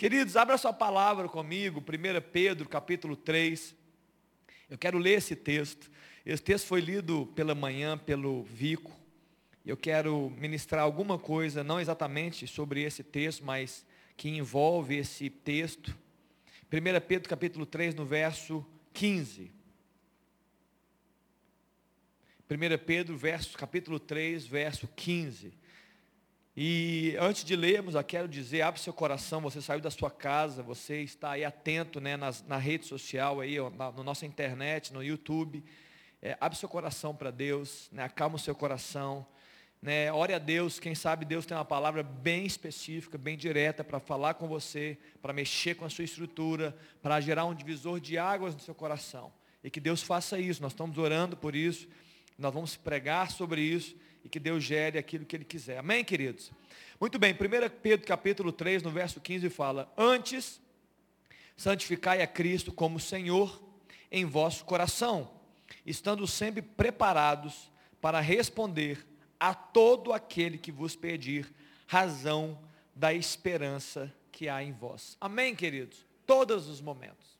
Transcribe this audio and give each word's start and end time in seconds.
Queridos, 0.00 0.34
abra 0.34 0.56
sua 0.56 0.72
palavra 0.72 1.28
comigo, 1.28 1.78
1 1.78 2.30
Pedro, 2.32 2.66
capítulo 2.66 3.14
3. 3.14 3.76
Eu 4.70 4.78
quero 4.78 4.96
ler 4.96 5.18
esse 5.18 5.36
texto. 5.36 5.90
Esse 6.24 6.42
texto 6.42 6.68
foi 6.68 6.80
lido 6.80 7.26
pela 7.34 7.54
manhã 7.54 7.98
pelo 7.98 8.42
Vico. 8.44 8.98
Eu 9.62 9.76
quero 9.76 10.30
ministrar 10.38 10.82
alguma 10.82 11.18
coisa, 11.18 11.62
não 11.62 11.78
exatamente 11.78 12.46
sobre 12.46 12.80
esse 12.82 13.04
texto, 13.04 13.44
mas 13.44 13.84
que 14.16 14.30
envolve 14.30 14.96
esse 14.96 15.28
texto. 15.28 15.94
1 16.72 17.06
Pedro 17.06 17.28
capítulo 17.28 17.66
3, 17.66 17.94
no 17.94 18.06
verso 18.06 18.64
15. 18.94 19.52
1 22.50 22.84
Pedro, 22.86 23.18
verso, 23.18 23.58
capítulo 23.58 24.00
3, 24.00 24.46
verso 24.46 24.88
15. 24.96 25.52
E 26.56 27.16
antes 27.20 27.44
de 27.44 27.54
lermos, 27.54 27.94
eu 27.94 28.02
quero 28.02 28.26
dizer, 28.26 28.62
abre 28.62 28.80
seu 28.80 28.92
coração, 28.92 29.40
você 29.40 29.62
saiu 29.62 29.80
da 29.80 29.90
sua 29.90 30.10
casa, 30.10 30.62
você 30.62 31.00
está 31.00 31.32
aí 31.32 31.44
atento 31.44 32.00
né, 32.00 32.16
nas, 32.16 32.42
na 32.42 32.56
rede 32.56 32.86
social, 32.86 33.40
aí, 33.40 33.56
na, 33.76 33.92
na 33.92 34.02
nossa 34.02 34.26
internet, 34.26 34.92
no 34.92 35.02
YouTube. 35.02 35.62
É, 36.20 36.36
abre 36.40 36.58
seu 36.58 36.68
coração 36.68 37.14
para 37.14 37.30
Deus, 37.30 37.88
né, 37.92 38.02
acalma 38.02 38.34
o 38.34 38.38
seu 38.38 38.54
coração. 38.54 39.24
Né, 39.80 40.12
ore 40.12 40.34
a 40.34 40.38
Deus, 40.38 40.80
quem 40.80 40.94
sabe 40.94 41.24
Deus 41.24 41.46
tem 41.46 41.56
uma 41.56 41.64
palavra 41.64 42.02
bem 42.02 42.44
específica, 42.44 43.16
bem 43.16 43.36
direta 43.38 43.84
para 43.84 44.00
falar 44.00 44.34
com 44.34 44.48
você, 44.48 44.98
para 45.22 45.32
mexer 45.32 45.76
com 45.76 45.84
a 45.84 45.88
sua 45.88 46.04
estrutura, 46.04 46.76
para 47.00 47.20
gerar 47.20 47.46
um 47.46 47.54
divisor 47.54 48.00
de 48.00 48.18
águas 48.18 48.54
no 48.54 48.60
seu 48.60 48.74
coração. 48.74 49.32
E 49.62 49.70
que 49.70 49.78
Deus 49.78 50.02
faça 50.02 50.38
isso, 50.38 50.60
nós 50.60 50.72
estamos 50.72 50.98
orando 50.98 51.36
por 51.36 51.54
isso. 51.54 51.86
Nós 52.36 52.52
vamos 52.52 52.76
pregar 52.76 53.30
sobre 53.30 53.60
isso 53.62 53.94
e 54.24 54.28
que 54.28 54.38
Deus 54.38 54.62
gere 54.62 54.98
aquilo 54.98 55.24
que 55.24 55.36
Ele 55.36 55.44
quiser. 55.44 55.78
Amém, 55.78 56.04
queridos? 56.04 56.50
Muito 57.00 57.18
bem, 57.18 57.32
1 57.32 57.36
Pedro 57.82 58.06
capítulo 58.06 58.52
3, 58.52 58.82
no 58.82 58.90
verso 58.90 59.20
15 59.20 59.48
fala, 59.48 59.92
Antes, 59.96 60.60
santificai 61.56 62.22
a 62.22 62.26
Cristo 62.26 62.72
como 62.72 63.00
Senhor 63.00 63.62
em 64.10 64.24
vosso 64.24 64.64
coração, 64.64 65.30
estando 65.86 66.26
sempre 66.26 66.62
preparados 66.62 67.70
para 68.00 68.20
responder 68.20 69.06
a 69.38 69.54
todo 69.54 70.12
aquele 70.12 70.58
que 70.58 70.70
vos 70.70 70.94
pedir 70.94 71.52
razão 71.86 72.58
da 72.94 73.14
esperança 73.14 74.12
que 74.30 74.48
há 74.48 74.62
em 74.62 74.72
vós. 74.72 75.16
Amém, 75.20 75.54
queridos? 75.54 76.06
Todos 76.26 76.68
os 76.68 76.80
momentos. 76.80 77.39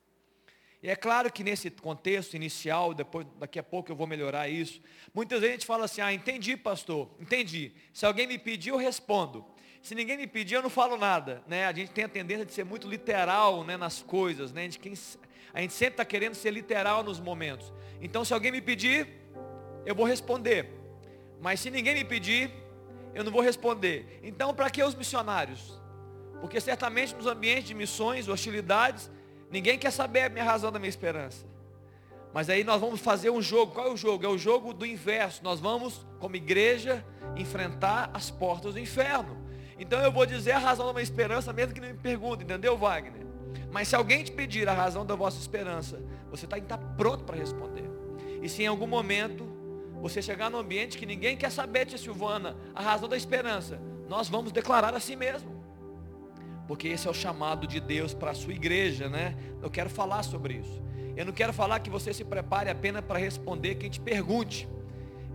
E 0.82 0.88
é 0.88 0.96
claro 0.96 1.30
que 1.30 1.44
nesse 1.44 1.70
contexto 1.70 2.34
inicial, 2.34 2.94
depois, 2.94 3.26
daqui 3.38 3.58
a 3.58 3.62
pouco 3.62 3.92
eu 3.92 3.96
vou 3.96 4.06
melhorar 4.06 4.48
isso, 4.48 4.80
muitas 5.12 5.40
vezes 5.40 5.52
a 5.52 5.56
gente 5.58 5.66
fala 5.66 5.84
assim, 5.84 6.00
ah, 6.00 6.12
entendi 6.12 6.56
pastor, 6.56 7.10
entendi. 7.20 7.72
Se 7.92 8.06
alguém 8.06 8.26
me 8.26 8.38
pedir, 8.38 8.70
eu 8.70 8.78
respondo. 8.78 9.44
Se 9.82 9.94
ninguém 9.94 10.16
me 10.16 10.26
pedir, 10.26 10.54
eu 10.54 10.62
não 10.62 10.70
falo 10.70 10.96
nada. 10.96 11.42
Né? 11.46 11.66
A 11.66 11.72
gente 11.72 11.90
tem 11.90 12.04
a 12.04 12.08
tendência 12.08 12.46
de 12.46 12.52
ser 12.52 12.64
muito 12.64 12.88
literal 12.88 13.62
né, 13.64 13.76
nas 13.76 14.02
coisas. 14.02 14.52
Né? 14.52 14.62
A, 14.62 14.64
gente, 14.64 14.78
quem, 14.78 14.94
a 15.52 15.60
gente 15.60 15.72
sempre 15.74 15.94
está 15.94 16.04
querendo 16.04 16.34
ser 16.34 16.50
literal 16.50 17.02
nos 17.02 17.20
momentos. 17.20 17.72
Então 18.00 18.24
se 18.24 18.32
alguém 18.32 18.50
me 18.50 18.62
pedir, 18.62 19.06
eu 19.84 19.94
vou 19.94 20.06
responder. 20.06 20.70
Mas 21.40 21.60
se 21.60 21.70
ninguém 21.70 21.94
me 21.94 22.04
pedir, 22.04 22.50
eu 23.14 23.22
não 23.22 23.32
vou 23.32 23.42
responder. 23.42 24.20
Então 24.22 24.54
para 24.54 24.70
que 24.70 24.82
os 24.82 24.94
missionários? 24.94 25.78
Porque 26.40 26.58
certamente 26.58 27.14
nos 27.14 27.26
ambientes 27.26 27.64
de 27.64 27.74
missões, 27.74 28.28
hostilidades, 28.28 29.10
Ninguém 29.50 29.78
quer 29.78 29.90
saber 29.90 30.22
a 30.22 30.28
minha 30.28 30.44
razão 30.44 30.70
da 30.70 30.78
minha 30.78 30.88
esperança. 30.88 31.44
Mas 32.32 32.48
aí 32.48 32.62
nós 32.62 32.80
vamos 32.80 33.00
fazer 33.00 33.30
um 33.30 33.42
jogo. 33.42 33.72
Qual 33.72 33.88
é 33.88 33.90
o 33.90 33.96
jogo? 33.96 34.24
É 34.24 34.28
o 34.28 34.38
jogo 34.38 34.72
do 34.72 34.86
inverso. 34.86 35.42
Nós 35.42 35.58
vamos, 35.58 36.06
como 36.20 36.36
igreja, 36.36 37.04
enfrentar 37.36 38.10
as 38.14 38.30
portas 38.30 38.74
do 38.74 38.80
inferno. 38.80 39.36
Então 39.78 40.00
eu 40.00 40.12
vou 40.12 40.24
dizer 40.24 40.52
a 40.52 40.58
razão 40.58 40.86
da 40.86 40.92
minha 40.92 41.02
esperança, 41.02 41.52
mesmo 41.52 41.74
que 41.74 41.80
não 41.80 41.88
me 41.88 41.94
pergunte, 41.94 42.44
entendeu, 42.44 42.76
Wagner? 42.76 43.26
Mas 43.72 43.88
se 43.88 43.96
alguém 43.96 44.22
te 44.22 44.30
pedir 44.30 44.68
a 44.68 44.74
razão 44.74 45.04
da 45.06 45.14
vossa 45.14 45.40
esperança, 45.40 46.00
você 46.30 46.44
está 46.44 46.60
tá 46.60 46.78
pronto 46.78 47.24
para 47.24 47.36
responder. 47.36 47.88
E 48.42 48.48
se 48.48 48.62
em 48.62 48.66
algum 48.66 48.86
momento 48.86 49.48
você 50.00 50.20
chegar 50.20 50.50
num 50.50 50.58
ambiente 50.58 50.98
que 50.98 51.06
ninguém 51.06 51.36
quer 51.36 51.50
saber, 51.50 51.86
tia 51.86 51.98
Silvana, 51.98 52.56
a 52.74 52.82
razão 52.82 53.08
da 53.08 53.16
esperança, 53.16 53.80
nós 54.08 54.28
vamos 54.28 54.52
declarar 54.52 54.94
a 54.94 55.00
si 55.00 55.16
mesmo 55.16 55.59
porque 56.70 56.86
esse 56.86 57.08
é 57.08 57.10
o 57.10 57.12
chamado 57.12 57.66
de 57.66 57.80
Deus 57.80 58.14
para 58.14 58.30
a 58.30 58.34
sua 58.34 58.52
igreja, 58.52 59.08
né? 59.08 59.34
Eu 59.60 59.68
quero 59.68 59.90
falar 59.90 60.22
sobre 60.22 60.54
isso. 60.54 60.80
Eu 61.16 61.26
não 61.26 61.32
quero 61.32 61.52
falar 61.52 61.80
que 61.80 61.90
você 61.90 62.14
se 62.14 62.24
prepare 62.24 62.70
apenas 62.70 63.04
para 63.04 63.18
responder 63.18 63.74
quem 63.74 63.90
te 63.90 64.00
pergunte. 64.00 64.68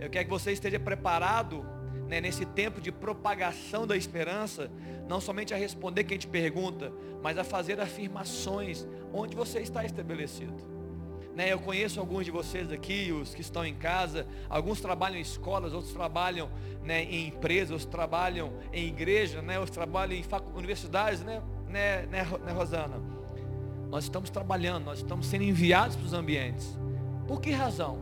Eu 0.00 0.08
quero 0.08 0.24
que 0.24 0.30
você 0.30 0.52
esteja 0.52 0.80
preparado 0.80 1.62
né, 2.08 2.22
nesse 2.22 2.46
tempo 2.46 2.80
de 2.80 2.90
propagação 2.90 3.86
da 3.86 3.94
esperança, 3.94 4.70
não 5.06 5.20
somente 5.20 5.52
a 5.52 5.58
responder 5.58 6.04
quem 6.04 6.16
te 6.16 6.26
pergunta, 6.26 6.90
mas 7.22 7.36
a 7.36 7.44
fazer 7.44 7.78
afirmações 7.82 8.86
onde 9.12 9.36
você 9.36 9.58
está 9.58 9.84
estabelecido. 9.84 10.75
Né, 11.36 11.52
eu 11.52 11.58
conheço 11.58 12.00
alguns 12.00 12.24
de 12.24 12.30
vocês 12.30 12.72
aqui, 12.72 13.12
os 13.12 13.34
que 13.34 13.42
estão 13.42 13.62
em 13.62 13.74
casa, 13.74 14.26
alguns 14.48 14.80
trabalham 14.80 15.18
em 15.18 15.20
escolas, 15.20 15.74
outros 15.74 15.92
trabalham 15.92 16.48
né, 16.82 17.04
em 17.04 17.26
empresas, 17.26 17.72
outros 17.72 17.90
trabalham 17.90 18.54
em 18.72 18.86
igreja, 18.86 19.42
né, 19.42 19.58
outros 19.58 19.76
trabalham 19.76 20.14
em 20.14 20.24
universidades, 20.54 21.20
né, 21.20 21.42
né, 21.68 22.06
né, 22.10 22.26
né, 22.42 22.52
Rosana? 22.52 23.02
Nós 23.90 24.04
estamos 24.04 24.30
trabalhando, 24.30 24.86
nós 24.86 25.00
estamos 25.00 25.26
sendo 25.26 25.44
enviados 25.44 25.94
para 25.94 26.06
os 26.06 26.14
ambientes. 26.14 26.74
Por 27.28 27.38
que 27.38 27.50
razão? 27.50 27.98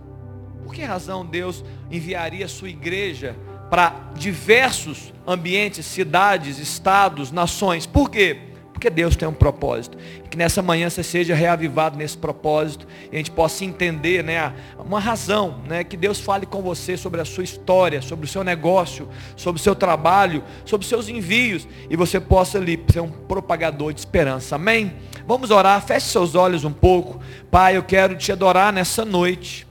Por 0.62 0.72
que 0.72 0.84
razão 0.84 1.26
Deus 1.26 1.64
enviaria 1.90 2.46
a 2.46 2.48
sua 2.48 2.68
igreja 2.68 3.34
para 3.68 4.12
diversos 4.14 5.12
ambientes, 5.26 5.84
cidades, 5.86 6.60
estados, 6.60 7.32
nações? 7.32 7.84
Por 7.84 8.08
quê? 8.08 8.53
Porque 8.84 8.94
Deus 8.94 9.16
tem 9.16 9.26
um 9.26 9.32
propósito. 9.32 9.96
Que 10.28 10.36
nessa 10.36 10.60
manhã 10.60 10.90
você 10.90 11.02
seja 11.02 11.34
reavivado 11.34 11.96
nesse 11.96 12.18
propósito 12.18 12.86
e 13.10 13.14
a 13.14 13.16
gente 13.16 13.30
possa 13.30 13.64
entender, 13.64 14.22
né, 14.22 14.52
uma 14.78 15.00
razão, 15.00 15.62
né, 15.66 15.82
que 15.82 15.96
Deus 15.96 16.20
fale 16.20 16.44
com 16.44 16.60
você 16.60 16.94
sobre 16.94 17.18
a 17.18 17.24
sua 17.24 17.42
história, 17.42 18.02
sobre 18.02 18.26
o 18.26 18.28
seu 18.28 18.44
negócio, 18.44 19.08
sobre 19.36 19.58
o 19.58 19.62
seu 19.62 19.74
trabalho, 19.74 20.44
sobre 20.66 20.84
os 20.84 20.88
seus 20.90 21.08
envios 21.08 21.66
e 21.88 21.96
você 21.96 22.20
possa 22.20 22.58
ali 22.58 22.78
ser 22.92 23.00
um 23.00 23.08
propagador 23.08 23.90
de 23.94 24.00
esperança. 24.00 24.56
Amém? 24.56 24.92
Vamos 25.26 25.50
orar. 25.50 25.80
Feche 25.80 26.08
seus 26.08 26.34
olhos 26.34 26.62
um 26.62 26.72
pouco. 26.72 27.22
Pai, 27.50 27.78
eu 27.78 27.82
quero 27.82 28.14
te 28.18 28.32
adorar 28.32 28.70
nessa 28.70 29.02
noite 29.02 29.66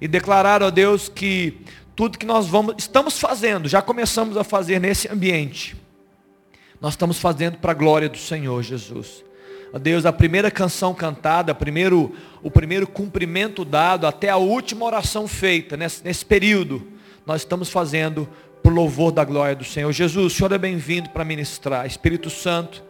e 0.00 0.08
declarar, 0.08 0.60
ó 0.60 0.72
Deus, 0.72 1.08
que 1.08 1.60
tudo 1.94 2.18
que 2.18 2.26
nós 2.26 2.48
vamos 2.48 2.74
estamos 2.78 3.16
fazendo, 3.16 3.68
já 3.68 3.80
começamos 3.80 4.36
a 4.36 4.42
fazer 4.42 4.80
nesse 4.80 5.06
ambiente 5.06 5.76
nós 6.80 6.94
estamos 6.94 7.18
fazendo 7.18 7.58
para 7.58 7.72
a 7.72 7.74
glória 7.74 8.08
do 8.08 8.16
Senhor 8.16 8.62
Jesus. 8.62 9.24
Ó 9.72 9.78
Deus, 9.78 10.06
a 10.06 10.12
primeira 10.12 10.50
canção 10.50 10.94
cantada, 10.94 11.54
primeiro, 11.54 12.14
o 12.42 12.50
primeiro 12.50 12.86
cumprimento 12.86 13.64
dado, 13.64 14.06
até 14.06 14.28
a 14.28 14.36
última 14.36 14.84
oração 14.84 15.28
feita 15.28 15.76
nesse, 15.76 16.02
nesse 16.02 16.24
período, 16.24 16.86
nós 17.26 17.42
estamos 17.42 17.68
fazendo 17.68 18.28
por 18.62 18.72
louvor 18.72 19.12
da 19.12 19.24
glória 19.24 19.54
do 19.54 19.64
Senhor. 19.64 19.92
Jesus, 19.92 20.32
o 20.32 20.36
Senhor 20.36 20.52
é 20.52 20.58
bem-vindo 20.58 21.10
para 21.10 21.24
ministrar. 21.24 21.86
Espírito 21.86 22.30
Santo, 22.30 22.82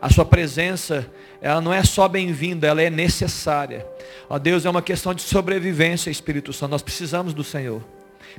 a 0.00 0.08
sua 0.08 0.24
presença, 0.24 1.06
ela 1.40 1.60
não 1.60 1.72
é 1.72 1.84
só 1.84 2.08
bem-vinda, 2.08 2.66
ela 2.66 2.80
é 2.80 2.88
necessária. 2.88 3.86
Ó 4.28 4.38
Deus, 4.38 4.64
é 4.64 4.70
uma 4.70 4.82
questão 4.82 5.12
de 5.12 5.22
sobrevivência, 5.22 6.10
Espírito 6.10 6.52
Santo. 6.52 6.70
Nós 6.70 6.82
precisamos 6.82 7.34
do 7.34 7.44
Senhor. 7.44 7.82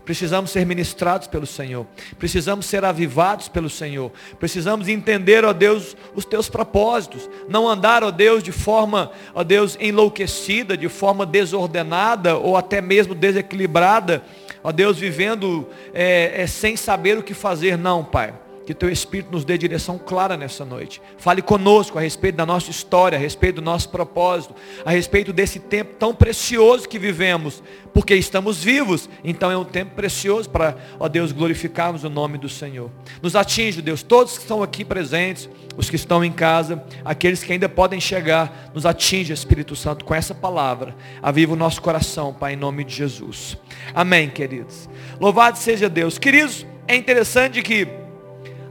Precisamos 0.05 0.51
ser 0.51 0.65
ministrados 0.65 1.27
pelo 1.27 1.45
Senhor. 1.45 1.85
Precisamos 2.17 2.65
ser 2.65 2.83
avivados 2.83 3.47
pelo 3.47 3.69
Senhor. 3.69 4.11
Precisamos 4.39 4.87
entender, 4.87 5.45
ó 5.45 5.53
Deus, 5.53 5.95
os 6.15 6.25
teus 6.25 6.49
propósitos. 6.49 7.29
Não 7.47 7.67
andar, 7.67 8.03
ó 8.03 8.11
Deus, 8.11 8.43
de 8.43 8.51
forma, 8.51 9.11
ó 9.33 9.43
Deus, 9.43 9.77
enlouquecida, 9.79 10.75
de 10.75 10.89
forma 10.89 11.25
desordenada 11.25 12.37
ou 12.37 12.57
até 12.57 12.81
mesmo 12.81 13.15
desequilibrada. 13.15 14.23
Ó 14.63 14.71
Deus, 14.71 14.97
vivendo 14.97 15.67
é, 15.93 16.41
é, 16.43 16.47
sem 16.47 16.75
saber 16.75 17.17
o 17.17 17.23
que 17.23 17.33
fazer. 17.33 17.77
Não, 17.77 18.03
Pai. 18.03 18.33
Que 18.65 18.73
teu 18.73 18.89
Espírito 18.89 19.31
nos 19.31 19.43
dê 19.43 19.57
direção 19.57 19.97
clara 19.97 20.37
nessa 20.37 20.63
noite. 20.63 21.01
Fale 21.17 21.41
conosco 21.41 21.97
a 21.97 22.01
respeito 22.01 22.35
da 22.35 22.45
nossa 22.45 22.71
história, 22.71 23.17
a 23.17 23.21
respeito 23.21 23.55
do 23.55 23.61
nosso 23.61 23.89
propósito, 23.89 24.55
a 24.85 24.91
respeito 24.91 25.33
desse 25.33 25.59
tempo 25.59 25.95
tão 25.95 26.15
precioso 26.15 26.87
que 26.87 26.97
vivemos, 26.97 27.61
porque 27.93 28.15
estamos 28.15 28.63
vivos. 28.63 29.09
Então 29.23 29.51
é 29.51 29.57
um 29.57 29.65
tempo 29.65 29.95
precioso 29.95 30.49
para, 30.49 30.77
ó 30.99 31.09
Deus, 31.09 31.31
glorificarmos 31.31 32.03
o 32.03 32.09
nome 32.09 32.37
do 32.37 32.47
Senhor. 32.47 32.89
Nos 33.21 33.35
atinge, 33.35 33.81
Deus, 33.81 34.01
todos 34.01 34.37
que 34.37 34.43
estão 34.43 34.63
aqui 34.63 34.85
presentes, 34.85 35.49
os 35.75 35.89
que 35.89 35.95
estão 35.95 36.23
em 36.23 36.31
casa, 36.31 36.83
aqueles 37.03 37.43
que 37.43 37.51
ainda 37.51 37.67
podem 37.67 37.99
chegar, 37.99 38.71
nos 38.73 38.85
atinge, 38.85 39.33
Espírito 39.33 39.75
Santo, 39.75 40.05
com 40.05 40.15
essa 40.15 40.33
palavra. 40.33 40.95
Aviva 41.21 41.53
o 41.53 41.57
nosso 41.57 41.81
coração, 41.81 42.33
Pai, 42.33 42.53
em 42.53 42.57
nome 42.57 42.83
de 42.83 42.95
Jesus. 42.95 43.57
Amém, 43.93 44.29
queridos. 44.29 44.87
Louvado 45.19 45.57
seja 45.57 45.89
Deus. 45.89 46.17
Queridos, 46.17 46.65
é 46.87 46.95
interessante 46.95 47.61
que 47.61 48.02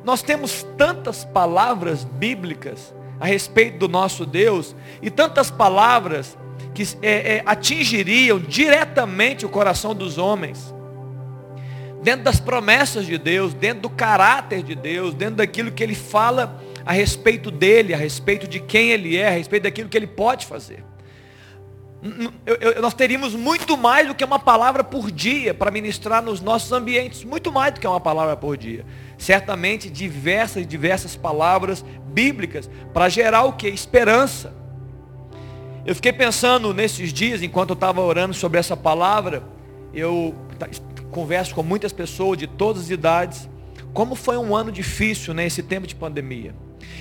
nós 0.05 0.23
temos 0.23 0.67
tantas 0.77 1.25
palavras 1.25 2.05
bíblicas 2.05 2.95
a 3.21 3.27
respeito 3.27 3.79
do 3.79 3.89
nosso 3.89 4.27
Deus 4.27 4.75
e 5.01 5.11
tantas 5.11 5.51
palavras 5.51 6.37
que 6.75 6.83
é, 7.03 7.37
é, 7.37 7.43
atingiriam 7.47 8.39
diretamente 8.39 9.47
o 9.47 9.49
coração 9.49 9.95
dos 9.95 10.19
homens. 10.19 10.75
Dentro 12.03 12.25
das 12.25 12.41
promessas 12.41 13.07
de 13.07 13.17
Deus, 13.17 13.55
dentro 13.55 13.83
do 13.83 13.91
caráter 13.91 14.63
de 14.63 14.75
Deus, 14.75 15.15
dentro 15.15 15.37
daquilo 15.37 15.71
que 15.71 15.83
Ele 15.83 15.95
fala 15.95 16.61
a 16.85 16.93
respeito 16.93 17.51
dele, 17.51 17.95
a 17.95 17.97
respeito 17.97 18.47
de 18.47 18.61
quem 18.61 18.91
ele 18.91 19.17
é, 19.17 19.29
a 19.29 19.31
respeito 19.31 19.65
daquilo 19.65 19.89
que 19.89 19.97
ele 19.97 20.07
pode 20.07 20.47
fazer. 20.47 20.85
Eu, 22.45 22.57
eu, 22.57 22.83
nós 22.83 22.95
teríamos 22.95 23.33
muito 23.35 23.77
mais 23.77 24.09
do 24.09 24.15
que 24.15 24.25
uma 24.25 24.39
palavra 24.39 24.83
por 24.83 25.09
dia 25.09 25.55
para 25.55 25.71
ministrar 25.71 26.21
nos 26.21 26.41
nossos 26.41 26.73
ambientes, 26.73 27.23
muito 27.23 27.53
mais 27.53 27.73
do 27.73 27.79
que 27.79 27.87
uma 27.87 28.01
palavra 28.01 28.37
por 28.37 28.57
dia. 28.57 28.85
Certamente 29.23 29.89
diversas 29.89 30.67
diversas 30.67 31.15
palavras 31.15 31.85
bíblicas 32.09 32.69
para 32.93 33.09
gerar 33.09 33.45
o 33.45 33.53
que? 33.53 33.69
Esperança. 33.69 34.53
Eu 35.87 35.95
fiquei 35.95 36.13
pensando 36.13 36.75
nesses 36.75 37.13
dias, 37.13 37.41
enquanto 37.41 37.71
eu 37.71 37.75
estava 37.75 38.01
orando 38.01 38.35
sobre 38.35 38.59
essa 38.59 38.77
palavra, 38.77 39.45
eu 39.95 40.35
converso 41.13 41.55
com 41.55 41.63
muitas 41.63 41.93
pessoas 41.93 42.37
de 42.37 42.49
todas 42.49 42.83
as 42.83 42.91
idades, 42.91 43.49
como 43.93 44.17
foi 44.17 44.37
um 44.37 44.57
ano 44.57 44.73
difícil 44.73 45.33
nesse 45.33 45.63
né, 45.63 45.69
tempo 45.69 45.87
de 45.87 45.95
pandemia. 45.95 46.53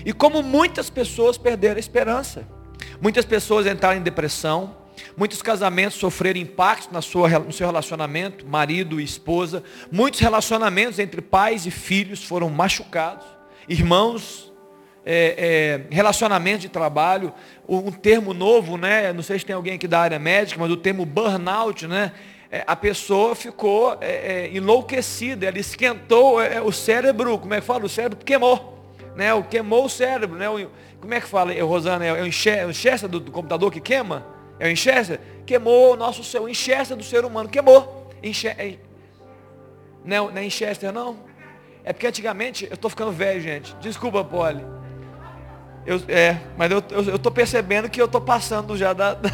E 0.06 0.14
como 0.14 0.44
muitas 0.44 0.92
pessoas 0.92 1.40
perderam 1.40 1.78
a 1.78 1.80
esperança. 1.80 2.48
Muitas 3.02 3.26
pessoas 3.26 3.66
entraram 3.66 3.98
em 3.98 4.04
depressão, 4.04 4.76
muitos 5.16 5.42
casamentos 5.42 5.98
sofreram 5.98 6.40
impacto 6.40 6.92
na 6.92 7.02
sua, 7.02 7.30
no 7.40 7.52
seu 7.52 7.68
relacionamento, 7.68 8.46
marido 8.46 9.00
e 9.00 9.04
esposa. 9.04 9.64
Muitos 9.92 10.20
relacionamentos 10.20 11.00
entre 11.00 11.22
pais 11.22 11.66
e 11.66 11.72
filhos 11.72 12.24
foram 12.24 12.50
machucados. 12.50 13.26
Irmãos, 13.68 14.52
é, 15.06 15.86
é, 15.90 15.94
relacionamento 15.96 16.60
de 16.60 16.70
trabalho, 16.70 17.34
um 17.68 17.92
termo 17.92 18.34
novo, 18.34 18.78
né? 18.78 19.12
Não 19.14 19.24
sei 19.24 19.40
se 19.40 19.46
tem 19.46 19.56
alguém 19.56 19.76
aqui 19.76 19.88
da 19.88 20.00
área 20.00 20.20
médica, 20.20 20.60
mas 20.60 20.72
o 20.72 20.78
termo 20.78 21.06
burnout, 21.06 21.88
né? 21.88 22.12
é, 22.52 22.64
a 22.68 22.76
pessoa 22.76 23.34
ficou 23.34 23.98
é, 24.02 24.12
é, 24.12 24.52
enlouquecida, 24.54 25.48
ela 25.48 25.58
esquentou 25.58 26.42
é, 26.42 26.62
o 26.62 26.72
cérebro, 26.72 27.40
como 27.40 27.54
é 27.54 27.62
que 27.62 27.66
fala? 27.66 27.86
O 27.86 27.90
cérebro 27.90 28.18
queimou, 28.26 28.86
né? 29.16 29.34
O 29.34 29.44
queimou 29.44 29.86
o 29.86 29.90
cérebro, 29.90 30.38
né? 30.38 30.50
O, 30.50 30.70
como 31.00 31.14
é 31.14 31.22
que 31.22 31.28
fala, 31.28 31.54
Rosana? 31.64 32.06
É 32.06 32.22
o 32.22 32.28
enxerga 32.28 33.08
do, 33.08 33.22
do, 33.22 33.32
computador 33.32 33.72
que 33.72 33.80
queima? 33.80 34.26
É 34.62 34.68
o 34.68 34.70
enxerga? 34.70 35.20
Queimou 35.44 35.94
o 35.94 35.96
nosso 35.98 36.24
céu, 36.24 36.48
enxerga 36.48 36.96
do 36.96 37.04
ser 37.04 37.26
humano, 37.26 37.50
queimou. 37.50 38.08
Enxerga, 38.22 38.78
não, 40.06 40.30
não 40.30 40.38
é 40.38 40.46
enxerga 40.46 40.92
não? 40.92 41.18
É 41.84 41.92
porque 41.92 42.06
antigamente, 42.06 42.66
eu 42.66 42.76
estou 42.76 42.88
ficando 42.88 43.12
velho, 43.12 43.42
gente. 43.42 43.76
Desculpa, 43.78 44.24
Poli. 44.24 44.64
Eu, 45.84 46.00
é, 46.08 46.38
mas 46.56 46.70
eu 46.72 47.16
estou 47.16 47.32
percebendo 47.32 47.90
que 47.90 48.00
eu 48.00 48.06
estou 48.06 48.22
passando 48.22 48.78
já 48.78 48.94
da, 48.94 49.16
da 49.18 49.30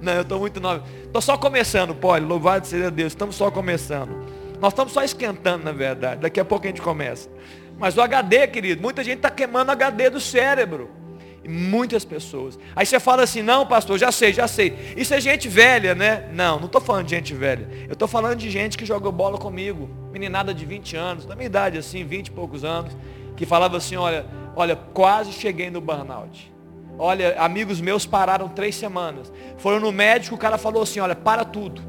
Não, 0.00 0.12
eu 0.12 0.22
estou 0.22 0.38
muito 0.38 0.60
novo. 0.60 0.84
Estou 1.02 1.20
só 1.20 1.36
começando, 1.36 1.92
Poli. 1.92 2.24
Louvado 2.24 2.64
seja 2.64 2.92
Deus. 2.92 3.12
Estamos 3.12 3.34
só 3.34 3.50
começando. 3.50 4.24
Nós 4.60 4.72
estamos 4.72 4.92
só 4.92 5.02
esquentando, 5.02 5.64
na 5.64 5.72
verdade. 5.72 6.20
Daqui 6.20 6.38
a 6.38 6.44
pouco 6.44 6.64
a 6.64 6.68
gente 6.68 6.80
começa. 6.80 7.28
Mas 7.76 7.96
o 7.96 8.00
HD, 8.00 8.46
querido, 8.46 8.80
muita 8.80 9.02
gente 9.02 9.16
está 9.16 9.30
queimando 9.30 9.70
o 9.70 9.72
HD 9.72 10.10
do 10.10 10.20
cérebro. 10.20 11.01
Muitas 11.48 12.04
pessoas. 12.04 12.58
Aí 12.74 12.86
você 12.86 13.00
fala 13.00 13.22
assim, 13.22 13.42
não, 13.42 13.66
pastor, 13.66 13.98
já 13.98 14.12
sei, 14.12 14.32
já 14.32 14.46
sei. 14.46 14.94
Isso 14.96 15.12
é 15.12 15.20
gente 15.20 15.48
velha, 15.48 15.94
né? 15.94 16.28
Não, 16.32 16.58
não 16.58 16.66
estou 16.66 16.80
falando 16.80 17.06
de 17.06 17.16
gente 17.16 17.34
velha. 17.34 17.68
Eu 17.88 17.94
estou 17.94 18.06
falando 18.06 18.36
de 18.36 18.48
gente 18.50 18.78
que 18.78 18.86
jogou 18.86 19.10
bola 19.10 19.38
comigo. 19.38 19.90
Meninada 20.12 20.54
de 20.54 20.64
20 20.64 20.96
anos, 20.96 21.26
da 21.26 21.34
minha 21.34 21.46
idade 21.46 21.78
assim, 21.78 22.04
20 22.04 22.28
e 22.28 22.30
poucos 22.30 22.64
anos, 22.64 22.96
que 23.36 23.44
falava 23.44 23.76
assim, 23.76 23.96
olha, 23.96 24.26
olha, 24.54 24.76
quase 24.76 25.32
cheguei 25.32 25.70
no 25.70 25.80
burnout. 25.80 26.52
Olha, 26.98 27.34
amigos 27.40 27.80
meus 27.80 28.06
pararam 28.06 28.48
três 28.48 28.76
semanas. 28.76 29.32
Foram 29.58 29.80
no 29.80 29.90
médico, 29.90 30.36
o 30.36 30.38
cara 30.38 30.58
falou 30.58 30.82
assim, 30.82 31.00
olha, 31.00 31.16
para 31.16 31.44
tudo. 31.44 31.82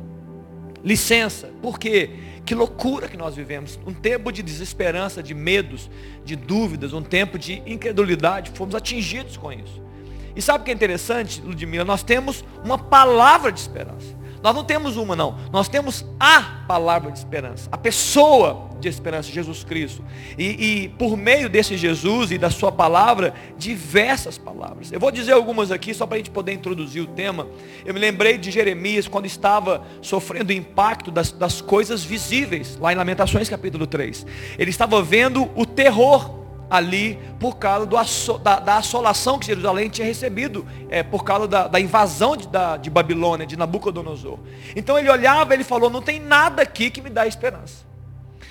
Licença. 0.83 1.51
Por 1.61 1.77
quê? 1.77 2.09
Que 2.45 2.53
loucura 2.53 3.07
que 3.07 3.15
nós 3.15 3.35
vivemos. 3.35 3.79
Um 3.85 3.93
tempo 3.93 4.31
de 4.31 4.43
desesperança, 4.43 5.23
de 5.23 5.33
medos, 5.33 5.89
de 6.25 6.35
dúvidas, 6.35 6.93
um 6.93 7.01
tempo 7.01 7.39
de 7.39 7.61
incredulidade. 7.65 8.51
Fomos 8.53 8.75
atingidos 8.75 9.37
com 9.37 9.51
isso. 9.51 9.81
E 10.35 10.41
sabe 10.41 10.61
o 10.61 10.65
que 10.65 10.71
é 10.71 10.73
interessante, 10.73 11.41
Ludmila? 11.41 11.85
Nós 11.85 12.03
temos 12.03 12.43
uma 12.63 12.77
palavra 12.77 13.51
de 13.51 13.59
esperança. 13.59 14.22
Nós 14.43 14.53
não 14.53 14.65
temos 14.65 14.97
uma, 14.97 15.15
não. 15.15 15.37
Nós 15.53 15.69
temos 15.69 16.05
a 16.19 16.65
palavra 16.67 17.09
de 17.09 17.17
esperança. 17.17 17.69
A 17.71 17.77
pessoa 17.77 18.69
de 18.77 18.89
esperança, 18.89 19.31
Jesus 19.31 19.63
Cristo. 19.63 20.03
E, 20.37 20.83
e, 20.83 20.89
por 20.89 21.15
meio 21.15 21.49
desse 21.49 21.77
Jesus 21.77 22.29
e 22.29 22.37
da 22.37 22.49
sua 22.49 22.69
palavra, 22.69 23.33
diversas 23.57 24.37
palavras. 24.37 24.91
Eu 24.91 24.99
vou 24.99 25.11
dizer 25.11 25.31
algumas 25.31 25.71
aqui, 25.71 25.93
só 25.93 26.05
para 26.05 26.15
a 26.15 26.17
gente 26.17 26.29
poder 26.29 26.51
introduzir 26.51 27.01
o 27.01 27.07
tema. 27.07 27.47
Eu 27.85 27.93
me 27.93 27.99
lembrei 28.01 28.37
de 28.37 28.51
Jeremias, 28.51 29.07
quando 29.07 29.27
estava 29.27 29.81
sofrendo 30.01 30.49
o 30.49 30.53
impacto 30.53 31.09
das, 31.09 31.31
das 31.31 31.61
coisas 31.61 32.03
visíveis, 32.03 32.77
lá 32.81 32.91
em 32.91 32.95
Lamentações 32.97 33.47
capítulo 33.47 33.87
3. 33.87 34.25
Ele 34.59 34.69
estava 34.69 35.01
vendo 35.01 35.49
o 35.55 35.65
terror 35.65 36.42
ali 36.73 37.19
por 37.39 37.57
causa 37.57 37.85
do, 37.85 37.95
da, 38.39 38.59
da, 38.59 38.77
assolação 38.77 39.37
que 39.37 39.45
Jerusalém 39.45 39.89
tinha 39.89 40.07
recebido, 40.07 40.65
é, 40.89 41.03
por 41.03 41.23
causa 41.23 41.47
da, 41.47 41.67
da 41.67 41.79
invasão 41.79 42.35
de, 42.35 42.47
da, 42.47 42.77
de 42.77 42.89
Babilônia, 42.89 43.45
de 43.45 43.55
Nabucodonosor. 43.55 44.39
Então 44.75 44.97
ele 44.97 45.07
olhava, 45.07 45.53
ele 45.53 45.63
falou, 45.63 45.87
não 45.87 46.01
tem 46.01 46.19
nada 46.19 46.63
aqui 46.63 46.89
que 46.89 46.99
me 46.99 47.11
dá 47.11 47.27
esperança. 47.27 47.85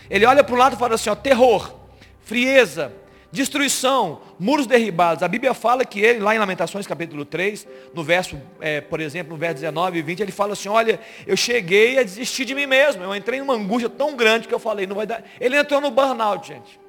Ele 0.08 0.24
olha 0.24 0.44
para 0.44 0.54
o 0.54 0.58
lado 0.58 0.76
e 0.76 0.78
fala 0.78 0.94
assim, 0.94 1.10
ó, 1.10 1.16
terror, 1.16 1.74
frieza, 2.20 2.92
destruição, 3.32 4.20
muros 4.38 4.68
derribados. 4.68 5.24
A 5.24 5.28
Bíblia 5.28 5.52
fala 5.52 5.84
que 5.84 5.98
ele, 5.98 6.20
lá 6.20 6.32
em 6.32 6.38
Lamentações 6.38 6.86
capítulo 6.86 7.24
3, 7.24 7.66
no 7.92 8.04
verso, 8.04 8.40
é, 8.60 8.80
por 8.80 9.00
exemplo, 9.00 9.32
no 9.32 9.38
verso 9.38 9.56
19 9.56 9.98
e 9.98 10.02
20, 10.02 10.20
ele 10.20 10.30
fala 10.30 10.52
assim, 10.52 10.68
olha, 10.68 11.00
eu 11.26 11.36
cheguei 11.36 11.98
a 11.98 12.04
desistir 12.04 12.44
de 12.44 12.54
mim 12.54 12.66
mesmo. 12.66 13.02
Eu 13.02 13.16
entrei 13.16 13.40
numa 13.40 13.54
angústia 13.54 13.88
tão 13.88 14.14
grande 14.14 14.46
que 14.46 14.54
eu 14.54 14.60
falei, 14.60 14.86
não 14.86 14.94
vai 14.94 15.08
dar. 15.08 15.24
Ele 15.40 15.56
entrou 15.56 15.80
no 15.80 15.90
burnout, 15.90 16.46
gente. 16.46 16.81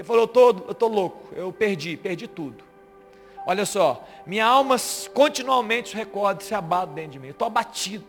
Ele 0.00 0.06
falou, 0.06 0.22
eu 0.22 0.28
tô, 0.28 0.48
eu 0.48 0.74
tô 0.74 0.88
louco, 0.88 1.28
eu 1.36 1.52
perdi, 1.52 1.94
perdi 1.94 2.26
tudo. 2.26 2.64
Olha 3.46 3.66
só, 3.66 4.02
minha 4.24 4.46
alma 4.46 4.76
continuamente 5.12 5.90
se 5.90 5.94
recorda, 5.94 6.42
se 6.42 6.54
abate 6.54 6.94
dentro 6.94 7.10
de 7.10 7.18
mim. 7.18 7.26
Eu 7.26 7.32
estou 7.32 7.46
abatido. 7.46 8.06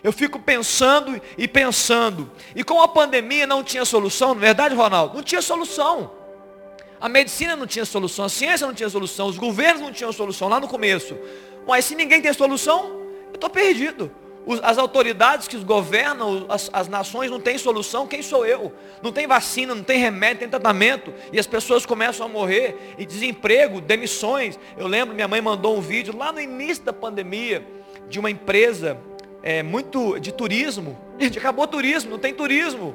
Eu 0.00 0.12
fico 0.12 0.38
pensando 0.38 1.20
e 1.36 1.48
pensando. 1.48 2.30
E 2.54 2.62
com 2.62 2.80
a 2.80 2.86
pandemia 2.86 3.48
não 3.48 3.64
tinha 3.64 3.84
solução, 3.84 4.28
não 4.28 4.36
é 4.36 4.44
verdade, 4.44 4.76
Ronaldo? 4.76 5.16
Não 5.16 5.24
tinha 5.24 5.42
solução. 5.42 6.12
A 7.00 7.08
medicina 7.08 7.56
não 7.56 7.66
tinha 7.66 7.84
solução, 7.84 8.26
a 8.26 8.28
ciência 8.28 8.64
não 8.64 8.72
tinha 8.72 8.88
solução, 8.88 9.26
os 9.26 9.36
governos 9.36 9.82
não 9.82 9.92
tinham 9.92 10.12
solução 10.12 10.48
lá 10.48 10.60
no 10.60 10.68
começo. 10.68 11.18
Mas 11.66 11.84
se 11.84 11.96
ninguém 11.96 12.22
tem 12.22 12.32
solução, 12.32 12.90
eu 13.30 13.34
estou 13.34 13.50
perdido 13.50 14.08
as 14.62 14.76
autoridades 14.76 15.48
que 15.48 15.56
governam 15.58 16.44
as, 16.48 16.68
as, 16.72 16.86
nações 16.88 17.30
não 17.30 17.40
têm 17.40 17.56
solução, 17.56 18.06
quem 18.06 18.22
sou 18.22 18.44
eu? 18.44 18.72
Não 19.02 19.10
tem 19.10 19.26
vacina, 19.26 19.74
não 19.74 19.82
tem 19.82 19.98
remédio, 19.98 20.34
não 20.34 20.40
tem 20.40 20.48
tratamento, 20.48 21.14
e 21.32 21.38
as 21.38 21.46
pessoas 21.46 21.86
começam 21.86 22.26
a 22.26 22.28
morrer, 22.28 22.94
e 22.98 23.06
desemprego, 23.06 23.80
demissões. 23.80 24.58
Eu 24.76 24.86
lembro, 24.86 25.14
minha 25.14 25.28
mãe 25.28 25.40
mandou 25.40 25.76
um 25.76 25.80
vídeo 25.80 26.16
lá 26.16 26.30
no 26.30 26.40
início 26.40 26.84
da 26.84 26.92
pandemia, 26.92 27.66
de 28.08 28.18
uma 28.18 28.30
empresa 28.30 28.98
é, 29.42 29.62
muito 29.62 30.18
de 30.20 30.30
turismo. 30.30 30.98
Gente, 31.18 31.38
acabou 31.38 31.64
o 31.64 31.68
turismo, 31.68 32.10
não 32.10 32.18
tem 32.18 32.34
turismo. 32.34 32.94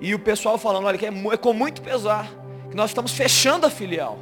E 0.00 0.14
o 0.14 0.18
pessoal 0.18 0.56
falando, 0.56 0.86
olha, 0.86 0.96
que 0.96 1.04
é, 1.04 1.10
é 1.10 1.36
com 1.36 1.52
muito 1.52 1.82
pesar, 1.82 2.30
que 2.70 2.76
nós 2.76 2.90
estamos 2.90 3.12
fechando 3.12 3.66
a 3.66 3.70
filial. 3.70 4.18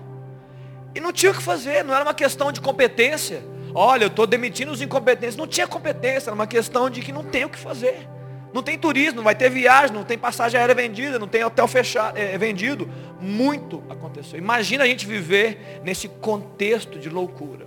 E 0.92 1.00
não 1.00 1.12
tinha 1.12 1.30
o 1.30 1.34
que 1.34 1.42
fazer, 1.42 1.84
não 1.84 1.94
era 1.94 2.04
uma 2.04 2.14
questão 2.14 2.50
de 2.50 2.60
competência 2.60 3.53
olha, 3.74 4.04
eu 4.04 4.08
estou 4.08 4.26
demitindo 4.26 4.72
os 4.72 4.80
incompetentes. 4.80 5.36
Não 5.36 5.46
tinha 5.46 5.66
competência, 5.66 6.30
era 6.30 6.34
uma 6.34 6.46
questão 6.46 6.88
de 6.88 7.00
que 7.02 7.12
não 7.12 7.24
tem 7.24 7.44
o 7.44 7.48
que 7.48 7.58
fazer. 7.58 8.08
Não 8.52 8.62
tem 8.62 8.78
turismo, 8.78 9.16
não 9.16 9.24
vai 9.24 9.34
ter 9.34 9.50
viagem, 9.50 9.94
não 9.94 10.04
tem 10.04 10.16
passagem 10.16 10.60
aérea 10.60 10.76
vendida, 10.76 11.18
não 11.18 11.26
tem 11.26 11.42
hotel 11.42 11.66
fechado, 11.66 12.16
é, 12.16 12.38
vendido. 12.38 12.88
Muito 13.20 13.82
aconteceu. 13.90 14.38
Imagina 14.38 14.84
a 14.84 14.86
gente 14.86 15.06
viver 15.06 15.80
nesse 15.82 16.06
contexto 16.06 16.98
de 16.98 17.10
loucura. 17.10 17.66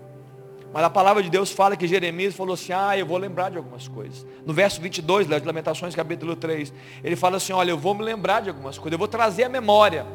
Mas 0.73 0.83
a 0.83 0.89
palavra 0.89 1.23
de 1.23 1.29
Deus 1.29 1.51
fala 1.51 1.75
que 1.75 1.87
Jeremias 1.87 2.35
falou 2.35 2.53
assim, 2.53 2.71
ah, 2.71 2.97
eu 2.97 3.05
vou 3.05 3.17
lembrar 3.17 3.49
de 3.49 3.57
algumas 3.57 3.87
coisas. 3.87 4.25
No 4.45 4.53
verso 4.53 4.79
22, 4.79 5.27
de 5.27 5.45
Lamentações, 5.45 5.95
capítulo 5.95 6.35
3, 6.35 6.73
ele 7.03 7.15
fala 7.15 7.37
assim, 7.37 7.51
olha, 7.51 7.71
eu 7.71 7.77
vou 7.77 7.93
me 7.93 8.03
lembrar 8.03 8.41
de 8.41 8.49
algumas 8.49 8.77
coisas, 8.77 8.93
eu 8.93 8.97
vou 8.97 9.07
trazer 9.07 9.45
a 9.45 9.49
memória. 9.49 10.05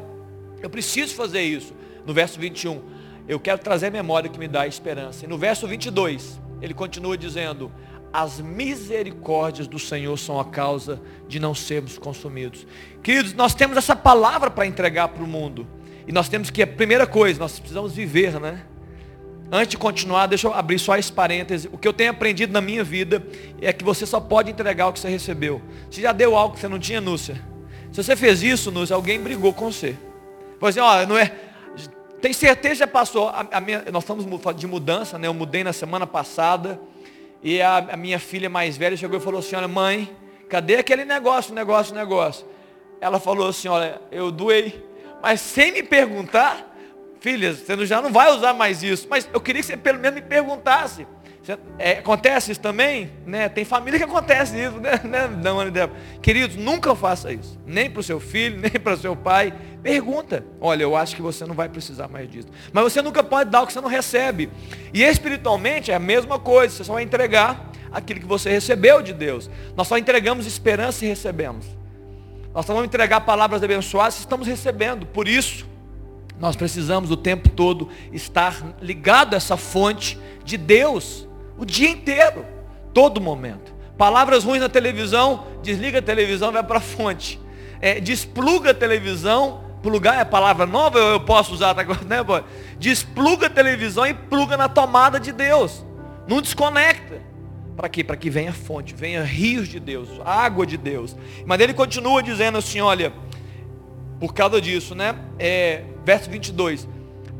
Eu 0.61 0.69
preciso 0.69 1.13
fazer 1.15 1.41
isso. 1.41 1.73
No 2.05 2.13
verso 2.13 2.39
21, 2.39 2.81
eu 3.27 3.39
quero 3.39 3.59
trazer 3.59 3.87
a 3.87 3.91
memória 3.91 4.29
que 4.29 4.39
me 4.39 4.47
dá 4.47 4.67
esperança. 4.67 5.25
E 5.25 5.27
no 5.27 5.37
verso 5.37 5.67
22, 5.67 6.39
ele 6.61 6.73
continua 6.73 7.17
dizendo: 7.17 7.71
As 8.11 8.39
misericórdias 8.39 9.67
do 9.67 9.79
Senhor 9.79 10.17
são 10.17 10.39
a 10.39 10.45
causa 10.45 11.01
de 11.27 11.39
não 11.39 11.55
sermos 11.55 11.97
consumidos. 11.97 12.67
Queridos, 13.01 13.33
nós 13.33 13.55
temos 13.55 13.77
essa 13.77 13.95
palavra 13.95 14.49
para 14.49 14.65
entregar 14.65 15.09
para 15.09 15.23
o 15.23 15.27
mundo. 15.27 15.67
E 16.05 16.11
nós 16.11 16.27
temos 16.27 16.49
que, 16.49 16.61
a 16.61 16.67
primeira 16.67 17.07
coisa, 17.07 17.39
nós 17.39 17.57
precisamos 17.57 17.93
viver, 17.93 18.39
né? 18.39 18.65
Antes 19.51 19.69
de 19.69 19.77
continuar, 19.77 20.25
deixa 20.25 20.47
eu 20.47 20.53
abrir 20.53 20.79
só 20.79 20.97
esse 20.97 21.11
parêntese. 21.11 21.69
O 21.71 21.77
que 21.77 21.87
eu 21.87 21.93
tenho 21.93 22.11
aprendido 22.11 22.51
na 22.51 22.59
minha 22.59 22.83
vida 22.83 23.25
é 23.61 23.71
que 23.71 23.83
você 23.83 24.05
só 24.05 24.19
pode 24.19 24.49
entregar 24.49 24.87
o 24.87 24.93
que 24.93 24.99
você 24.99 25.09
recebeu. 25.09 25.61
Você 25.89 26.01
já 26.01 26.11
deu 26.11 26.35
algo 26.35 26.55
que 26.55 26.59
você 26.59 26.67
não 26.67 26.79
tinha, 26.79 26.99
Núcia? 26.99 27.39
Se 27.91 28.03
você 28.03 28.15
fez 28.15 28.41
isso, 28.41 28.71
Núcia, 28.71 28.95
alguém 28.95 29.21
brigou 29.21 29.53
com 29.53 29.71
você. 29.71 29.95
Falou 30.59 30.69
assim, 30.69 30.79
ó, 30.79 31.05
não 31.05 31.17
é, 31.17 31.31
tem 32.23 32.31
certeza 32.31 32.75
já 32.75 32.87
passou. 32.87 33.27
A, 33.27 33.45
a 33.51 33.59
minha, 33.59 33.83
nós 33.91 34.01
estamos 34.03 34.25
de 34.55 34.65
mudança, 34.65 35.19
né? 35.19 35.27
Eu 35.27 35.33
mudei 35.33 35.61
na 35.61 35.73
semana 35.73 36.07
passada. 36.07 36.79
E 37.43 37.61
a, 37.61 37.79
a, 37.79 37.97
minha 37.97 38.17
filha 38.17 38.49
mais 38.49 38.77
velha 38.77 38.95
chegou 38.95 39.19
e 39.19 39.21
falou 39.21 39.41
assim, 39.41 39.57
olha, 39.57 39.67
mãe, 39.67 40.09
cadê 40.47 40.77
aquele 40.77 41.03
negócio, 41.03 41.53
negócio, 41.53 41.93
negócio? 41.93 42.45
Ela 43.01 43.19
falou 43.19 43.49
assim, 43.49 43.67
olha, 43.67 43.99
eu 44.09 44.31
doei, 44.31 44.81
mas 45.21 45.41
sem 45.41 45.73
me 45.73 45.83
perguntar, 45.83 46.73
filha, 47.19 47.53
você 47.53 47.85
já 47.85 48.01
não 48.01 48.09
vai 48.09 48.31
usar 48.31 48.53
mais 48.53 48.81
isso. 48.81 49.05
Mas 49.09 49.27
eu 49.33 49.41
queria 49.41 49.61
que 49.61 49.67
você 49.67 49.75
pelo 49.75 49.99
menos 49.99 50.15
me 50.15 50.25
perguntasse. 50.25 51.05
É, 51.77 51.99
acontece 51.99 52.53
isso 52.53 52.61
também? 52.61 53.11
Né? 53.25 53.49
Tem 53.49 53.65
família 53.65 53.99
que 53.99 54.05
acontece 54.05 54.57
isso, 54.57 54.79
né? 54.79 55.27
Não, 55.43 55.63
né, 55.69 55.89
Queridos, 56.21 56.55
nunca 56.55 56.95
faça 56.95 57.33
isso. 57.33 57.59
Nem 57.65 57.89
para 57.89 57.99
o 57.99 58.03
seu 58.03 58.19
filho, 58.19 58.59
nem 58.61 58.71
para 58.71 58.93
o 58.93 58.97
seu 58.97 59.15
pai. 59.15 59.53
Pergunta. 59.81 60.45
Olha, 60.61 60.83
eu 60.83 60.95
acho 60.95 61.15
que 61.15 61.21
você 61.21 61.45
não 61.45 61.53
vai 61.53 61.67
precisar 61.67 62.07
mais 62.07 62.29
disso. 62.31 62.47
Mas 62.71 62.83
você 62.85 63.01
nunca 63.01 63.21
pode 63.21 63.49
dar 63.49 63.61
o 63.61 63.67
que 63.67 63.73
você 63.73 63.81
não 63.81 63.89
recebe. 63.89 64.49
E 64.93 65.03
espiritualmente 65.03 65.91
é 65.91 65.95
a 65.95 65.99
mesma 65.99 66.39
coisa. 66.39 66.73
Você 66.73 66.83
só 66.85 66.93
vai 66.93 67.03
entregar 67.03 67.69
aquilo 67.91 68.21
que 68.21 68.25
você 68.25 68.49
recebeu 68.49 69.01
de 69.01 69.13
Deus. 69.13 69.49
Nós 69.75 69.87
só 69.87 69.97
entregamos 69.97 70.47
esperança 70.47 71.03
e 71.03 71.09
recebemos. 71.09 71.65
Nós 72.53 72.65
só 72.65 72.73
vamos 72.73 72.87
entregar 72.87 73.21
palavras 73.21 73.61
abençoadas 73.61 74.13
se 74.13 74.19
estamos 74.21 74.47
recebendo. 74.47 75.05
Por 75.05 75.27
isso, 75.27 75.67
nós 76.39 76.55
precisamos 76.55 77.11
o 77.11 77.17
tempo 77.17 77.49
todo 77.49 77.89
estar 78.13 78.75
ligado 78.81 79.33
a 79.33 79.37
essa 79.37 79.57
fonte 79.57 80.17
de 80.45 80.55
Deus 80.55 81.27
o 81.63 81.65
dia 81.65 81.89
inteiro, 81.89 82.45
todo 82.93 83.21
momento. 83.21 83.73
Palavras 83.97 84.43
ruins 84.43 84.59
na 84.59 84.67
televisão, 84.67 85.45
desliga 85.61 85.99
a 85.99 86.01
televisão, 86.01 86.51
vai 86.51 86.63
para 86.63 86.77
a 86.77 86.81
fonte. 86.81 87.39
É, 87.81 87.99
despluga 87.99 88.71
a 88.71 88.73
televisão, 88.73 89.63
plugar 89.81 90.19
é 90.19 90.25
palavra 90.25 90.65
nova, 90.65 90.99
eu, 90.99 91.07
eu 91.11 91.19
posso 91.21 91.53
usar, 91.53 91.73
tá, 91.73 91.83
né, 92.05 92.21
boy? 92.21 92.43
Despluga 92.77 93.47
a 93.47 93.49
televisão 93.49 94.05
e 94.05 94.13
pluga 94.13 94.57
na 94.57 94.67
tomada 94.67 95.19
de 95.19 95.31
Deus. 95.31 95.85
Não 96.27 96.41
desconecta. 96.41 97.21
Para 97.75 97.89
quê? 97.89 98.03
Para 98.03 98.17
que 98.17 98.29
venha 98.29 98.53
fonte, 98.53 98.93
venha 98.93 99.23
rios 99.23 99.67
de 99.67 99.79
Deus, 99.79 100.09
água 100.23 100.65
de 100.65 100.77
Deus. 100.77 101.15
Mas 101.45 101.59
ele 101.59 101.73
continua 101.73 102.21
dizendo 102.21 102.57
assim, 102.57 102.81
olha, 102.81 103.11
por 104.19 104.33
causa 104.33 104.61
disso, 104.61 104.93
né? 104.93 105.15
É, 105.39 105.83
verso 106.05 106.29
22 106.29 106.87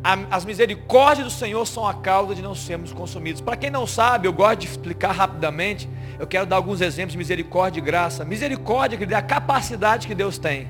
as 0.03 0.43
misericórdias 0.43 1.27
do 1.27 1.31
Senhor 1.31 1.65
são 1.65 1.87
a 1.87 1.93
causa 1.93 2.35
de 2.35 2.41
não 2.41 2.53
sermos 2.53 2.91
consumidos. 2.91 3.39
Para 3.39 3.55
quem 3.55 3.69
não 3.69 3.87
sabe, 3.87 4.27
eu 4.27 4.33
gosto 4.33 4.59
de 4.59 4.67
explicar 4.67 5.13
rapidamente. 5.13 5.87
Eu 6.19 6.27
quero 6.27 6.45
dar 6.45 6.57
alguns 6.57 6.81
exemplos 6.81 7.13
de 7.13 7.17
misericórdia 7.17 7.79
e 7.79 7.83
graça. 7.83 8.25
Misericórdia 8.25 8.97
que 8.97 9.13
é 9.13 9.17
a 9.17 9.21
capacidade 9.21 10.05
que 10.05 10.13
Deus 10.13 10.37
tem 10.37 10.67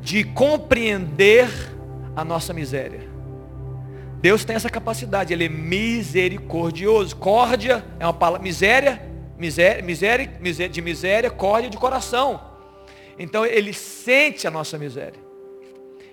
de 0.00 0.24
compreender 0.24 1.48
a 2.14 2.24
nossa 2.24 2.52
miséria. 2.52 3.08
Deus 4.20 4.44
tem 4.44 4.56
essa 4.56 4.70
capacidade, 4.70 5.32
Ele 5.32 5.44
é 5.44 5.48
misericordioso. 5.48 7.14
Córdia 7.16 7.84
é 7.98 8.06
uma 8.06 8.12
palavra, 8.12 8.42
miséria, 8.42 9.02
miséria, 9.38 9.82
miséria, 9.82 10.38
miséria 10.40 10.72
de 10.72 10.82
miséria, 10.82 11.30
córdia 11.30 11.70
de 11.70 11.76
coração. 11.76 12.40
Então 13.18 13.44
Ele 13.44 13.72
sente 13.72 14.46
a 14.46 14.50
nossa 14.50 14.78
miséria. 14.78 15.25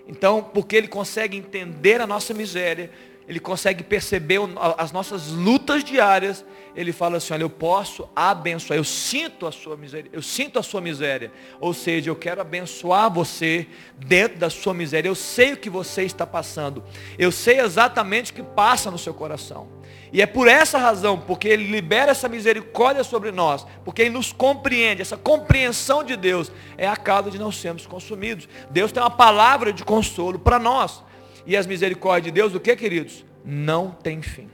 Então, 0.08 0.44
porque 0.44 0.76
ele 0.76 0.88
consegue 0.88 1.38
entender 1.38 2.02
a 2.02 2.08
nossa 2.08 2.34
miséria, 2.34 2.92
ele 3.28 3.40
consegue 3.40 3.84
perceber 3.84 4.40
as 4.78 4.92
nossas 4.92 5.30
lutas 5.30 5.84
diárias, 5.84 6.46
ele 6.76 6.92
fala 6.92 7.18
assim, 7.18 7.34
olha, 7.34 7.44
eu 7.44 7.50
posso 7.50 8.10
abençoar, 8.16 8.78
eu 8.78 8.84
sinto 8.84 9.46
a 9.46 9.52
sua 9.52 9.78
miséria, 9.78 10.10
eu 10.12 10.22
sinto 10.22 10.60
a 10.60 10.64
sua 10.64 10.82
miséria. 10.82 11.32
Ou 11.60 11.74
seja, 11.74 12.10
eu 12.10 12.16
quero 12.16 12.42
abençoar 12.42 13.12
você 13.12 13.68
dentro 13.96 14.40
da 14.40 14.50
sua 14.50 14.74
miséria. 14.74 15.08
Eu 15.08 15.16
sei 15.16 15.54
o 15.54 15.58
que 15.58 15.70
você 15.70 16.04
está 16.04 16.26
passando. 16.26 16.84
Eu 17.18 17.32
sei 17.32 17.60
exatamente 17.60 18.32
o 18.32 18.36
que 18.36 18.44
passa 18.44 18.90
no 18.90 18.98
seu 18.98 19.14
coração. 19.14 19.68
E 20.12 20.22
é 20.22 20.26
por 20.26 20.48
essa 20.48 20.78
razão, 20.78 21.20
porque 21.20 21.48
Ele 21.48 21.66
libera 21.66 22.12
essa 22.12 22.30
misericórdia 22.30 23.04
sobre 23.04 23.32
nós, 23.32 23.66
porque 23.84 24.04
Ele 24.04 24.12
nos 24.12 24.32
compreende, 24.32 25.02
essa 25.02 25.18
compreensão 25.18 26.04
de 26.04 26.16
Deus 26.16 26.52
é 26.78 26.88
a 26.88 26.96
causa 26.96 27.32
de 27.32 27.40
não 27.40 27.52
sermos 27.52 27.88
consumidos. 27.88 28.48
Deus 28.70 28.92
tem 28.92 29.02
uma 29.02 29.10
palavra 29.10 29.74
de 29.74 29.84
consolo 29.84 30.38
para 30.38 30.60
nós. 30.60 31.04
E 31.46 31.58
as 31.58 31.68
misericórdias 31.68 32.26
de 32.26 32.32
Deus, 32.32 32.56
o 32.56 32.60
que, 32.60 32.76
queridos? 32.76 33.26
Não 33.44 33.92
tem 33.92 34.22
fim. 34.22 34.50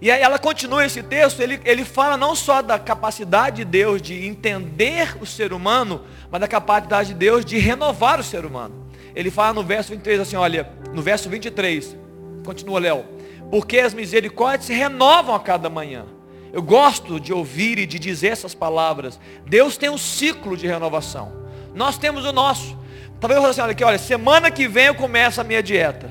E 0.00 0.10
aí 0.10 0.20
ela 0.20 0.38
continua 0.38 0.84
esse 0.84 1.02
texto, 1.02 1.40
ele, 1.40 1.58
ele 1.64 1.84
fala 1.84 2.16
não 2.16 2.34
só 2.34 2.60
da 2.60 2.78
capacidade 2.78 3.56
de 3.56 3.64
Deus 3.64 4.02
de 4.02 4.26
entender 4.26 5.16
o 5.20 5.24
ser 5.24 5.52
humano, 5.52 6.02
mas 6.30 6.40
da 6.40 6.48
capacidade 6.48 7.08
de 7.08 7.14
Deus 7.14 7.44
de 7.44 7.56
renovar 7.56 8.20
o 8.20 8.24
ser 8.24 8.44
humano. 8.44 8.86
Ele 9.14 9.30
fala 9.30 9.54
no 9.54 9.62
verso 9.62 9.90
23 9.90 10.20
assim, 10.20 10.36
olha, 10.36 10.68
no 10.92 11.00
verso 11.00 11.30
23, 11.30 11.96
continua 12.44 12.78
Léo 12.78 13.16
porque 13.50 13.78
as 13.78 13.94
misericórdias 13.94 14.66
se 14.66 14.74
renovam 14.74 15.34
a 15.34 15.40
cada 15.40 15.70
manhã. 15.70 16.06
Eu 16.52 16.62
gosto 16.62 17.20
de 17.20 17.32
ouvir 17.32 17.78
e 17.78 17.86
de 17.86 17.98
dizer 17.98 18.28
essas 18.28 18.54
palavras. 18.54 19.20
Deus 19.46 19.76
tem 19.76 19.90
um 19.90 19.98
ciclo 19.98 20.56
de 20.56 20.66
renovação. 20.66 21.32
Nós 21.74 21.98
temos 21.98 22.24
o 22.24 22.32
nosso. 22.32 22.76
Talvez 23.20 23.36
eu 23.36 23.42
fale 23.42 23.50
assim, 23.50 23.60
olha 23.60 23.72
aqui, 23.72 23.84
olha, 23.84 23.98
semana 23.98 24.50
que 24.50 24.68
vem 24.68 24.86
eu 24.86 24.94
começo 24.94 25.40
a 25.40 25.44
minha 25.44 25.62
dieta. 25.62 26.10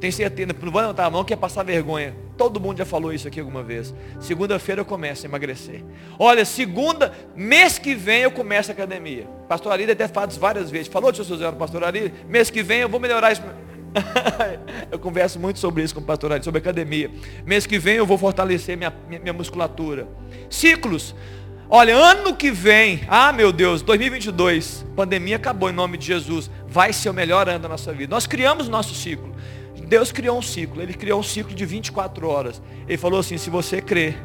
Tenho 0.00 0.12
certeza, 0.12 0.52
não 0.52 0.70
vou 0.70 0.80
levantar 0.80 1.06
a 1.06 1.10
mão 1.10 1.24
que 1.24 1.32
é 1.32 1.36
passar 1.36 1.62
vergonha. 1.62 2.14
Todo 2.36 2.60
mundo 2.60 2.78
já 2.78 2.84
falou 2.84 3.12
isso 3.12 3.28
aqui 3.28 3.38
alguma 3.38 3.62
vez. 3.62 3.94
Segunda-feira 4.20 4.80
eu 4.80 4.84
começo 4.84 5.24
a 5.24 5.28
emagrecer. 5.28 5.84
Olha, 6.18 6.44
segunda, 6.44 7.12
mês 7.34 7.78
que 7.78 7.94
vem 7.94 8.22
eu 8.22 8.30
começo 8.30 8.70
a 8.70 8.74
academia. 8.74 9.26
Pastor 9.48 9.72
Arida 9.72 9.92
até 9.92 10.08
fala 10.08 10.26
várias 10.26 10.70
vezes. 10.70 10.88
Falou, 10.88 11.12
tio 11.12 11.24
Suzano, 11.24 11.56
pastor 11.56 11.84
Arida, 11.84 12.12
mês 12.28 12.50
que 12.50 12.62
vem 12.62 12.80
eu 12.80 12.88
vou 12.88 12.98
melhorar 12.98 13.32
isso. 13.32 13.42
eu 14.90 14.98
converso 14.98 15.38
muito 15.38 15.60
sobre 15.60 15.84
isso 15.84 15.94
com 15.94 16.00
o 16.00 16.04
pastor 16.04 16.42
sobre 16.42 16.58
academia. 16.58 17.10
Mês 17.46 17.66
que 17.66 17.78
vem 17.78 17.94
eu 17.94 18.06
vou 18.06 18.18
fortalecer 18.18 18.76
minha, 18.76 18.92
minha, 19.08 19.20
minha 19.20 19.32
musculatura. 19.32 20.08
Ciclos. 20.50 21.14
Olha, 21.76 21.96
ano 21.96 22.36
que 22.36 22.52
vem, 22.52 23.00
ah 23.08 23.32
meu 23.32 23.50
Deus, 23.50 23.82
2022, 23.82 24.86
pandemia 24.94 25.34
acabou 25.34 25.68
em 25.68 25.72
nome 25.72 25.98
de 25.98 26.06
Jesus. 26.06 26.48
Vai 26.68 26.92
ser 26.92 27.10
o 27.10 27.12
melhor 27.12 27.48
ano 27.48 27.58
da 27.58 27.68
nossa 27.68 27.92
vida. 27.92 28.14
Nós 28.14 28.28
criamos 28.28 28.68
o 28.68 28.70
nosso 28.70 28.94
ciclo. 28.94 29.34
Deus 29.84 30.12
criou 30.12 30.38
um 30.38 30.40
ciclo. 30.40 30.80
Ele 30.80 30.94
criou 30.94 31.18
um 31.18 31.22
ciclo 31.24 31.52
de 31.52 31.66
24 31.66 32.28
horas. 32.28 32.62
Ele 32.86 32.96
falou 32.96 33.18
assim: 33.18 33.36
se 33.36 33.50
você 33.50 33.82
crer, 33.82 34.16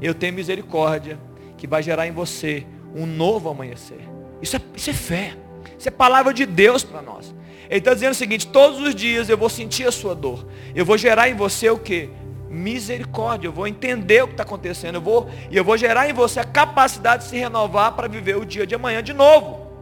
eu 0.00 0.14
tenho 0.14 0.32
misericórdia 0.32 1.18
que 1.58 1.66
vai 1.66 1.82
gerar 1.82 2.06
em 2.06 2.12
você 2.12 2.64
um 2.94 3.04
novo 3.04 3.48
amanhecer. 3.48 4.08
Isso 4.40 4.54
é, 4.54 4.60
isso 4.76 4.90
é 4.90 4.92
fé. 4.92 5.36
Isso 5.76 5.88
é 5.88 5.90
palavra 5.90 6.32
de 6.32 6.46
Deus 6.46 6.84
para 6.84 7.02
nós. 7.02 7.34
Ele 7.68 7.80
está 7.80 7.94
dizendo 7.94 8.12
o 8.12 8.14
seguinte, 8.14 8.46
todos 8.46 8.78
os 8.78 8.94
dias 8.94 9.28
eu 9.28 9.36
vou 9.36 9.48
sentir 9.48 9.88
a 9.88 9.90
sua 9.90 10.14
dor. 10.14 10.46
Eu 10.72 10.84
vou 10.84 10.96
gerar 10.96 11.28
em 11.28 11.34
você 11.34 11.68
o 11.68 11.78
que? 11.78 12.10
Misericórdia. 12.52 13.48
Eu 13.48 13.52
vou 13.52 13.66
entender 13.66 14.22
o 14.22 14.26
que 14.28 14.34
está 14.34 14.42
acontecendo. 14.42 14.96
Eu 14.96 15.00
vou, 15.00 15.28
e 15.50 15.56
eu 15.56 15.64
vou 15.64 15.76
gerar 15.76 16.08
em 16.08 16.12
você 16.12 16.38
a 16.38 16.44
capacidade 16.44 17.24
de 17.24 17.30
se 17.30 17.36
renovar 17.36 17.92
para 17.92 18.06
viver 18.06 18.36
o 18.36 18.44
dia 18.44 18.66
de 18.66 18.74
amanhã 18.74 19.02
de 19.02 19.12
novo. 19.12 19.72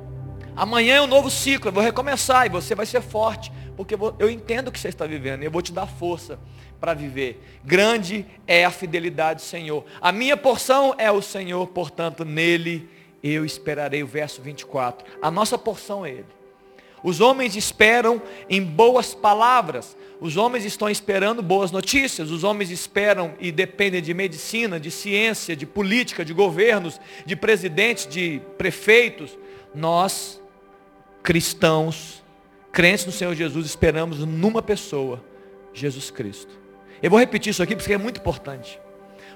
Amanhã 0.54 0.96
é 0.96 1.02
um 1.02 1.06
novo 1.06 1.30
ciclo. 1.30 1.68
Eu 1.68 1.72
vou 1.72 1.82
recomeçar 1.82 2.46
e 2.46 2.48
você 2.48 2.74
vai 2.74 2.86
ser 2.86 3.02
forte. 3.02 3.52
Porque 3.76 3.96
eu 4.18 4.30
entendo 4.30 4.68
o 4.68 4.72
que 4.72 4.78
você 4.78 4.88
está 4.88 5.06
vivendo. 5.06 5.42
E 5.42 5.46
eu 5.46 5.50
vou 5.50 5.62
te 5.62 5.72
dar 5.72 5.86
força 5.86 6.38
para 6.80 6.94
viver. 6.94 7.42
Grande 7.64 8.24
é 8.46 8.64
a 8.64 8.70
fidelidade 8.70 9.40
do 9.40 9.46
Senhor. 9.46 9.84
A 10.00 10.12
minha 10.12 10.36
porção 10.36 10.94
é 10.96 11.10
o 11.10 11.20
Senhor, 11.20 11.66
portanto, 11.68 12.24
nele 12.24 12.88
eu 13.22 13.44
esperarei. 13.44 14.02
O 14.02 14.06
verso 14.06 14.40
24. 14.40 15.06
A 15.20 15.30
nossa 15.30 15.58
porção 15.58 16.06
é 16.06 16.10
Ele. 16.10 16.39
Os 17.02 17.20
homens 17.20 17.56
esperam 17.56 18.20
em 18.48 18.62
boas 18.62 19.14
palavras. 19.14 19.96
Os 20.20 20.36
homens 20.36 20.64
estão 20.64 20.88
esperando 20.88 21.42
boas 21.42 21.70
notícias. 21.70 22.30
Os 22.30 22.44
homens 22.44 22.70
esperam 22.70 23.34
e 23.40 23.50
dependem 23.50 24.02
de 24.02 24.12
medicina, 24.12 24.78
de 24.78 24.90
ciência, 24.90 25.56
de 25.56 25.66
política, 25.66 26.24
de 26.24 26.32
governos, 26.32 27.00
de 27.24 27.34
presidentes, 27.34 28.06
de 28.06 28.40
prefeitos. 28.58 29.38
Nós, 29.74 30.40
cristãos, 31.22 32.22
crentes 32.70 33.06
no 33.06 33.12
Senhor 33.12 33.34
Jesus, 33.34 33.66
esperamos 33.66 34.18
numa 34.20 34.62
pessoa, 34.62 35.24
Jesus 35.72 36.10
Cristo. 36.10 36.58
Eu 37.02 37.10
vou 37.10 37.18
repetir 37.18 37.50
isso 37.50 37.62
aqui 37.62 37.74
porque 37.74 37.94
é 37.94 37.98
muito 37.98 38.20
importante. 38.20 38.78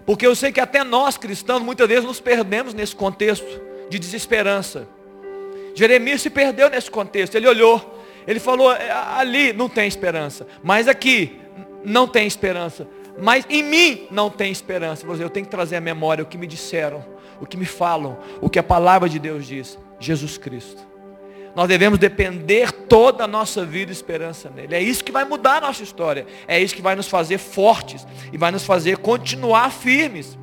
Porque 0.04 0.26
eu 0.26 0.34
sei 0.34 0.52
que 0.52 0.60
até 0.60 0.84
nós 0.84 1.16
cristãos 1.16 1.62
muitas 1.62 1.88
vezes 1.88 2.04
nos 2.04 2.20
perdemos 2.20 2.74
nesse 2.74 2.94
contexto 2.94 3.46
de 3.88 3.98
desesperança 3.98 4.86
Jeremias 5.74 6.22
se 6.22 6.30
perdeu 6.30 6.70
nesse 6.70 6.90
contexto. 6.90 7.34
Ele 7.34 7.48
olhou, 7.48 8.02
ele 8.26 8.40
falou: 8.40 8.72
é, 8.72 8.90
ali 8.90 9.52
não 9.52 9.68
tem 9.68 9.86
esperança, 9.86 10.46
mas 10.62 10.88
aqui 10.88 11.40
não 11.84 12.06
tem 12.06 12.26
esperança. 12.26 12.86
Mas 13.20 13.46
em 13.48 13.62
mim 13.62 14.06
não 14.10 14.28
tem 14.28 14.50
esperança. 14.50 15.06
Eu 15.06 15.30
tenho 15.30 15.46
que 15.46 15.50
trazer 15.50 15.76
à 15.76 15.80
memória 15.80 16.24
o 16.24 16.26
que 16.26 16.38
me 16.38 16.46
disseram, 16.46 17.04
o 17.40 17.46
que 17.46 17.56
me 17.56 17.64
falam, 17.64 18.18
o 18.40 18.50
que 18.50 18.58
a 18.58 18.62
palavra 18.62 19.08
de 19.08 19.18
Deus 19.18 19.46
diz. 19.46 19.78
Jesus 20.00 20.36
Cristo. 20.36 20.94
Nós 21.54 21.68
devemos 21.68 22.00
depender 22.00 22.72
toda 22.72 23.24
a 23.24 23.28
nossa 23.28 23.64
vida 23.64 23.92
e 23.92 23.94
esperança 23.94 24.50
nele. 24.50 24.74
É 24.74 24.82
isso 24.82 25.04
que 25.04 25.12
vai 25.12 25.24
mudar 25.24 25.58
a 25.58 25.60
nossa 25.68 25.84
história. 25.84 26.26
É 26.48 26.60
isso 26.60 26.74
que 26.74 26.82
vai 26.82 26.96
nos 26.96 27.06
fazer 27.06 27.38
fortes 27.38 28.04
e 28.32 28.36
vai 28.36 28.50
nos 28.50 28.64
fazer 28.64 28.98
continuar 28.98 29.70
firmes. 29.70 30.36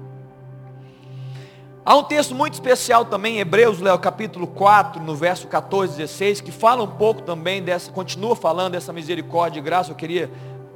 Há 1.83 1.95
um 1.95 2.03
texto 2.03 2.35
muito 2.35 2.53
especial 2.53 3.05
também 3.05 3.37
em 3.37 3.39
Hebreus, 3.39 3.79
Léo, 3.81 3.97
capítulo 3.97 4.45
4, 4.45 5.01
no 5.01 5.15
verso 5.15 5.47
14 5.47 5.95
e 5.95 5.97
16, 5.97 6.39
que 6.39 6.51
fala 6.51 6.83
um 6.83 6.87
pouco 6.87 7.23
também 7.23 7.63
dessa, 7.63 7.91
continua 7.91 8.35
falando 8.35 8.73
dessa 8.73 8.93
misericórdia 8.93 9.59
e 9.59 9.63
graça. 9.63 9.89
Eu 9.89 9.95
queria 9.95 10.29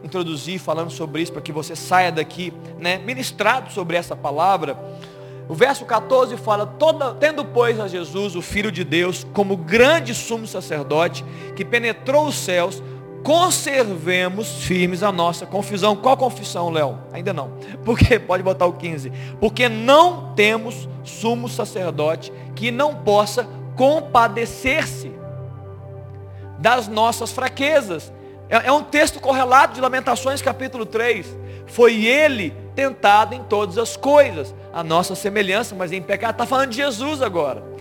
introduzir 0.04 0.58
falando 0.58 0.90
sobre 0.90 1.22
isso 1.22 1.32
para 1.32 1.44
que 1.44 1.52
você 1.52 1.76
saia 1.76 2.12
daqui, 2.12 2.52
né, 2.80 2.98
ministrado 2.98 3.72
sobre 3.72 3.96
essa 3.96 4.16
palavra. 4.16 4.76
O 5.48 5.54
verso 5.54 5.86
14 5.86 6.38
fala, 6.38 6.66
Toda, 6.66 7.14
tendo 7.14 7.46
pois 7.46 7.80
a 7.80 7.88
Jesus, 7.88 8.36
o 8.36 8.42
Filho 8.42 8.72
de 8.72 8.84
Deus, 8.84 9.28
como 9.32 9.56
grande 9.56 10.16
sumo 10.16 10.48
sacerdote, 10.48 11.24
que 11.56 11.64
penetrou 11.64 12.26
os 12.26 12.36
céus, 12.36 12.82
conservemos 13.26 14.64
firmes 14.66 15.02
a 15.02 15.12
nossa 15.12 15.48
confissão. 15.48 15.96
Qual 15.96 16.16
confissão, 16.16 16.70
Léo? 16.70 17.00
Ainda 17.12 17.34
não. 17.34 17.58
Porque 17.84 18.20
pode 18.20 18.44
botar 18.44 18.68
o 18.68 18.74
15. 18.74 19.12
Porque 19.40 19.68
não 19.68 20.36
temos 20.36 20.88
sumo 21.04 21.50
sacerdote 21.50 22.32
que 22.56 22.70
não 22.70 22.94
possa 22.94 23.50
compadecer-se 23.76 25.12
das 26.60 26.88
nossas 26.88 27.32
fraquezas. 27.32 28.14
É, 28.48 28.68
é 28.68 28.72
um 28.72 28.84
texto 28.84 29.20
correlato 29.20 29.74
de 29.74 29.82
Lamentações 29.82 30.40
capítulo 30.40 30.86
3. 30.86 31.26
Foi 31.66 32.06
ele 32.06 32.56
tentado 32.76 33.34
em 33.34 33.42
todas 33.42 33.80
as 33.80 33.98
coisas. 33.98 34.54
A 34.72 34.84
nossa 34.84 35.16
semelhança, 35.16 35.74
mas 35.74 35.92
em 35.92 36.02
pecado. 36.02 36.34
Está 36.34 36.46
falando 36.46 36.70
de 36.70 36.76
Jesus 36.76 37.24
agora. 37.24 37.75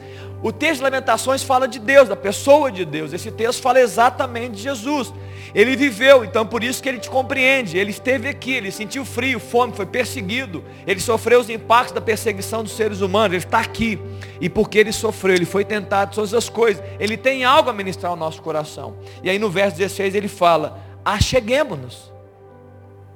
O 0.45 0.53
texto 0.53 0.77
de 0.77 0.83
Lamentações 0.83 1.43
fala 1.43 1.67
de 1.67 1.79
Deus, 1.79 2.07
da 2.07 2.15
pessoa 2.15 2.71
de 2.71 2.85
Deus. 2.85 3.15
Esse 3.15 3.31
texto 3.31 3.63
fala 3.63 3.81
exatamente 3.81 4.57
de 4.57 4.63
Jesus. 4.63 5.11
Ele 5.55 5.75
viveu, 5.75 6.23
então 6.23 6.47
por 6.47 6.63
isso 6.63 6.83
que 6.83 6.89
ele 6.91 6.99
te 6.99 7.09
compreende. 7.09 7.79
Ele 7.79 7.91
esteve 7.91 8.29
aqui, 8.29 8.53
ele 8.53 8.71
sentiu 8.71 9.07
frio, 9.07 9.41
fome, 9.41 9.73
foi 9.73 9.87
perseguido. 9.87 10.63
Ele 10.87 11.01
sofreu 11.01 11.41
os 11.41 11.49
impactos 11.49 11.95
da 11.95 12.01
perseguição 12.03 12.63
dos 12.63 12.77
seres 12.77 13.01
humanos. 13.01 13.35
Ele 13.35 13.45
está 13.47 13.61
aqui. 13.61 13.99
E 14.39 14.51
porque 14.51 14.77
ele 14.77 14.93
sofreu, 14.93 15.35
ele 15.35 15.47
foi 15.47 15.65
tentado 15.65 16.15
todas 16.15 16.35
as 16.35 16.51
coisas. 16.51 16.85
Ele 17.01 17.17
tem 17.17 17.43
algo 17.43 17.71
a 17.71 17.73
ministrar 17.73 18.11
ao 18.11 18.17
nosso 18.17 18.43
coração. 18.43 18.99
E 19.23 19.31
aí 19.31 19.39
no 19.39 19.49
verso 19.49 19.79
16 19.79 20.15
ele 20.15 20.29
fala: 20.29 20.79
acheguemos-nos. 21.03 22.13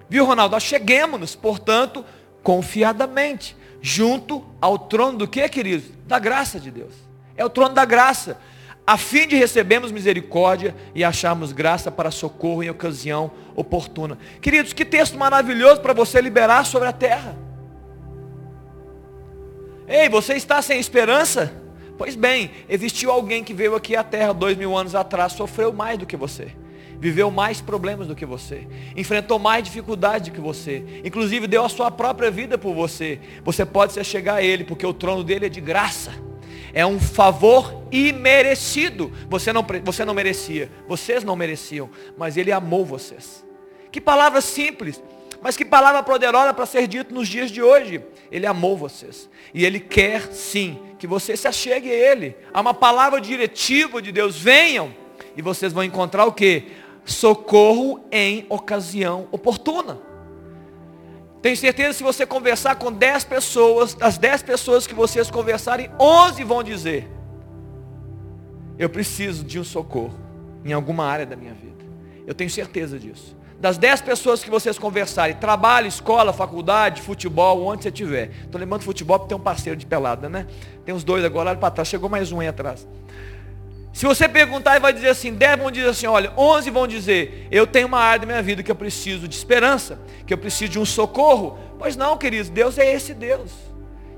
Viu, 0.08 0.24
Ronaldo? 0.24 0.56
Acheguemos-nos, 0.56 1.36
portanto, 1.36 2.02
confiadamente, 2.42 3.54
junto 3.82 4.42
ao 4.62 4.78
trono 4.78 5.18
do 5.18 5.28
que, 5.28 5.46
queridos? 5.50 5.90
Da 6.06 6.18
graça 6.18 6.58
de 6.58 6.70
Deus. 6.70 7.07
É 7.38 7.44
o 7.44 7.48
trono 7.48 7.74
da 7.74 7.86
graça 7.86 8.36
a 8.88 8.96
fim 8.96 9.28
de 9.28 9.36
recebermos 9.36 9.92
misericórdia 9.92 10.74
e 10.94 11.04
acharmos 11.04 11.52
graça 11.52 11.90
para 11.90 12.10
socorro 12.10 12.62
em 12.62 12.70
ocasião 12.70 13.30
oportuna. 13.54 14.16
Queridos, 14.40 14.72
que 14.72 14.82
texto 14.82 15.18
maravilhoso 15.18 15.82
para 15.82 15.92
você 15.92 16.22
liberar 16.22 16.64
sobre 16.64 16.88
a 16.88 16.92
terra. 16.92 17.36
Ei, 19.86 20.08
você 20.08 20.36
está 20.36 20.62
sem 20.62 20.80
esperança? 20.80 21.52
Pois 21.98 22.16
bem, 22.16 22.50
existiu 22.66 23.10
alguém 23.10 23.44
que 23.44 23.52
veio 23.52 23.74
aqui 23.74 23.94
à 23.94 24.02
terra 24.02 24.32
dois 24.32 24.56
mil 24.56 24.74
anos 24.74 24.94
atrás, 24.94 25.34
sofreu 25.34 25.70
mais 25.70 25.98
do 25.98 26.06
que 26.06 26.16
você, 26.16 26.48
viveu 26.98 27.30
mais 27.30 27.60
problemas 27.60 28.06
do 28.06 28.16
que 28.16 28.24
você, 28.24 28.66
enfrentou 28.96 29.38
mais 29.38 29.64
dificuldades 29.64 30.30
do 30.30 30.34
que 30.34 30.40
você, 30.40 31.02
inclusive 31.04 31.46
deu 31.46 31.62
a 31.62 31.68
sua 31.68 31.90
própria 31.90 32.30
vida 32.30 32.56
por 32.56 32.74
você. 32.74 33.20
Você 33.44 33.66
pode 33.66 33.92
se 33.92 34.02
chegar 34.02 34.36
a 34.36 34.42
Ele, 34.42 34.64
porque 34.64 34.86
o 34.86 34.94
trono 34.94 35.22
dele 35.22 35.44
é 35.44 35.50
de 35.50 35.60
graça 35.60 36.26
é 36.72 36.84
um 36.86 37.00
favor 37.00 37.82
imerecido. 37.90 39.12
Você 39.28 39.52
não, 39.52 39.64
você 39.84 40.04
não 40.04 40.14
merecia, 40.14 40.70
vocês 40.86 41.24
não 41.24 41.36
mereciam, 41.36 41.90
mas 42.16 42.36
Ele 42.36 42.52
amou 42.52 42.84
vocês. 42.84 43.44
Que 43.90 44.00
palavra 44.00 44.40
simples, 44.40 45.02
mas 45.40 45.56
que 45.56 45.64
palavra 45.64 46.02
poderosa 46.02 46.52
para 46.52 46.66
ser 46.66 46.86
dito 46.86 47.14
nos 47.14 47.28
dias 47.28 47.50
de 47.50 47.62
hoje. 47.62 48.02
Ele 48.30 48.46
amou 48.46 48.76
vocês. 48.76 49.28
E 49.54 49.64
Ele 49.64 49.80
quer 49.80 50.32
sim 50.32 50.78
que 50.98 51.06
você 51.06 51.36
se 51.36 51.48
achegue 51.48 51.90
a 51.90 51.94
Ele. 51.94 52.36
Há 52.52 52.60
uma 52.60 52.74
palavra 52.74 53.20
diretiva 53.20 54.02
de 54.02 54.12
Deus. 54.12 54.36
Venham. 54.36 54.94
E 55.36 55.42
vocês 55.42 55.72
vão 55.72 55.84
encontrar 55.84 56.26
o 56.26 56.32
que? 56.32 56.64
Socorro 57.04 58.04
em 58.10 58.44
ocasião 58.48 59.28
oportuna. 59.30 60.07
Tenho 61.40 61.56
certeza 61.56 61.90
que 61.90 61.94
se 61.94 62.02
você 62.02 62.26
conversar 62.26 62.76
com 62.76 62.90
10 62.90 63.24
pessoas, 63.24 63.94
das 63.94 64.18
10 64.18 64.42
pessoas 64.42 64.86
que 64.86 64.94
vocês 64.94 65.30
conversarem, 65.30 65.90
11 65.98 66.42
vão 66.44 66.62
dizer: 66.62 67.08
Eu 68.78 68.88
preciso 68.88 69.44
de 69.44 69.58
um 69.58 69.64
socorro 69.64 70.18
em 70.64 70.72
alguma 70.72 71.04
área 71.04 71.24
da 71.24 71.36
minha 71.36 71.54
vida. 71.54 71.84
Eu 72.26 72.34
tenho 72.34 72.50
certeza 72.50 72.98
disso. 72.98 73.36
Das 73.60 73.76
10 73.76 74.02
pessoas 74.02 74.42
que 74.42 74.50
vocês 74.50 74.78
conversarem, 74.78 75.34
trabalho, 75.34 75.88
escola, 75.88 76.32
faculdade, 76.32 77.02
futebol, 77.02 77.64
onde 77.64 77.82
você 77.82 77.88
estiver. 77.88 78.30
Estou 78.44 78.60
lembrando 78.60 78.82
futebol 78.82 79.18
porque 79.18 79.30
tem 79.30 79.36
um 79.36 79.42
parceiro 79.42 79.76
de 79.76 79.84
pelada, 79.84 80.28
né? 80.28 80.46
Tem 80.84 80.94
uns 80.94 81.02
dois 81.02 81.24
agora 81.24 81.50
lá 81.50 81.56
para 81.56 81.70
trás. 81.70 81.88
Chegou 81.88 82.08
mais 82.08 82.30
um 82.30 82.38
aí 82.38 82.46
atrás. 82.46 82.86
Se 83.98 84.06
você 84.06 84.28
perguntar 84.28 84.76
e 84.76 84.78
vai 84.78 84.92
dizer 84.92 85.08
assim, 85.08 85.34
10 85.34 85.58
vão 85.58 85.72
dizer 85.72 85.88
assim, 85.88 86.06
olha, 86.06 86.32
11 86.36 86.70
vão 86.70 86.86
dizer, 86.86 87.48
eu 87.50 87.66
tenho 87.66 87.88
uma 87.88 87.98
área 87.98 88.20
da 88.20 88.26
minha 88.26 88.40
vida 88.40 88.62
que 88.62 88.70
eu 88.70 88.76
preciso 88.76 89.26
de 89.26 89.34
esperança, 89.34 89.98
que 90.24 90.32
eu 90.32 90.38
preciso 90.38 90.70
de 90.70 90.78
um 90.78 90.84
socorro. 90.84 91.58
Pois 91.80 91.96
não, 91.96 92.16
queridos, 92.16 92.48
Deus 92.48 92.78
é 92.78 92.94
esse 92.94 93.12
Deus, 93.12 93.50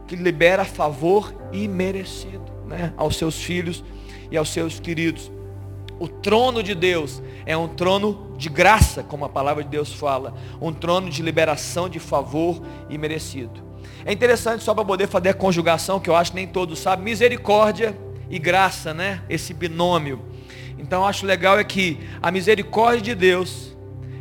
que 0.07 0.15
libera 0.15 0.67
favor 0.67 1.35
imerecido 1.51 2.45
né, 2.67 2.93
aos 2.95 3.17
seus 3.17 3.43
filhos 3.43 3.83
e 4.31 4.37
aos 4.37 4.51
seus 4.51 4.79
queridos. 4.79 5.33
O 5.99 6.07
trono 6.07 6.63
de 6.63 6.75
Deus 6.75 7.23
é 7.47 7.57
um 7.57 7.67
trono 7.67 8.35
de 8.37 8.51
graça, 8.51 9.03
como 9.03 9.25
a 9.25 9.31
palavra 9.31 9.65
de 9.65 9.71
Deus 9.71 9.95
fala, 9.95 10.35
um 10.61 10.75
trono 10.75 11.09
de 11.09 11.23
liberação 11.23 11.89
de 11.89 11.99
favor 11.99 12.61
imerecido. 12.91 13.63
É 14.05 14.13
interessante 14.13 14.63
só 14.63 14.75
para 14.75 14.85
poder 14.85 15.09
fazer 15.09 15.31
a 15.31 15.35
conjugação, 15.35 15.99
que 15.99 16.11
eu 16.11 16.17
acho 16.17 16.33
que 16.33 16.37
nem 16.37 16.47
todos 16.47 16.79
sabem, 16.81 17.03
misericórdia 17.03 17.97
e 18.31 18.39
graça, 18.39 18.95
né? 18.95 19.21
Esse 19.29 19.53
binômio. 19.53 20.25
Então 20.79 21.05
acho 21.05 21.27
legal 21.27 21.59
é 21.59 21.65
que 21.65 22.01
a 22.23 22.31
misericórdia 22.31 23.03
de 23.03 23.15
Deus, 23.15 23.77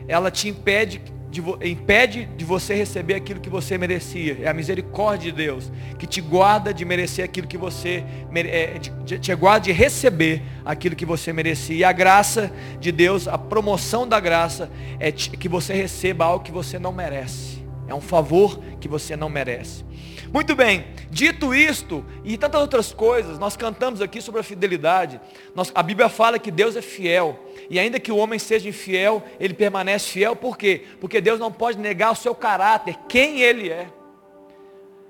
ela 0.07 0.29
te 0.29 0.49
impede 0.49 1.01
de, 1.31 1.41
impede 1.69 2.25
de 2.25 2.43
você 2.43 2.73
receber 2.73 3.13
aquilo 3.13 3.39
que 3.39 3.49
você 3.49 3.77
merecia. 3.77 4.39
É 4.41 4.49
a 4.49 4.53
misericórdia 4.53 5.31
de 5.31 5.37
Deus 5.37 5.71
que 5.97 6.07
te 6.07 6.21
guarda 6.21 6.73
de 6.73 6.83
merecer 6.83 7.23
aquilo 7.23 7.47
que 7.47 7.57
você 7.57 8.03
é, 8.33 8.79
de, 8.79 9.19
te 9.19 9.35
guarda 9.35 9.65
de 9.65 9.71
receber 9.71 10.41
aquilo 10.65 10.95
que 10.95 11.05
você 11.05 11.31
merecia. 11.31 11.75
E 11.75 11.83
a 11.83 11.91
graça 11.91 12.51
de 12.79 12.91
Deus, 12.91 13.27
a 13.27 13.37
promoção 13.37 14.07
da 14.07 14.19
graça 14.19 14.71
é 14.99 15.11
que 15.11 15.47
você 15.47 15.73
receba 15.73 16.25
algo 16.25 16.43
que 16.43 16.51
você 16.51 16.79
não 16.79 16.91
merece. 16.91 17.63
É 17.87 17.93
um 17.93 18.01
favor 18.01 18.59
que 18.79 18.87
você 18.87 19.15
não 19.15 19.29
merece. 19.29 19.85
Muito 20.31 20.55
bem, 20.55 20.85
dito 21.09 21.55
isto 21.55 22.05
e 22.23 22.37
tantas 22.37 22.61
outras 22.61 22.93
coisas, 22.93 23.39
nós 23.39 23.57
cantamos 23.57 23.99
aqui 23.99 24.21
sobre 24.21 24.41
a 24.41 24.43
fidelidade. 24.43 25.19
Nós, 25.55 25.71
a 25.73 25.81
Bíblia 25.81 26.07
fala 26.07 26.37
que 26.37 26.51
Deus 26.51 26.75
é 26.75 26.81
fiel. 26.81 27.39
E 27.67 27.79
ainda 27.79 27.99
que 27.99 28.11
o 28.11 28.17
homem 28.17 28.37
seja 28.37 28.69
infiel, 28.69 29.23
ele 29.39 29.55
permanece 29.55 30.09
fiel. 30.11 30.35
Por 30.35 30.55
quê? 30.55 30.85
Porque 30.99 31.19
Deus 31.19 31.39
não 31.39 31.51
pode 31.51 31.79
negar 31.79 32.11
o 32.11 32.15
seu 32.15 32.35
caráter, 32.35 32.95
quem 33.07 33.41
ele 33.41 33.69
é. 33.69 33.87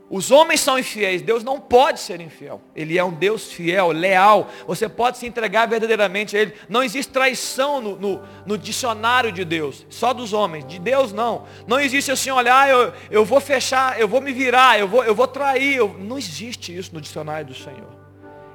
Os 0.09 0.31
homens 0.31 0.61
são 0.61 0.79
infiéis, 0.79 1.21
Deus 1.21 1.43
não 1.43 1.59
pode 1.59 1.99
ser 1.99 2.19
infiel. 2.19 2.59
Ele 2.75 2.97
é 2.97 3.03
um 3.03 3.11
Deus 3.11 3.51
fiel, 3.51 3.91
leal. 3.91 4.49
Você 4.65 4.89
pode 4.89 5.19
se 5.19 5.27
entregar 5.27 5.67
verdadeiramente 5.67 6.35
a 6.35 6.39
Ele. 6.41 6.53
Não 6.67 6.81
existe 6.81 7.11
traição 7.11 7.79
no, 7.79 7.95
no, 7.95 8.21
no 8.43 8.57
dicionário 8.57 9.31
de 9.31 9.45
Deus, 9.45 9.85
só 9.87 10.11
dos 10.11 10.33
homens. 10.33 10.65
De 10.65 10.79
Deus 10.79 11.13
não. 11.13 11.45
Não 11.67 11.79
existe 11.79 12.11
assim, 12.11 12.31
olha, 12.31 12.59
ah, 12.59 12.67
eu, 12.67 12.93
eu 13.11 13.23
vou 13.23 13.39
fechar, 13.39 13.99
eu 13.99 14.07
vou 14.07 14.19
me 14.19 14.33
virar, 14.33 14.79
eu 14.79 14.87
vou, 14.87 15.03
eu 15.03 15.13
vou 15.13 15.27
trair. 15.27 15.75
Eu... 15.75 15.95
Não 15.99 16.17
existe 16.17 16.75
isso 16.75 16.89
no 16.91 16.99
dicionário 16.99 17.45
do 17.45 17.53
Senhor. 17.53 17.99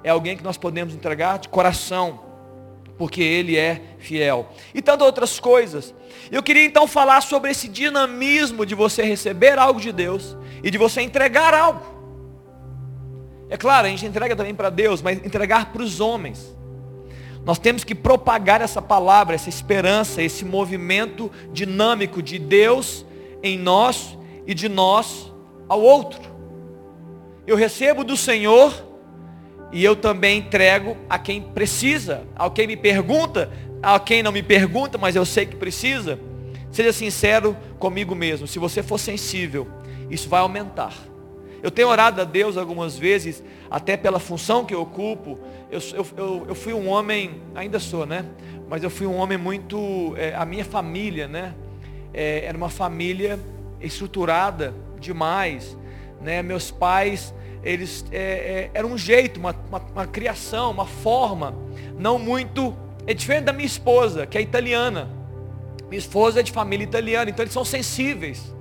É 0.02 0.10
alguém 0.10 0.36
que 0.36 0.42
nós 0.42 0.56
podemos 0.56 0.92
entregar 0.92 1.38
de 1.38 1.48
coração, 1.48 2.20
porque 2.98 3.22
Ele 3.22 3.56
é 3.56 3.80
fiel. 3.98 4.48
E 4.74 4.82
tantas 4.82 5.06
outras 5.06 5.38
coisas. 5.38 5.94
Eu 6.30 6.42
queria 6.42 6.64
então 6.64 6.86
falar 6.86 7.20
sobre 7.20 7.50
esse 7.50 7.68
dinamismo 7.68 8.64
de 8.64 8.74
você 8.74 9.02
receber 9.02 9.58
algo 9.58 9.80
de 9.80 9.92
Deus 9.92 10.36
e 10.62 10.70
de 10.70 10.78
você 10.78 11.00
entregar 11.00 11.52
algo. 11.54 11.94
É 13.50 13.56
claro, 13.56 13.86
a 13.86 13.90
gente 13.90 14.06
entrega 14.06 14.34
também 14.34 14.54
para 14.54 14.70
Deus, 14.70 15.02
mas 15.02 15.24
entregar 15.24 15.72
para 15.72 15.82
os 15.82 16.00
homens. 16.00 16.54
Nós 17.44 17.58
temos 17.58 17.84
que 17.84 17.94
propagar 17.94 18.62
essa 18.62 18.80
palavra, 18.80 19.34
essa 19.34 19.50
esperança, 19.50 20.22
esse 20.22 20.44
movimento 20.44 21.30
dinâmico 21.52 22.22
de 22.22 22.38
Deus 22.38 23.04
em 23.42 23.58
nós 23.58 24.16
e 24.46 24.54
de 24.54 24.68
nós 24.68 25.30
ao 25.68 25.80
outro. 25.80 26.22
Eu 27.46 27.56
recebo 27.56 28.02
do 28.02 28.16
Senhor 28.16 28.72
e 29.74 29.84
eu 29.84 29.96
também 29.96 30.38
entrego 30.38 30.96
a 31.10 31.18
quem 31.18 31.42
precisa, 31.42 32.22
a 32.36 32.48
quem 32.48 32.64
me 32.64 32.76
pergunta, 32.76 33.50
a 33.82 33.98
quem 33.98 34.22
não 34.22 34.30
me 34.30 34.40
pergunta, 34.40 34.96
mas 34.96 35.16
eu 35.16 35.24
sei 35.24 35.46
que 35.46 35.56
precisa. 35.56 36.16
Seja 36.70 36.92
sincero 36.92 37.56
comigo 37.76 38.14
mesmo. 38.14 38.46
Se 38.46 38.60
você 38.60 38.84
for 38.84 38.98
sensível, 38.98 39.66
isso 40.08 40.28
vai 40.28 40.38
aumentar. 40.38 40.94
Eu 41.60 41.72
tenho 41.72 41.88
orado 41.88 42.20
a 42.20 42.24
Deus 42.24 42.56
algumas 42.56 42.96
vezes, 42.96 43.42
até 43.68 43.96
pela 43.96 44.20
função 44.20 44.64
que 44.64 44.72
eu 44.72 44.80
ocupo. 44.80 45.40
Eu, 45.68 45.80
eu, 46.16 46.44
eu 46.50 46.54
fui 46.54 46.72
um 46.72 46.88
homem, 46.88 47.42
ainda 47.52 47.80
sou, 47.80 48.06
né? 48.06 48.24
Mas 48.68 48.84
eu 48.84 48.90
fui 48.90 49.08
um 49.08 49.16
homem 49.16 49.36
muito. 49.36 50.14
É, 50.16 50.36
a 50.36 50.44
minha 50.44 50.64
família, 50.64 51.26
né? 51.26 51.52
É, 52.12 52.44
era 52.44 52.56
uma 52.56 52.68
família 52.68 53.40
estruturada 53.80 54.72
demais. 55.00 55.76
Né? 56.20 56.44
Meus 56.44 56.70
pais, 56.70 57.34
eles 57.64 58.04
é, 58.12 58.18
é 58.18 58.70
eram 58.74 58.92
um 58.92 58.98
jeito, 58.98 59.40
uma, 59.40 59.54
uma, 59.68 59.82
uma 59.92 60.06
criação, 60.06 60.70
uma 60.70 60.86
forma, 60.86 61.54
não 61.98 62.18
muito. 62.18 62.76
É 63.06 63.12
diferente 63.12 63.44
da 63.44 63.52
minha 63.52 63.66
esposa, 63.66 64.26
que 64.26 64.38
é 64.38 64.40
italiana. 64.40 65.10
Minha 65.88 65.98
esposa 65.98 66.40
é 66.40 66.42
de 66.42 66.52
família 66.52 66.84
italiana, 66.84 67.30
então 67.30 67.42
eles 67.42 67.52
são 67.52 67.64
sensíveis 67.64 68.54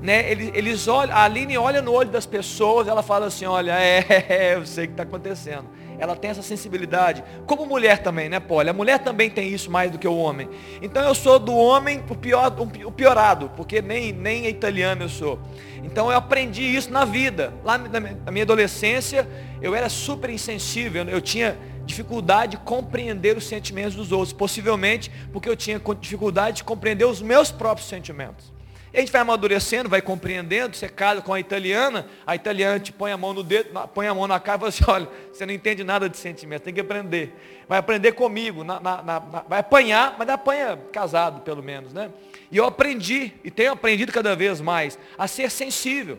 né, 0.00 0.30
eles, 0.30 0.50
eles 0.54 0.88
olham, 0.88 1.14
a 1.14 1.22
Aline 1.22 1.56
olha 1.56 1.80
no 1.80 1.92
olho 1.92 2.10
das 2.10 2.26
pessoas, 2.26 2.86
ela 2.86 3.02
fala 3.02 3.26
assim, 3.26 3.46
olha, 3.46 3.72
é, 3.78 4.54
eu 4.54 4.66
sei 4.66 4.84
o 4.84 4.88
que 4.88 4.92
está 4.92 5.02
acontecendo. 5.02 5.64
Ela 5.98 6.16
tem 6.16 6.30
essa 6.30 6.42
sensibilidade. 6.42 7.22
Como 7.46 7.66
mulher 7.66 7.98
também, 7.98 8.28
né, 8.28 8.40
Polly? 8.40 8.70
A 8.70 8.72
mulher 8.72 8.98
também 8.98 9.30
tem 9.30 9.48
isso 9.48 9.70
mais 9.70 9.90
do 9.90 9.98
que 9.98 10.06
o 10.06 10.16
homem. 10.16 10.48
Então 10.80 11.02
eu 11.02 11.14
sou 11.14 11.38
do 11.38 11.54
homem 11.54 12.02
o, 12.08 12.14
pior, 12.14 12.54
o 12.84 12.92
piorado, 12.92 13.50
porque 13.56 13.80
nem, 13.80 14.12
nem 14.12 14.46
italiano 14.46 15.04
eu 15.04 15.08
sou. 15.08 15.38
Então 15.82 16.10
eu 16.10 16.16
aprendi 16.16 16.62
isso 16.62 16.90
na 16.90 17.04
vida. 17.04 17.52
Lá 17.64 17.78
na 17.78 18.30
minha 18.30 18.44
adolescência, 18.44 19.28
eu 19.62 19.74
era 19.74 19.88
super 19.88 20.30
insensível, 20.30 21.04
eu 21.04 21.20
tinha 21.20 21.56
dificuldade 21.84 22.52
de 22.52 22.56
compreender 22.58 23.36
os 23.36 23.46
sentimentos 23.46 23.94
dos 23.94 24.10
outros, 24.10 24.32
possivelmente 24.32 25.10
porque 25.32 25.48
eu 25.48 25.56
tinha 25.56 25.80
dificuldade 26.00 26.58
de 26.58 26.64
compreender 26.64 27.04
os 27.04 27.22
meus 27.22 27.52
próprios 27.52 27.88
sentimentos. 27.88 28.55
E 28.96 28.98
a 28.98 29.02
gente 29.02 29.12
vai 29.12 29.20
amadurecendo, 29.20 29.90
vai 29.90 30.00
compreendendo, 30.00 30.74
você 30.74 30.88
casa 30.88 31.20
com 31.20 31.34
a 31.34 31.38
italiana, 31.38 32.06
a 32.26 32.34
italiana 32.34 32.80
te 32.80 32.90
põe 32.90 33.12
a 33.12 33.16
mão 33.18 33.34
no 33.34 33.42
dedo, 33.42 33.68
põe 33.92 34.06
a 34.06 34.14
mão 34.14 34.26
na 34.26 34.40
cara 34.40 34.56
e 34.56 34.60
fala 34.60 34.68
assim, 34.70 34.84
olha, 34.88 35.08
você 35.30 35.44
não 35.44 35.52
entende 35.52 35.84
nada 35.84 36.08
de 36.08 36.16
sentimento, 36.16 36.62
tem 36.62 36.72
que 36.72 36.80
aprender. 36.80 37.30
Vai 37.68 37.78
aprender 37.78 38.12
comigo, 38.12 38.64
na, 38.64 38.80
na, 38.80 39.02
na, 39.02 39.18
vai 39.18 39.60
apanhar, 39.60 40.16
mas 40.18 40.26
apanha 40.30 40.78
casado, 40.90 41.42
pelo 41.42 41.62
menos, 41.62 41.92
né? 41.92 42.10
E 42.50 42.56
eu 42.56 42.64
aprendi, 42.64 43.34
e 43.44 43.50
tenho 43.50 43.72
aprendido 43.72 44.10
cada 44.10 44.34
vez 44.34 44.62
mais, 44.62 44.98
a 45.18 45.28
ser 45.28 45.50
sensível, 45.50 46.18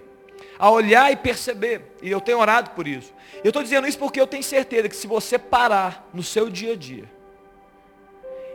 a 0.59 0.69
olhar 0.69 1.11
e 1.11 1.15
perceber. 1.15 1.81
E 1.99 2.11
eu 2.11 2.21
tenho 2.21 2.37
orado 2.37 2.69
por 2.71 2.87
isso. 2.87 3.11
Eu 3.43 3.49
estou 3.49 3.63
dizendo 3.63 3.87
isso 3.87 3.97
porque 3.97 4.21
eu 4.21 4.27
tenho 4.27 4.43
certeza 4.43 4.87
que 4.87 4.95
se 4.95 5.07
você 5.07 5.39
parar 5.39 6.07
no 6.13 6.21
seu 6.21 6.47
dia 6.47 6.73
a 6.73 6.75
dia, 6.75 7.05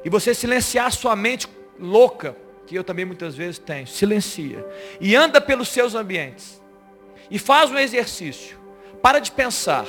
e 0.04 0.08
você 0.08 0.32
silenciar 0.32 0.87
a 0.87 0.90
sua 0.92 1.16
mente 1.16 1.48
louca, 1.76 2.37
que 2.72 2.78
eu 2.78 2.82
também 2.82 3.04
muitas 3.04 3.35
vezes 3.35 3.58
tenho, 3.58 3.87
silencia, 3.87 4.66
e 4.98 5.14
anda 5.14 5.42
pelos 5.42 5.68
seus 5.68 5.94
ambientes, 5.94 6.58
e 7.30 7.38
faz 7.38 7.70
um 7.70 7.78
exercício, 7.78 8.58
para 9.02 9.18
de 9.18 9.30
pensar, 9.30 9.87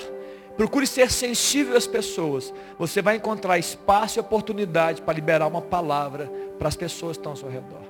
procure 0.58 0.86
ser 0.86 1.10
sensível 1.10 1.78
às 1.78 1.88
pessoas, 1.88 2.54
você 2.78 3.02
vai 3.02 3.16
encontrar 3.16 3.58
espaço 3.58 4.20
e 4.20 4.22
oportunidade 4.22 5.02
para 5.02 5.14
liberar 5.14 5.48
uma 5.48 5.62
palavra 5.62 6.30
para 6.60 6.68
as 6.68 6.76
pessoas 6.76 7.16
que 7.16 7.22
estão 7.22 7.32
ao 7.32 7.38
seu 7.38 7.50
redor. 7.50 7.82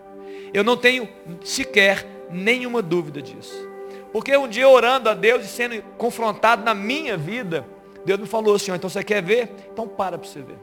Eu 0.53 0.63
não 0.63 0.77
tenho 0.77 1.09
sequer 1.43 2.05
nenhuma 2.29 2.79
dúvida 2.83 3.19
disso. 3.19 3.67
Porque 4.11 4.37
um 4.37 4.47
dia 4.47 4.69
orando 4.69 5.09
a 5.09 5.15
Deus 5.15 5.43
e 5.43 5.47
sendo 5.47 5.81
confrontado 5.97 6.63
na 6.63 6.75
minha 6.75 7.17
vida, 7.17 7.65
Deus 8.05 8.19
me 8.19 8.27
falou 8.27 8.53
assim, 8.53 8.71
então 8.71 8.87
você 8.87 9.03
quer 9.03 9.23
ver? 9.23 9.49
Então 9.71 9.87
para 9.87 10.19
para 10.19 10.27
você 10.27 10.41
ver. 10.43 10.59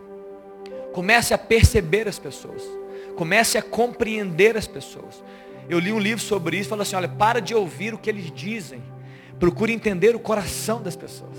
Comece 0.92 1.34
a 1.34 1.38
perceber 1.38 2.06
as 2.06 2.18
pessoas. 2.18 2.62
Comece 3.20 3.58
a 3.58 3.62
compreender 3.62 4.56
as 4.56 4.66
pessoas. 4.66 5.22
Eu 5.68 5.78
li 5.78 5.92
um 5.92 5.98
livro 5.98 6.24
sobre 6.24 6.56
isso, 6.56 6.70
falou 6.70 6.80
assim, 6.80 6.96
olha, 6.96 7.06
para 7.06 7.38
de 7.38 7.54
ouvir 7.54 7.92
o 7.92 7.98
que 7.98 8.08
eles 8.08 8.32
dizem. 8.34 8.82
Procure 9.38 9.74
entender 9.74 10.16
o 10.16 10.18
coração 10.18 10.80
das 10.80 10.96
pessoas. 10.96 11.36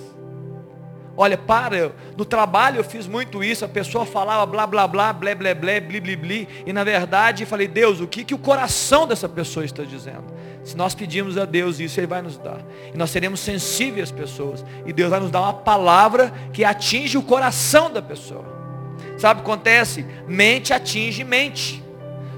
Olha, 1.18 1.40
para, 1.40 1.92
no 2.16 2.24
trabalho 2.24 2.78
eu 2.78 2.84
fiz 2.84 3.08
muito 3.08 3.44
isso, 3.44 3.66
a 3.66 3.68
pessoa 3.68 4.06
falava 4.06 4.46
blá 4.46 4.68
blá 4.68 4.88
blá, 4.88 5.12
blé 5.12 5.34
blé 5.34 5.56
blé, 5.56 5.80
bli 5.80 6.00
bli 6.00 6.16
bli, 6.16 6.48
e 6.68 6.72
na 6.72 6.84
verdade 6.84 7.48
falei, 7.48 7.68
Deus, 7.68 8.00
o 8.00 8.08
que, 8.08 8.24
que 8.24 8.36
o 8.36 8.38
coração 8.38 9.08
dessa 9.08 9.28
pessoa 9.28 9.66
está 9.66 9.84
dizendo? 9.84 10.26
Se 10.64 10.78
nós 10.78 10.94
pedimos 10.94 11.36
a 11.36 11.46
Deus 11.46 11.80
isso, 11.80 12.00
Ele 12.00 12.06
vai 12.06 12.22
nos 12.22 12.38
dar. 12.38 12.62
E 12.94 12.96
nós 12.96 13.10
seremos 13.10 13.40
sensíveis 13.40 14.10
às 14.10 14.12
pessoas. 14.12 14.64
E 14.86 14.94
Deus 14.94 15.10
vai 15.10 15.20
nos 15.20 15.32
dar 15.32 15.42
uma 15.42 15.54
palavra 15.54 16.32
que 16.54 16.64
atinge 16.64 17.18
o 17.18 17.24
coração 17.24 17.92
da 17.92 18.04
pessoa. 18.04 18.61
Sabe 19.22 19.40
o 19.40 19.44
que 19.44 19.52
acontece? 19.52 20.04
Mente 20.28 20.74
atinge 20.74 21.24
mente. 21.24 21.84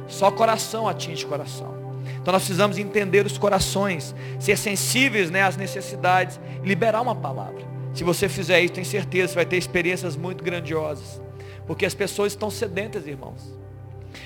Só 0.05 0.29
coração 0.29 0.85
atinge 0.85 1.25
coração. 1.25 1.73
Então 2.21 2.33
nós 2.33 2.41
precisamos 2.41 2.77
entender 2.77 3.25
os 3.25 3.37
corações, 3.37 4.13
ser 4.37 4.57
sensíveis 4.57 5.31
né, 5.31 5.43
às 5.43 5.55
necessidades 5.55 6.41
liberar 6.61 6.99
uma 6.99 7.15
palavra. 7.15 7.63
Se 7.93 8.03
você 8.03 8.27
fizer 8.27 8.59
isso, 8.59 8.73
tem 8.73 8.83
certeza, 8.83 9.29
você 9.29 9.35
vai 9.35 9.45
ter 9.45 9.55
experiências 9.55 10.17
muito 10.17 10.43
grandiosas. 10.43 11.21
Porque 11.65 11.85
as 11.85 11.93
pessoas 11.93 12.33
estão 12.33 12.49
sedentas, 12.49 13.07
irmãos. 13.07 13.57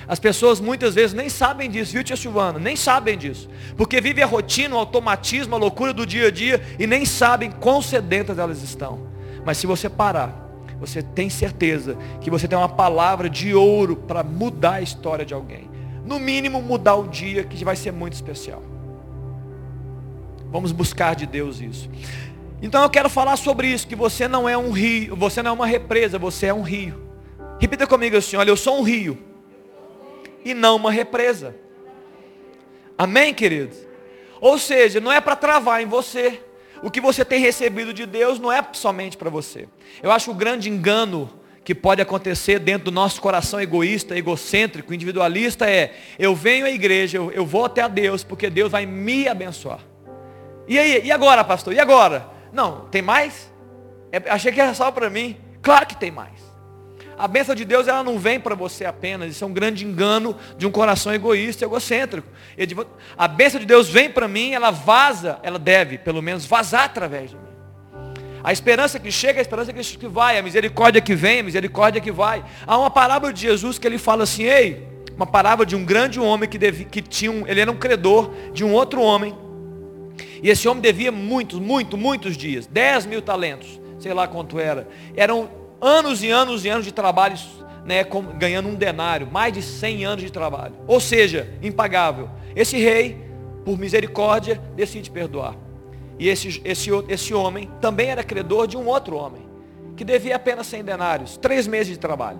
As 0.07 0.19
pessoas 0.19 0.59
muitas 0.59 0.95
vezes 0.95 1.13
nem 1.13 1.29
sabem 1.29 1.69
disso, 1.69 1.93
viu, 1.93 2.03
tia 2.03 2.15
Silvana? 2.15 2.57
Nem 2.57 2.75
sabem 2.75 3.15
disso. 3.15 3.47
Porque 3.77 4.01
vivem 4.01 4.23
a 4.23 4.27
rotina, 4.27 4.73
o 4.73 4.79
automatismo, 4.79 5.53
a 5.53 5.59
loucura 5.59 5.93
do 5.93 6.07
dia 6.07 6.29
a 6.29 6.31
dia 6.31 6.59
e 6.79 6.87
nem 6.87 7.05
sabem 7.05 7.51
quão 7.51 7.83
sedentas 7.83 8.39
elas 8.39 8.63
estão. 8.63 9.07
Mas 9.45 9.59
se 9.59 9.67
você 9.67 9.87
parar, 9.87 10.46
você 10.79 11.01
tem 11.01 11.29
certeza 11.29 11.97
que 12.21 12.29
você 12.29 12.47
tem 12.47 12.57
uma 12.57 12.69
palavra 12.69 13.29
de 13.29 13.53
ouro 13.53 13.95
para 13.95 14.23
mudar 14.23 14.73
a 14.73 14.81
história 14.81 15.25
de 15.25 15.33
alguém. 15.33 15.69
No 16.05 16.19
mínimo, 16.19 16.61
mudar 16.61 16.95
o 16.95 17.07
dia, 17.07 17.43
que 17.43 17.65
vai 17.65 17.75
ser 17.75 17.91
muito 17.91 18.13
especial. 18.13 18.61
Vamos 20.51 20.71
buscar 20.71 21.15
de 21.15 21.25
Deus 21.25 21.59
isso. 21.59 21.89
Então 22.61 22.81
eu 22.81 22.89
quero 22.89 23.09
falar 23.09 23.35
sobre 23.35 23.67
isso, 23.67 23.87
que 23.87 23.95
você 23.95 24.27
não 24.27 24.47
é 24.47 24.57
um 24.57 24.71
rio, 24.71 25.15
você 25.15 25.43
não 25.43 25.51
é 25.51 25.53
uma 25.53 25.67
represa, 25.67 26.17
você 26.17 26.47
é 26.47 26.53
um 26.53 26.61
rio. 26.61 27.07
Repita 27.59 27.85
comigo 27.85 28.15
assim, 28.15 28.35
olha, 28.35 28.49
eu 28.49 28.57
sou 28.57 28.79
um 28.79 28.83
rio 28.83 29.17
e 30.45 30.53
não 30.53 30.75
uma 30.75 30.91
represa. 30.91 31.55
Amém, 32.97 33.33
queridos? 33.33 33.77
Ou 34.39 34.57
seja, 34.57 34.99
não 34.99 35.11
é 35.11 35.19
para 35.19 35.35
travar 35.35 35.81
em 35.81 35.85
você. 35.85 36.41
O 36.81 36.91
que 36.91 37.01
você 37.01 37.25
tem 37.25 37.39
recebido 37.39 37.93
de 37.93 38.05
Deus 38.05 38.39
não 38.39 38.51
é 38.51 38.65
somente 38.73 39.17
para 39.17 39.29
você. 39.29 39.67
Eu 40.01 40.11
acho 40.11 40.31
o 40.31 40.33
grande 40.33 40.69
engano 40.69 41.29
que 41.63 41.75
pode 41.75 42.01
acontecer 42.01 42.59
dentro 42.59 42.85
do 42.85 42.91
nosso 42.91 43.19
coração 43.19 43.59
egoísta, 43.59 44.17
egocêntrico, 44.17 44.93
individualista 44.93 45.69
é, 45.69 45.95
eu 46.17 46.33
venho 46.33 46.65
à 46.65 46.71
igreja, 46.71 47.17
eu, 47.17 47.29
eu 47.31 47.45
vou 47.45 47.65
até 47.65 47.81
a 47.81 47.89
Deus, 47.89 48.23
porque 48.23 48.49
Deus 48.49 48.71
vai 48.71 48.85
me 48.85 49.27
abençoar. 49.27 49.81
E 50.65 50.79
aí, 50.79 51.01
e 51.03 51.11
agora, 51.11 51.43
pastor? 51.43 51.73
E 51.73 51.79
agora? 51.79 52.29
Não, 52.53 52.85
tem 52.89 53.01
mais? 53.01 53.51
É, 54.11 54.21
achei 54.29 54.51
que 54.51 54.61
era 54.61 54.73
só 54.73 54.91
para 54.91 55.09
mim. 55.09 55.35
Claro 55.61 55.85
que 55.85 55.97
tem 55.97 56.09
mais. 56.09 56.36
A 57.17 57.27
bênção 57.27 57.55
de 57.55 57.65
Deus 57.65 57.87
ela 57.87 58.03
não 58.03 58.19
vem 58.19 58.39
para 58.39 58.53
você 58.53 58.85
apenas. 58.85 59.31
Isso 59.31 59.43
é 59.43 59.47
um 59.47 59.53
grande 59.53 59.83
engano 59.83 60.35
de 60.55 60.67
um 60.67 60.71
coração 60.71 61.11
egoísta, 61.11 61.65
egocêntrico. 61.65 62.27
A 63.17 63.27
bênção 63.27 63.59
de 63.59 63.65
Deus 63.65 63.89
vem 63.89 64.09
para 64.09 64.27
mim, 64.27 64.51
ela 64.51 64.69
vaza, 64.69 65.39
ela 65.41 65.57
deve, 65.57 65.97
pelo 65.97 66.21
menos, 66.21 66.45
vazar 66.45 66.83
através 66.83 67.31
de 67.31 67.35
mim. 67.35 67.41
A 68.43 68.53
esperança 68.53 68.99
que 68.99 69.11
chega, 69.11 69.39
a 69.39 69.41
esperança 69.41 69.73
que 69.73 70.07
vai, 70.07 70.37
a 70.37 70.43
misericórdia 70.43 71.01
que 71.01 71.15
vem, 71.15 71.39
a 71.39 71.43
misericórdia 71.43 71.99
que 71.99 72.11
vai. 72.11 72.45
Há 72.67 72.77
uma 72.77 72.91
parábola 72.91 73.33
de 73.33 73.41
Jesus 73.41 73.79
que 73.79 73.87
ele 73.87 73.97
fala 73.97 74.23
assim, 74.23 74.43
ei, 74.43 74.87
uma 75.15 75.25
parábola 75.25 75.65
de 75.65 75.75
um 75.75 75.83
grande 75.83 76.19
homem 76.19 76.47
que, 76.47 76.57
devia, 76.57 76.85
que 76.85 77.01
tinha 77.01 77.31
um, 77.31 77.47
ele 77.47 77.59
era 77.59 77.71
um 77.71 77.75
credor 77.77 78.31
de 78.53 78.63
um 78.63 78.71
outro 78.73 79.01
homem. 79.01 79.35
E 80.41 80.49
esse 80.49 80.67
homem 80.67 80.81
devia 80.81 81.11
muitos, 81.11 81.59
muitos, 81.59 81.99
muitos 81.99 82.37
dias, 82.37 82.67
10 82.67 83.07
mil 83.07 83.21
talentos, 83.23 83.81
sei 83.99 84.13
lá 84.13 84.27
quanto 84.27 84.59
era. 84.59 84.87
Eram 85.15 85.49
anos 85.81 86.23
e 86.23 86.29
anos 86.29 86.65
e 86.65 86.69
anos 86.69 86.85
de 86.85 86.91
trabalho, 86.91 87.37
né, 87.85 88.03
ganhando 88.37 88.69
um 88.69 88.75
denário, 88.75 89.27
mais 89.31 89.53
de 89.53 89.61
100 89.61 90.05
anos 90.05 90.23
de 90.23 90.31
trabalho. 90.31 90.75
Ou 90.87 90.99
seja, 90.99 91.53
impagável. 91.61 92.29
Esse 92.55 92.77
rei, 92.77 93.17
por 93.63 93.77
misericórdia, 93.77 94.61
decide 94.75 95.09
perdoar. 95.09 95.55
E 96.19 96.27
esse, 96.27 96.61
esse, 96.65 96.89
esse 97.07 97.33
homem 97.33 97.69
também 97.79 98.09
era 98.09 98.23
credor 98.23 98.67
de 98.67 98.75
um 98.75 98.87
outro 98.87 99.15
homem, 99.15 99.47
que 99.95 100.03
devia 100.03 100.35
apenas 100.35 100.67
100 100.67 100.83
denários, 100.83 101.37
três 101.37 101.67
meses 101.67 101.93
de 101.93 101.99
trabalho. 101.99 102.39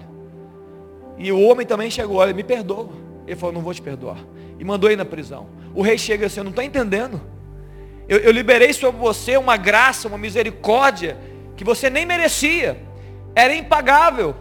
E 1.17 1.31
o 1.31 1.41
homem 1.41 1.65
também 1.65 1.89
chegou, 1.89 2.17
olha, 2.17 2.33
me 2.33 2.43
perdoa. 2.43 2.89
Ele 3.25 3.35
falou, 3.35 3.53
não 3.53 3.61
vou 3.61 3.73
te 3.73 3.81
perdoar. 3.81 4.17
E 4.59 4.63
mandou 4.63 4.89
ele 4.89 4.97
na 4.97 5.05
prisão. 5.05 5.47
O 5.73 5.81
rei 5.81 5.97
chega 5.97 6.25
assim, 6.25 6.39
eu 6.39 6.43
não 6.43 6.51
estou 6.51 6.63
entendendo. 6.63 7.21
Eu, 8.07 8.19
eu 8.19 8.31
liberei 8.31 8.71
sobre 8.73 8.99
você 8.99 9.37
uma 9.37 9.57
graça, 9.57 10.07
uma 10.07 10.17
misericórdia, 10.17 11.17
que 11.55 11.63
você 11.63 11.89
nem 11.89 12.05
merecia 12.05 12.86
era 13.37 13.55
impagável. 13.55 14.35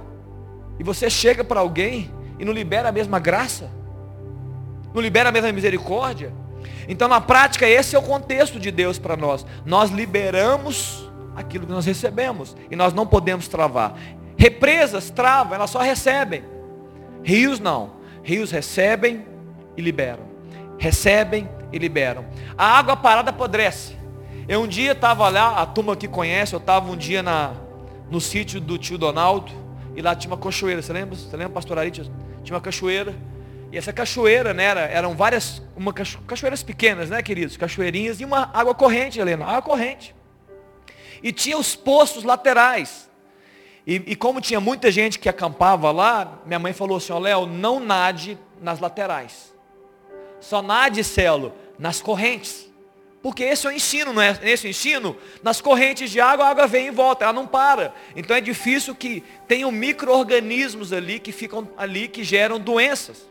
E 0.78 0.82
você 0.82 1.11
chega 1.11 1.44
para 1.44 1.61
alguém 1.61 2.11
e 2.38 2.44
não 2.46 2.52
libera 2.52 2.88
a 2.88 2.92
mesma 2.92 3.18
graça? 3.18 3.70
Não 4.94 5.02
libera 5.02 5.28
a 5.28 5.32
mesma 5.32 5.52
misericórdia? 5.52 6.32
Então, 6.88 7.06
na 7.06 7.20
prática, 7.20 7.68
esse 7.68 7.94
é 7.94 7.98
o 7.98 8.02
contexto 8.02 8.59
de 8.59 8.70
Deus 8.70 8.98
para 8.98 9.14
nós. 9.14 9.44
Nós 9.66 9.90
liberamos 9.90 11.11
aquilo 11.37 11.66
que 11.66 11.72
nós 11.72 11.85
recebemos. 11.85 12.56
E 12.70 12.76
nós 12.76 12.94
não 12.94 13.06
podemos 13.06 13.48
travar. 13.48 13.94
Represas 14.38 15.11
travam, 15.11 15.54
elas 15.54 15.68
só 15.68 15.80
recebem. 15.80 16.42
Rios 17.22 17.61
não. 17.61 17.96
Rios 18.22 18.50
recebem 18.50 19.26
e 19.76 19.82
liberam. 19.82 20.24
Recebem 20.78 21.46
e 21.70 21.78
liberam. 21.78 22.24
A 22.56 22.78
água 22.78 22.96
parada 22.96 23.28
apodrece. 23.28 23.94
Eu 24.48 24.62
um 24.62 24.66
dia 24.66 24.92
estava 24.92 25.28
lá, 25.28 25.61
a 25.61 25.66
turma 25.66 25.94
que 25.96 26.09
conhece, 26.09 26.54
eu 26.54 26.59
estava 26.59 26.90
um 26.90 26.96
dia 26.96 27.22
na, 27.22 27.65
no 28.11 28.21
sítio 28.21 28.61
do 28.61 28.79
tio 28.79 28.97
Donaldo, 28.97 29.53
e 29.95 30.03
lá 30.03 30.14
tinha 30.14 30.31
uma 30.31 30.40
cachoeira, 30.40 30.83
você 30.83 30.92
lembra? 30.92 31.16
Você 31.16 31.37
lembra, 31.37 31.55
pastor 31.55 31.79
Ari? 31.79 31.90
Tinha 31.90 32.11
uma 32.51 32.61
cachoeira. 32.61 33.14
E 33.73 33.79
essa 33.79 33.92
cachoeira, 33.92 34.55
né, 34.55 34.64
era, 34.64 34.81
eram 34.83 35.14
várias, 35.14 35.62
uma 35.77 35.92
cachoeiras 35.92 36.62
pequenas, 36.62 37.11
né, 37.11 37.23
queridos? 37.23 37.57
Cachoeirinhas 37.57 38.21
e 38.21 38.25
uma 38.25 38.51
água 38.53 38.75
corrente, 38.75 39.19
Helena, 39.19 39.45
água 39.45 39.62
corrente. 39.62 40.14
E 41.23 41.33
tinha 41.33 41.59
os 41.59 41.75
poços 41.75 42.25
laterais. 42.25 43.11
E, 43.87 43.95
e 44.07 44.16
como 44.16 44.40
tinha 44.40 44.61
muita 44.61 44.90
gente 44.90 45.19
que 45.19 45.29
acampava 45.29 45.90
lá, 45.90 46.40
minha 46.45 46.59
mãe 46.59 46.73
falou 46.73 46.99
assim, 46.99 47.12
ó 47.12 47.19
Léo, 47.19 47.47
não 47.47 47.81
nade 47.81 48.38
nas 48.61 48.81
laterais. 48.81 49.55
Só 50.40 50.61
nade, 50.61 51.03
Celo, 51.03 51.53
nas 51.79 52.03
correntes. 52.03 52.65
Porque 53.27 53.43
esse 53.43 53.67
é 53.67 53.71
o 53.71 53.73
ensino, 53.73 54.12
não 54.12 54.23
é? 54.23 54.39
Nesse 54.41 54.69
ensino, 54.69 55.17
nas 55.43 55.61
correntes 55.61 56.12
de 56.12 56.21
água, 56.21 56.47
a 56.47 56.49
água 56.49 56.69
vem 56.69 56.87
e 56.87 56.91
volta, 56.93 57.25
ela 57.25 57.33
não 57.33 57.45
para. 57.45 57.93
Então 58.15 58.37
é 58.37 58.41
difícil 58.41 58.95
que 58.95 59.25
tenham 59.49 59.73
micro-organismos 59.73 60.93
ali 60.93 61.19
que 61.19 61.33
ficam 61.33 61.69
ali, 61.77 62.07
que 62.07 62.23
geram 62.23 62.61
doenças. 62.61 63.29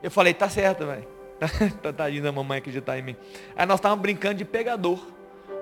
Eu 0.00 0.08
falei, 0.08 0.32
tá 0.32 0.48
certo, 0.48 0.86
velho. 0.86 1.04
Tadinha 1.96 2.22
da 2.22 2.30
mamãe 2.30 2.58
acreditar 2.58 2.96
em 2.96 3.02
mim. 3.02 3.16
Aí 3.56 3.66
nós 3.66 3.80
estávamos 3.80 4.02
brincando 4.02 4.34
de 4.36 4.44
pegador. 4.44 5.04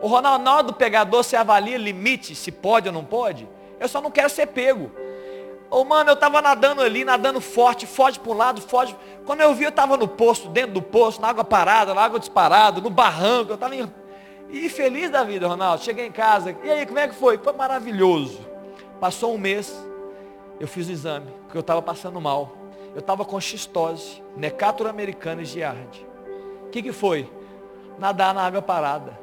O 0.02 0.06
Ronaldo, 0.06 0.44
na 0.44 0.54
hora 0.56 0.62
do 0.64 0.74
pegador, 0.74 1.24
você 1.24 1.34
avalia 1.34 1.78
limite, 1.78 2.34
se 2.34 2.52
pode 2.52 2.88
ou 2.88 2.92
não 2.92 3.06
pode. 3.06 3.48
Eu 3.80 3.88
só 3.88 4.02
não 4.02 4.10
quero 4.10 4.28
ser 4.28 4.48
pego. 4.48 4.92
Ô, 5.70 5.80
oh, 5.80 5.84
mano, 5.84 6.10
eu 6.10 6.14
estava 6.14 6.42
nadando 6.42 6.82
ali, 6.82 7.04
nadando 7.04 7.40
forte, 7.40 7.86
forte 7.86 8.20
para 8.20 8.32
um 8.32 8.36
lado, 8.36 8.60
forte. 8.60 8.94
Quando 9.26 9.40
eu 9.40 9.52
vi, 9.52 9.64
eu 9.64 9.70
estava 9.70 9.96
no 9.96 10.06
poço, 10.06 10.48
dentro 10.48 10.74
do 10.74 10.82
poço, 10.82 11.20
na 11.20 11.28
água 11.28 11.42
parada, 11.42 11.92
na 11.92 12.00
água 12.00 12.20
disparada, 12.20 12.80
no 12.80 12.88
barranco. 12.88 13.50
Eu 13.50 13.56
estava 13.56 13.74
em... 13.74 13.92
E 14.48 14.68
feliz 14.68 15.10
da 15.10 15.24
vida, 15.24 15.48
Ronaldo. 15.48 15.82
Cheguei 15.82 16.06
em 16.06 16.12
casa. 16.12 16.56
E 16.62 16.70
aí, 16.70 16.86
como 16.86 17.00
é 17.00 17.08
que 17.08 17.14
foi? 17.16 17.36
Foi 17.36 17.52
maravilhoso. 17.52 18.38
Passou 19.00 19.34
um 19.34 19.38
mês, 19.38 19.76
eu 20.60 20.68
fiz 20.68 20.88
o 20.88 20.92
exame, 20.92 21.26
porque 21.42 21.56
eu 21.56 21.60
estava 21.60 21.82
passando 21.82 22.20
mal. 22.20 22.56
Eu 22.94 23.00
estava 23.00 23.24
com 23.24 23.38
xistose, 23.40 24.22
necatura 24.36 24.90
americana 24.90 25.42
e 25.42 25.44
giardia. 25.44 26.06
O 26.66 26.70
que, 26.70 26.80
que 26.80 26.92
foi? 26.92 27.28
Nadar 27.98 28.32
na 28.32 28.42
água 28.42 28.62
parada, 28.62 29.18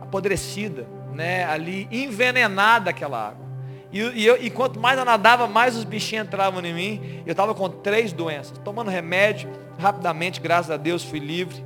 apodrecida, 0.00 0.88
né? 1.12 1.44
ali 1.44 1.88
envenenada 1.90 2.90
aquela 2.90 3.28
água. 3.28 3.47
E, 3.92 4.00
e, 4.00 4.26
eu, 4.26 4.42
e 4.42 4.50
quanto 4.50 4.78
mais 4.78 4.98
eu 4.98 5.04
nadava, 5.04 5.46
mais 5.46 5.76
os 5.76 5.84
bichinhos 5.84 6.26
entravam 6.26 6.64
em 6.64 6.74
mim. 6.74 7.22
Eu 7.24 7.32
estava 7.32 7.54
com 7.54 7.68
três 7.68 8.12
doenças. 8.12 8.58
Tomando 8.58 8.90
remédio, 8.90 9.50
rapidamente, 9.78 10.40
graças 10.40 10.70
a 10.70 10.76
Deus, 10.76 11.02
fui 11.02 11.18
livre. 11.18 11.64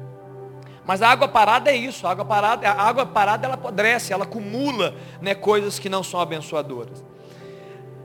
Mas 0.85 1.03
a 1.03 1.09
água 1.09 1.29
parada 1.29 1.71
é 1.71 1.77
isso. 1.77 2.07
A 2.07 2.11
água 2.11 2.25
parada, 2.25 2.69
a 2.69 2.83
água 2.83 3.07
parada 3.07 3.47
ela 3.47 3.55
apodrece, 3.55 4.13
ela 4.13 4.25
acumula 4.25 4.95
né, 5.21 5.35
coisas 5.35 5.79
que 5.79 5.89
não 5.89 6.03
são 6.03 6.21
abençoadoras. 6.21 7.05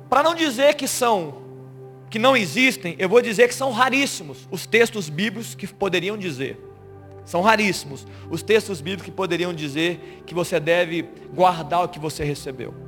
Para 0.10 0.24
não 0.24 0.34
dizer 0.34 0.76
que 0.76 0.88
são, 0.88 1.42
que 2.10 2.18
não 2.18 2.36
existem, 2.36 2.96
eu 2.98 3.10
vou 3.10 3.22
dizer 3.22 3.48
que 3.48 3.54
são 3.54 3.72
raríssimos 3.72 4.48
os 4.50 4.66
textos 4.66 5.10
bíblicos 5.10 5.54
que 5.54 5.68
poderiam 5.68 6.18
dizer. 6.18 6.64
São 7.26 7.42
raríssimos 7.42 8.08
os 8.32 8.42
textos 8.42 8.80
bíblicos 8.80 9.06
que 9.06 9.12
poderiam 9.12 9.54
dizer 9.54 10.24
que 10.26 10.34
você 10.34 10.60
deve 10.60 11.10
guardar 11.34 11.84
o 11.84 11.90
que 11.90 12.00
você 12.00 12.24
recebeu. 12.24 12.87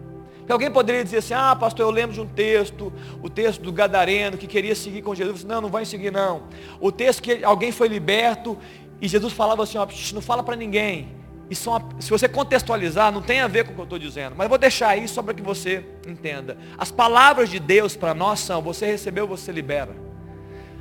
Que 0.50 0.54
alguém 0.54 0.72
poderia 0.72 1.04
dizer 1.04 1.18
assim, 1.18 1.36
ah 1.36 1.56
pastor, 1.56 1.86
eu 1.86 1.92
lembro 1.92 2.12
de 2.12 2.20
um 2.20 2.26
texto, 2.26 2.92
o 3.22 3.30
texto 3.30 3.62
do 3.62 3.72
Gadareno, 3.72 4.36
que 4.36 4.48
queria 4.48 4.74
seguir 4.74 5.04
com 5.04 5.14
Jesus. 5.14 5.44
Não, 5.44 5.62
não 5.62 5.70
vai 5.70 5.86
seguir 5.86 6.12
não. 6.12 6.46
O 6.80 6.92
texto 6.92 7.22
que 7.22 7.44
alguém 7.44 7.72
foi 7.72 7.88
liberto 7.88 8.58
e 9.00 9.08
Jesus 9.08 9.32
falava 9.32 9.62
assim, 9.62 9.78
não 10.12 10.24
fala 10.24 10.42
para 10.42 10.56
ninguém. 10.56 11.10
Isso 11.52 11.70
uma, 11.70 11.88
se 12.00 12.10
você 12.10 12.28
contextualizar, 12.28 13.12
não 13.12 13.22
tem 13.22 13.42
a 13.42 13.48
ver 13.48 13.64
com 13.64 13.74
o 13.74 13.76
que 13.76 13.82
eu 13.82 13.84
estou 13.84 14.00
dizendo. 14.00 14.34
Mas 14.36 14.46
eu 14.46 14.50
vou 14.50 14.58
deixar 14.58 14.88
aí 14.88 15.08
só 15.08 15.22
para 15.22 15.36
que 15.36 15.44
você 15.44 15.86
entenda. 16.08 16.58
As 16.80 16.90
palavras 16.90 17.48
de 17.48 17.60
Deus 17.60 17.96
para 17.96 18.16
nós 18.16 18.40
são, 18.40 18.60
você 18.60 18.88
recebeu, 18.88 19.28
você 19.28 19.52
libera. 19.52 20.09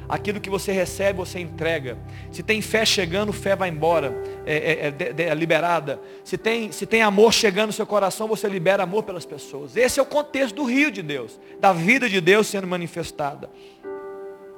Aquilo 0.09 0.41
que 0.41 0.49
você 0.49 0.73
recebe, 0.73 1.19
você 1.19 1.39
entrega. 1.39 1.99
Se 2.33 2.43
tem 2.43 2.63
fé 2.63 2.87
chegando, 2.87 3.31
fé 3.31 3.55
vai 3.55 3.69
embora, 3.69 4.15
é, 4.47 4.57
é, 4.57 5.23
é, 5.23 5.23
é, 5.29 5.35
liberada. 5.35 6.01
Se 6.25 6.39
tem, 6.39 6.73
se 6.73 6.87
tem 6.87 7.03
amor 7.03 7.33
chegando 7.33 7.67
no 7.67 7.73
seu 7.75 7.87
coração, 7.87 8.27
você 8.27 8.49
libera 8.49 8.85
amor 8.85 9.03
pelas 9.03 9.27
pessoas. 9.27 9.77
Esse 9.77 10.01
é 10.01 10.03
o 10.03 10.07
contexto 10.07 10.55
do 10.55 10.65
rio 10.65 10.91
de 10.91 11.03
Deus, 11.03 11.39
da 11.61 11.75
vida 11.75 12.09
de 12.09 12.23
Deus 12.23 12.47
sendo 12.47 12.67
manifestada. 12.67 13.51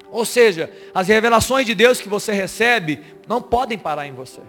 Ou 0.09 0.25
seja, 0.25 0.71
as 0.95 1.09
revelações 1.09 1.67
de 1.67 1.75
Deus 1.75 2.01
que 2.01 2.09
você 2.09 2.33
recebe 2.33 3.01
não 3.27 3.43
podem 3.43 3.77
parar 3.77 4.07
em 4.07 4.13
você. 4.13 4.41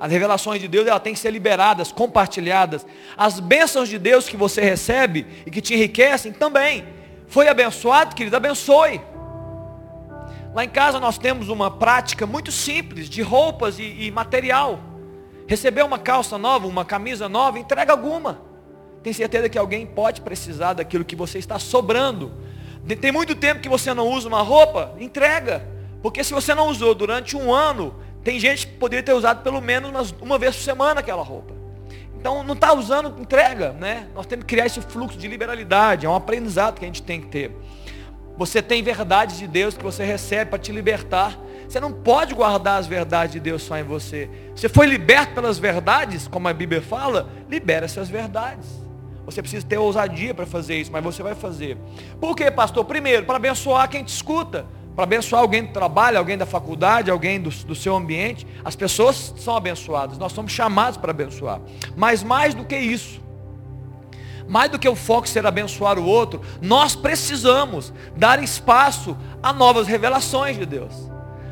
As 0.00 0.10
revelações 0.10 0.60
de 0.60 0.66
Deus 0.66 0.88
tem 1.00 1.12
que 1.12 1.20
ser 1.20 1.30
liberadas, 1.30 1.92
compartilhadas. 1.92 2.86
As 3.16 3.38
bênçãos 3.38 3.88
de 3.88 3.98
Deus 3.98 4.28
que 4.28 4.36
você 4.36 4.62
recebe 4.62 5.26
e 5.46 5.50
que 5.50 5.60
te 5.60 5.74
enriquecem 5.74 6.32
também. 6.32 6.84
Foi 7.28 7.48
abençoado, 7.48 8.14
querido, 8.14 8.36
abençoe. 8.36 9.00
Lá 10.54 10.64
em 10.64 10.68
casa 10.68 11.00
nós 11.00 11.16
temos 11.16 11.48
uma 11.48 11.70
prática 11.70 12.26
muito 12.26 12.52
simples 12.52 13.08
de 13.08 13.22
roupas 13.22 13.78
e, 13.78 13.82
e 13.82 14.10
material. 14.10 14.80
Receber 15.46 15.82
uma 15.82 15.98
calça 15.98 16.36
nova, 16.36 16.66
uma 16.66 16.84
camisa 16.84 17.28
nova, 17.28 17.58
entrega 17.58 17.92
alguma. 17.92 18.42
Tem 19.02 19.12
certeza 19.12 19.48
que 19.48 19.58
alguém 19.58 19.86
pode 19.86 20.20
precisar 20.20 20.74
daquilo 20.74 21.04
que 21.04 21.16
você 21.16 21.38
está 21.38 21.58
sobrando. 21.58 22.32
Tem 23.00 23.10
muito 23.10 23.34
tempo 23.34 23.60
que 23.60 23.68
você 23.68 23.94
não 23.94 24.08
usa 24.08 24.28
uma 24.28 24.42
roupa, 24.42 24.94
entrega. 24.98 25.66
Porque 26.02 26.22
se 26.22 26.34
você 26.34 26.54
não 26.54 26.68
usou 26.68 26.94
durante 26.94 27.36
um 27.36 27.52
ano, 27.52 27.94
tem 28.22 28.38
gente 28.38 28.66
que 28.66 28.74
poderia 28.74 29.02
ter 29.02 29.14
usado 29.14 29.42
pelo 29.42 29.60
menos 29.60 30.14
uma 30.20 30.38
vez 30.38 30.54
por 30.56 30.62
semana 30.62 31.00
aquela 31.00 31.22
roupa. 31.22 31.54
Então 32.18 32.44
não 32.44 32.54
está 32.54 32.72
usando, 32.72 33.20
entrega. 33.20 33.72
Né? 33.72 34.06
Nós 34.14 34.26
temos 34.26 34.44
que 34.44 34.50
criar 34.50 34.66
esse 34.66 34.80
fluxo 34.80 35.16
de 35.16 35.26
liberalidade. 35.26 36.06
É 36.06 36.08
um 36.08 36.14
aprendizado 36.14 36.78
que 36.78 36.84
a 36.84 36.88
gente 36.88 37.02
tem 37.02 37.20
que 37.20 37.28
ter. 37.28 37.56
Você 38.42 38.60
tem 38.60 38.82
verdades 38.82 39.38
de 39.38 39.46
Deus 39.46 39.76
que 39.76 39.84
você 39.84 40.04
recebe 40.04 40.50
para 40.50 40.58
te 40.58 40.72
libertar. 40.72 41.38
Você 41.68 41.78
não 41.78 41.92
pode 41.92 42.34
guardar 42.34 42.80
as 42.80 42.88
verdades 42.88 43.34
de 43.34 43.38
Deus 43.38 43.62
só 43.62 43.78
em 43.78 43.84
você. 43.84 44.28
Você 44.52 44.68
foi 44.68 44.84
liberto 44.84 45.32
pelas 45.32 45.60
verdades, 45.60 46.26
como 46.26 46.48
a 46.48 46.52
Bíblia 46.52 46.82
fala, 46.82 47.30
libera 47.48 47.84
essas 47.84 48.08
verdades. 48.08 48.68
Você 49.24 49.40
precisa 49.40 49.64
ter 49.64 49.78
ousadia 49.78 50.34
para 50.34 50.44
fazer 50.44 50.74
isso, 50.74 50.90
mas 50.90 51.04
você 51.04 51.22
vai 51.22 51.36
fazer. 51.36 51.78
Por 52.20 52.34
quê, 52.34 52.50
pastor? 52.50 52.84
Primeiro, 52.84 53.24
para 53.24 53.36
abençoar 53.36 53.88
quem 53.88 54.02
te 54.02 54.12
escuta. 54.12 54.66
Para 54.96 55.04
abençoar 55.04 55.40
alguém 55.40 55.62
do 55.62 55.72
trabalho, 55.72 56.18
alguém 56.18 56.36
da 56.36 56.44
faculdade, 56.44 57.12
alguém 57.12 57.40
do, 57.40 57.48
do 57.48 57.76
seu 57.76 57.94
ambiente. 57.94 58.44
As 58.64 58.74
pessoas 58.74 59.34
são 59.36 59.54
abençoadas. 59.54 60.18
Nós 60.18 60.32
somos 60.32 60.50
chamados 60.50 60.96
para 60.96 61.12
abençoar. 61.12 61.60
Mas 61.94 62.24
mais 62.24 62.54
do 62.54 62.64
que 62.64 62.76
isso, 62.76 63.20
mais 64.48 64.70
do 64.70 64.78
que 64.78 64.88
o 64.88 64.94
foco 64.94 65.28
ser 65.28 65.46
abençoar 65.46 65.98
o 65.98 66.04
outro, 66.04 66.42
nós 66.60 66.94
precisamos 66.94 67.92
dar 68.16 68.42
espaço 68.42 69.16
a 69.42 69.52
novas 69.52 69.86
revelações 69.86 70.56
de 70.56 70.66
Deus, 70.66 70.92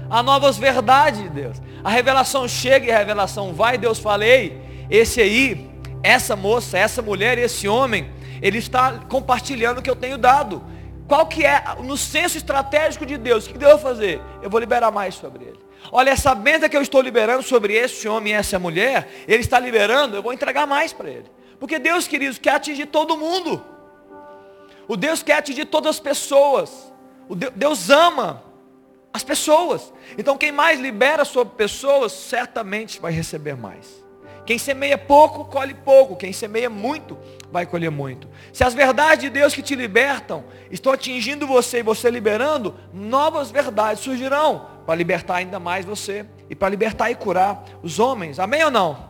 a 0.09 0.23
novas 0.23 0.59
verdades 0.59 1.23
de 1.23 1.29
Deus. 1.29 1.61
A 1.83 1.91
revelação 1.91 2.47
chega 2.47 2.87
e 2.87 2.91
a 2.91 2.99
revelação 2.99 3.53
vai, 3.53 3.79
Deus 3.79 3.99
falei, 3.99 4.61
esse 4.91 5.21
aí, 5.21 5.71
essa 6.03 6.35
moça, 6.37 6.79
essa 6.79 7.01
mulher, 7.01 7.39
esse 7.39 7.69
homem, 7.69 8.11
ele 8.43 8.59
está 8.59 9.01
compartilhando 9.09 9.79
o 9.79 9.83
que 9.83 9.91
eu 9.91 9.97
tenho 9.97 10.19
dado. 10.19 10.63
Qual 11.07 11.27
que 11.27 11.45
é, 11.45 11.63
no 11.83 11.97
senso 11.97 12.37
estratégico 12.39 13.05
de 13.05 13.17
Deus, 13.17 13.47
o 13.47 13.51
que 13.51 13.59
Deus 13.59 13.73
vai 13.73 13.83
fazer? 13.83 14.21
Eu 14.43 14.49
vou 14.49 14.61
liberar 14.61 14.91
mais 14.91 15.15
sobre 15.15 15.45
ele. 15.45 15.59
Olha, 15.91 16.11
essa 16.11 16.35
bênção 16.35 16.69
que 16.69 16.77
eu 16.77 16.83
estou 16.83 17.01
liberando 17.01 17.43
sobre 17.43 17.75
esse 17.75 18.07
homem 18.07 18.33
e 18.33 18.37
essa 18.37 18.59
mulher, 18.59 19.09
ele 19.27 19.41
está 19.41 19.59
liberando, 19.59 20.17
eu 20.17 20.23
vou 20.23 20.33
entregar 20.33 20.67
mais 20.67 20.93
para 20.93 21.09
ele. 21.11 21.25
Porque 21.61 21.79
Deus, 21.79 22.09
queridos, 22.09 22.39
quer 22.39 22.55
atingir 22.55 22.87
todo 22.87 23.19
mundo. 23.19 23.63
O 24.89 24.97
Deus 24.97 25.23
quer 25.23 25.35
atingir 25.35 25.67
todas 25.67 25.91
as 25.97 26.01
pessoas. 26.01 26.93
O 27.29 27.37
Deus 27.37 27.91
ama 27.91 28.43
as 29.13 29.23
pessoas. 29.23 29.93
Então 30.17 30.39
quem 30.39 30.51
mais 30.51 30.81
libera 30.81 31.25
sobre 31.25 31.55
pessoas, 31.55 32.13
certamente 32.13 32.99
vai 32.99 33.13
receber 33.13 33.55
mais. 33.55 34.03
Quem 34.47 34.59
semeia 34.59 34.97
pouco, 34.97 35.45
colhe 35.45 35.75
pouco. 35.75 36.17
Quem 36.17 36.33
semeia 36.33 36.71
muito, 36.71 37.17
vai 37.53 37.67
colher 37.67 37.91
muito. 37.91 38.27
Se 38.53 38.65
as 38.65 38.73
verdades 38.73 39.25
de 39.25 39.31
Deus 39.31 39.55
que 39.55 39.63
te 39.63 39.77
libertam 39.77 40.45
estão 40.71 40.93
atingindo 40.93 41.47
você 41.47 41.81
e 41.81 41.83
você 41.83 42.11
liberando, 42.11 42.75
novas 42.93 43.51
verdades 43.51 44.03
surgirão 44.03 44.67
para 44.87 44.95
libertar 44.95 45.37
ainda 45.37 45.61
mais 45.61 45.85
você 45.85 46.27
e 46.49 46.55
para 46.55 46.71
libertar 46.71 47.11
e 47.11 47.15
curar 47.15 47.65
os 47.83 47.99
homens. 47.99 48.39
Amém 48.39 48.65
ou 48.65 48.71
não? 48.71 49.10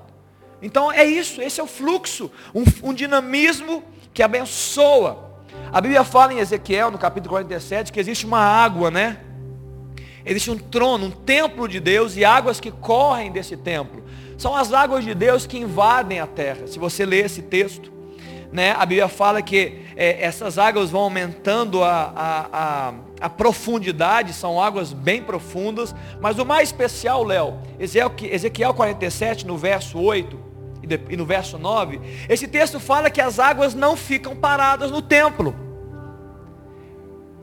Então 0.63 0.93
é 0.93 1.05
isso, 1.05 1.41
esse 1.41 1.61
é 1.61 1.63
o 1.63 1.67
fluxo, 1.67 2.31
um, 2.55 2.65
um 2.91 2.95
dinamismo 2.95 3.83
que 4.13 4.23
abençoa. 4.23 5.31
A 5.73 5.81
Bíblia 5.81 6.05
fala 6.05 6.35
em 6.35 6.39
Ezequiel, 6.39 6.91
no 6.91 6.99
capítulo 6.99 7.31
47, 7.35 7.93
que 7.93 8.01
existe 8.01 8.27
uma 8.27 8.41
água, 8.41 8.91
né? 8.91 9.21
Existe 10.25 10.51
um 10.51 10.59
trono, 10.59 11.07
um 11.07 11.11
templo 11.11 11.67
de 11.67 11.81
Deus 11.81 12.17
e 12.17 12.25
águas 12.25 12.61
que 12.61 12.71
correm 12.71 13.33
desse 13.33 13.57
templo. 13.57 14.05
São 14.37 14.55
as 14.55 14.73
águas 14.73 15.05
de 15.05 15.15
Deus 15.15 15.47
que 15.47 15.59
invadem 15.59 16.21
a 16.21 16.27
terra. 16.27 16.67
Se 16.67 16.79
você 16.79 17.07
ler 17.07 17.27
esse 17.27 17.43
texto, 17.43 17.91
né, 18.53 18.73
a 18.73 18.85
Bíblia 18.85 19.09
fala 19.09 19.41
que 19.41 19.81
é, 19.97 20.23
essas 20.25 20.59
águas 20.59 20.91
vão 20.91 21.03
aumentando 21.03 21.83
a, 21.85 22.13
a, 22.17 22.47
a, 22.53 22.95
a, 23.21 23.31
profundidade, 23.31 24.33
são 24.33 24.61
águas 24.61 24.93
bem 24.93 25.23
profundas. 25.23 25.95
Mas 26.21 26.39
o 26.39 26.45
mais 26.45 26.69
especial, 26.69 27.25
Léo, 27.25 27.59
Ezequiel 27.79 28.75
47, 28.75 29.47
no 29.47 29.57
verso 29.57 29.99
8, 29.99 30.50
e 31.09 31.17
no 31.17 31.27
verso 31.27 31.59
9, 31.59 32.01
esse 32.29 32.49
texto 32.49 32.81
fala 32.81 33.11
que 33.11 33.21
as 33.21 33.39
águas 33.39 33.75
não 33.75 33.97
ficam 33.97 34.35
paradas 34.35 34.91
no 34.91 35.03
templo. 35.03 35.55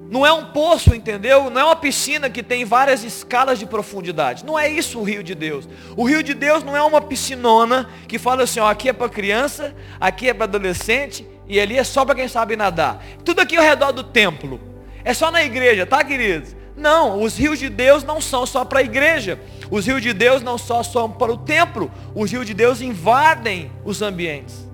Não 0.09 0.25
é 0.25 0.31
um 0.31 0.45
poço, 0.45 0.95
entendeu? 0.95 1.49
Não 1.49 1.59
é 1.59 1.63
uma 1.65 1.75
piscina 1.75 2.29
que 2.29 2.41
tem 2.41 2.63
várias 2.63 3.03
escalas 3.03 3.59
de 3.59 3.65
profundidade. 3.65 4.45
Não 4.45 4.57
é 4.57 4.67
isso 4.69 4.99
o 4.99 5.03
rio 5.03 5.21
de 5.21 5.35
Deus. 5.35 5.67
O 5.97 6.05
rio 6.05 6.23
de 6.23 6.33
Deus 6.33 6.63
não 6.63 6.77
é 6.77 6.81
uma 6.81 7.01
piscinona 7.01 7.89
que 8.07 8.17
fala 8.17 8.43
assim, 8.43 8.59
ó, 8.59 8.69
aqui 8.69 8.87
é 8.87 8.93
para 8.93 9.09
criança, 9.09 9.75
aqui 9.99 10.29
é 10.29 10.33
para 10.33 10.45
adolescente 10.45 11.27
e 11.45 11.59
ali 11.59 11.77
é 11.77 11.83
só 11.83 12.05
para 12.05 12.15
quem 12.15 12.27
sabe 12.27 12.55
nadar. 12.55 13.03
Tudo 13.25 13.41
aqui 13.41 13.57
ao 13.57 13.63
redor 13.63 13.91
do 13.91 14.03
templo. 14.03 14.59
É 15.03 15.13
só 15.13 15.29
na 15.29 15.43
igreja, 15.43 15.85
tá, 15.85 16.03
queridos? 16.03 16.56
Não, 16.77 17.23
os 17.23 17.35
rios 17.35 17.57
de 17.57 17.69
Deus 17.69 18.03
não 18.03 18.21
são 18.21 18.45
só 18.45 18.63
para 18.63 18.79
a 18.79 18.83
igreja. 18.83 19.39
Os 19.71 19.87
rios 19.87 20.01
de 20.01 20.13
Deus 20.13 20.43
não 20.43 20.57
só 20.57 20.83
são 20.83 21.09
para 21.09 21.31
o 21.31 21.37
templo, 21.37 21.91
os 22.15 22.31
rios 22.31 22.45
de 22.45 22.53
Deus 22.53 22.79
invadem 22.79 23.71
os 23.83 24.01
ambientes. 24.01 24.67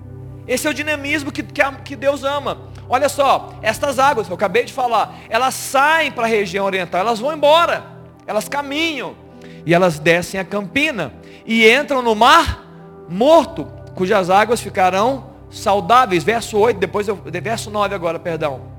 Esse 0.46 0.66
é 0.66 0.70
o 0.70 0.74
dinamismo 0.74 1.32
que, 1.32 1.42
que, 1.42 1.96
Deus 1.96 2.22
ama. 2.22 2.58
Olha 2.88 3.08
só, 3.08 3.54
estas 3.62 3.98
águas 3.98 4.26
que 4.26 4.32
eu 4.32 4.36
acabei 4.36 4.64
de 4.64 4.72
falar, 4.72 5.18
elas 5.30 5.54
saem 5.54 6.12
para 6.12 6.24
a 6.24 6.28
região 6.28 6.66
oriental, 6.66 7.00
elas 7.00 7.18
vão 7.18 7.32
embora, 7.32 7.82
elas 8.26 8.46
caminham 8.46 9.16
e 9.64 9.72
elas 9.72 9.98
descem 9.98 10.38
a 10.38 10.44
campina 10.44 11.14
e 11.46 11.66
entram 11.68 12.02
no 12.02 12.14
mar 12.14 12.62
morto, 13.08 13.66
cujas 13.94 14.28
águas 14.28 14.60
ficarão 14.60 15.30
saudáveis. 15.50 16.22
Verso 16.22 16.58
8, 16.58 16.78
depois 16.78 17.08
eu, 17.08 17.16
verso 17.16 17.70
9 17.70 17.94
agora, 17.94 18.18
perdão. 18.18 18.74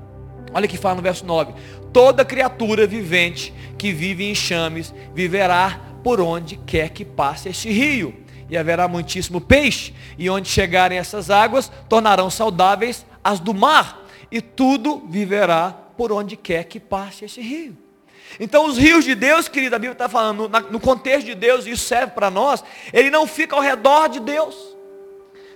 Olha 0.54 0.68
que 0.68 0.78
fala 0.78 0.94
no 0.94 1.02
verso 1.02 1.26
9: 1.26 1.52
Toda 1.92 2.24
criatura 2.24 2.86
vivente 2.86 3.52
que 3.78 3.92
vive 3.92 4.24
em 4.24 4.34
chames 4.34 4.94
viverá 5.14 5.80
por 6.02 6.20
onde 6.20 6.56
quer 6.56 6.90
que 6.90 7.04
passe 7.04 7.48
este 7.48 7.70
rio. 7.70 8.14
E 8.48 8.56
haverá 8.56 8.86
muitíssimo 8.86 9.40
peixe, 9.40 9.92
e 10.16 10.30
onde 10.30 10.48
chegarem 10.48 10.98
essas 10.98 11.30
águas, 11.30 11.70
tornarão 11.88 12.30
saudáveis 12.30 13.04
as 13.24 13.40
do 13.40 13.52
mar, 13.52 14.06
e 14.30 14.40
tudo 14.40 15.04
viverá 15.08 15.74
por 15.96 16.12
onde 16.12 16.36
quer 16.36 16.64
que 16.64 16.78
passe 16.78 17.24
este 17.24 17.40
rio. 17.40 17.76
Então 18.38 18.66
os 18.66 18.78
rios 18.78 19.04
de 19.04 19.16
Deus, 19.16 19.48
querida, 19.48 19.74
a 19.74 19.78
Bíblia 19.80 19.94
está 19.94 20.08
falando, 20.08 20.48
no 20.70 20.78
contexto 20.78 21.26
de 21.26 21.34
Deus, 21.34 21.66
e 21.66 21.70
isso 21.70 21.84
serve 21.84 22.12
para 22.12 22.30
nós, 22.30 22.62
ele 22.92 23.10
não 23.10 23.26
fica 23.26 23.56
ao 23.56 23.62
redor 23.62 24.08
de 24.08 24.20
Deus. 24.20 24.76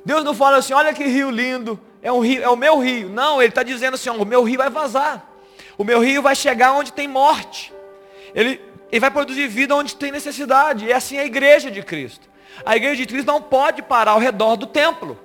Deus 0.05 0.25
não 0.25 0.35
fala 0.35 0.57
assim, 0.57 0.73
olha 0.73 0.93
que 0.93 1.05
rio 1.05 1.31
lindo, 1.31 1.79
é, 2.03 2.11
um 2.11 2.21
rio, 2.21 2.43
é 2.43 2.49
o 2.49 2.57
meu 2.57 2.81
rio. 2.81 3.09
Não, 3.09 3.41
ele 3.41 3.51
está 3.51 3.63
dizendo 3.63 3.95
assim, 3.95 4.09
o 4.11 4.25
meu 4.25 4.43
rio 4.43 4.59
vai 4.59 4.71
vazar. 4.71 5.30
O 5.81 5.85
meu 5.85 6.01
rio 6.01 6.21
vai 6.21 6.37
chegar 6.37 6.75
onde 6.75 6.93
tem 6.93 7.09
morte. 7.09 7.73
Ele, 8.35 8.61
ele 8.93 9.01
vai 9.01 9.11
produzir 9.11 9.49
vida 9.49 9.75
onde 9.75 9.97
tem 9.97 10.13
necessidade. 10.13 10.85
E 10.85 10.93
é 10.93 10.95
assim 10.95 11.17
a 11.17 11.25
igreja 11.25 11.71
de 11.71 11.83
Cristo. 11.83 12.29
A 12.67 12.77
igreja 12.77 12.97
de 12.97 13.07
Cristo 13.07 13.27
não 13.27 13.41
pode 13.41 13.81
parar 13.81 14.11
ao 14.11 14.19
redor 14.19 14.57
do 14.57 14.67
templo. 14.67 15.19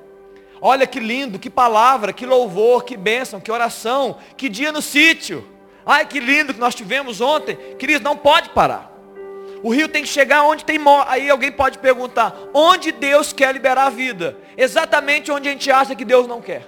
Olha 0.62 0.88
que 0.88 0.98
lindo, 0.98 1.38
que 1.38 1.50
palavra, 1.50 2.14
que 2.14 2.26
louvor, 2.26 2.86
que 2.86 2.96
bênção, 2.96 3.42
que 3.42 3.52
oração, 3.52 4.18
que 4.38 4.48
dia 4.48 4.72
no 4.72 4.82
sítio. 4.82 5.46
Ai, 5.86 6.06
que 6.06 6.22
lindo 6.22 6.54
que 6.54 6.60
nós 6.62 6.74
tivemos 6.74 7.20
ontem. 7.20 7.58
Queridos, 7.78 8.02
não 8.02 8.16
pode 8.16 8.48
parar. 8.52 8.90
O 9.62 9.70
rio 9.74 9.90
tem 9.90 10.04
que 10.04 10.10
chegar 10.10 10.44
onde 10.44 10.64
tem 10.64 10.80
morte. 10.80 11.12
Aí 11.12 11.30
alguém 11.30 11.52
pode 11.52 11.80
perguntar, 11.80 12.34
onde 12.54 12.94
Deus 12.94 13.34
quer 13.34 13.52
liberar 13.52 13.88
a 13.88 13.90
vida? 13.90 14.38
Exatamente 14.56 15.30
onde 15.34 15.50
a 15.50 15.52
gente 15.52 15.70
acha 15.70 15.94
que 15.94 16.06
Deus 16.06 16.26
não 16.28 16.42
quer. 16.42 16.66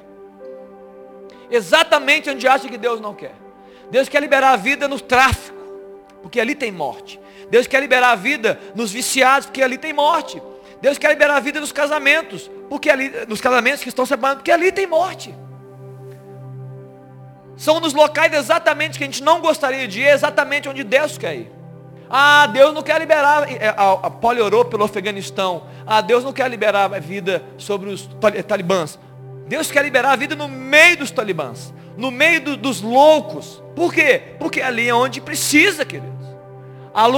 Exatamente 1.49 2.29
onde 2.29 2.45
acha 2.49 2.67
que 2.67 2.77
Deus 2.77 2.99
não 2.99 3.13
quer. 3.13 3.46
Deus 3.89 4.09
quer 4.09 4.21
liberar 4.21 4.53
a 4.53 4.55
vida 4.55 4.87
no 4.87 4.99
tráfico, 4.99 5.57
porque 6.21 6.39
ali 6.39 6.55
tem 6.55 6.71
morte. 6.71 7.19
Deus 7.49 7.67
quer 7.67 7.79
liberar 7.79 8.11
a 8.11 8.15
vida 8.15 8.59
nos 8.75 8.91
viciados, 8.91 9.45
porque 9.45 9.61
ali 9.61 9.77
tem 9.77 9.93
morte. 9.93 10.41
Deus 10.81 10.97
quer 10.97 11.09
liberar 11.09 11.37
a 11.37 11.39
vida 11.39 11.59
nos 11.59 11.71
casamentos, 11.71 12.49
porque 12.69 12.89
ali, 12.89 13.11
nos 13.27 13.41
casamentos 13.41 13.81
que 13.81 13.89
estão 13.89 14.05
separando, 14.05 14.39
porque 14.39 14.51
ali 14.51 14.71
tem 14.71 14.85
morte. 14.85 15.33
São 17.55 17.79
nos 17.79 17.93
locais 17.93 18.31
exatamente 18.33 18.97
que 18.97 19.03
a 19.03 19.07
gente 19.07 19.23
não 19.23 19.41
gostaria 19.41 19.87
de 19.87 20.01
ir, 20.01 20.07
exatamente 20.07 20.69
onde 20.69 20.83
Deus 20.83 21.17
quer 21.17 21.35
ir. 21.35 21.51
Ah, 22.09 22.47
Deus 22.47 22.73
não 22.73 22.83
quer 22.83 22.99
liberar, 22.99 23.51
é, 23.51 23.69
a, 23.69 23.91
a 23.93 24.09
pelo 24.11 24.83
Afeganistão. 24.83 25.63
Ah, 25.85 25.99
Deus 26.01 26.23
não 26.23 26.31
quer 26.31 26.49
liberar 26.49 26.93
a 26.93 26.99
vida 26.99 27.43
sobre 27.57 27.89
os 27.89 28.07
talibãs. 28.47 28.99
Deus 29.47 29.71
quer 29.71 29.83
liberar 29.83 30.11
a 30.11 30.15
vida 30.15 30.35
no 30.35 30.47
meio 30.47 30.97
dos 30.97 31.09
talibãs, 31.09 31.73
no 31.97 32.11
meio 32.11 32.41
do, 32.41 32.57
dos 32.57 32.81
loucos. 32.81 33.61
Por 33.77 33.93
quê? 33.93 34.19
Porque 34.39 34.59
ali 34.59 34.89
é 34.89 34.95
onde 34.95 35.21
precisa, 35.21 35.85
queridos. 35.85 36.25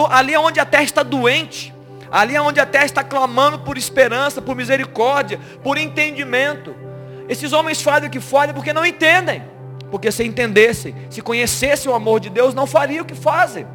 Ali 0.10 0.34
é 0.34 0.40
onde 0.40 0.60
a 0.60 0.66
terra 0.66 0.84
está 0.84 1.04
doente. 1.04 1.74
Ali 2.12 2.36
é 2.36 2.42
onde 2.42 2.60
a 2.60 2.66
terra 2.66 2.84
está 2.84 3.02
clamando 3.02 3.60
por 3.60 3.78
esperança, 3.78 4.42
por 4.42 4.58
misericórdia, 4.58 5.40
por 5.64 5.78
entendimento. 5.78 6.76
Esses 7.30 7.54
homens 7.54 7.82
fazem 7.82 8.10
o 8.10 8.12
que 8.12 8.20
fazem 8.20 8.54
porque 8.54 8.74
não 8.74 8.86
entendem. 8.86 9.42
Porque 9.90 10.12
se 10.12 10.26
entendessem, 10.26 10.94
se 11.10 11.22
conhecessem 11.22 11.90
o 11.90 11.96
amor 11.96 12.20
de 12.20 12.30
Deus, 12.30 12.54
não 12.54 12.68
fariam 12.68 13.04
o 13.04 13.08
que 13.08 13.16
fazem. 13.16 13.66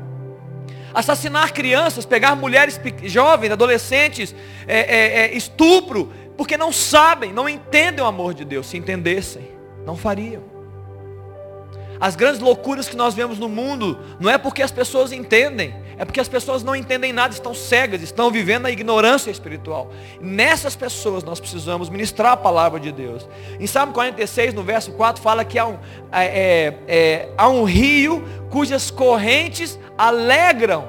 Assassinar 0.93 1.55
crianças, 1.55 2.05
pegar 2.05 2.37
mulheres 2.37 2.79
jovens, 3.05 3.51
adolescentes, 3.51 4.35
é, 4.69 4.79
é, 4.79 5.21
é, 5.23 5.35
estupro, 5.35 6.13
porque 6.37 6.59
não 6.59 6.71
sabem, 6.71 7.33
não 7.33 7.49
entendem 7.49 8.05
o 8.05 8.07
amor 8.07 8.35
de 8.35 8.45
Deus. 8.45 8.67
Se 8.67 8.77
entendessem, 8.77 9.49
não 9.87 9.97
fariam. 9.97 10.54
As 12.01 12.17
grandes 12.17 12.41
loucuras 12.41 12.89
que 12.89 12.97
nós 12.97 13.15
vemos 13.15 13.39
no 13.39 13.49
mundo, 13.49 13.99
não 14.19 14.31
é 14.31 14.37
porque 14.37 14.63
as 14.63 14.71
pessoas 14.71 15.13
entendem, 15.13 15.75
é 15.97 16.05
porque 16.05 16.21
as 16.21 16.29
pessoas 16.29 16.63
não 16.63 16.75
entendem 16.75 17.13
nada, 17.13 17.33
estão 17.33 17.55
cegas, 17.55 18.03
estão 18.03 18.31
vivendo 18.31 18.63
na 18.63 18.71
ignorância 18.71 19.31
espiritual. 19.31 19.91
Nessas 20.21 20.75
pessoas 20.75 21.23
nós 21.23 21.39
precisamos 21.39 21.89
ministrar 21.89 22.33
a 22.33 22.37
palavra 22.37 22.81
de 22.81 22.91
Deus. 22.91 23.29
Em 23.61 23.67
Salmo 23.67 23.93
46, 23.93 24.55
no 24.55 24.63
verso 24.63 24.93
4, 24.93 25.23
fala 25.23 25.45
que 25.45 25.59
há 25.59 25.67
um, 25.67 25.79
é, 26.11 26.25
é, 26.25 26.75
é, 26.89 27.29
há 27.37 27.49
um 27.49 27.65
rio 27.65 28.25
cujas 28.51 28.91
correntes 28.91 29.79
alegram 29.97 30.89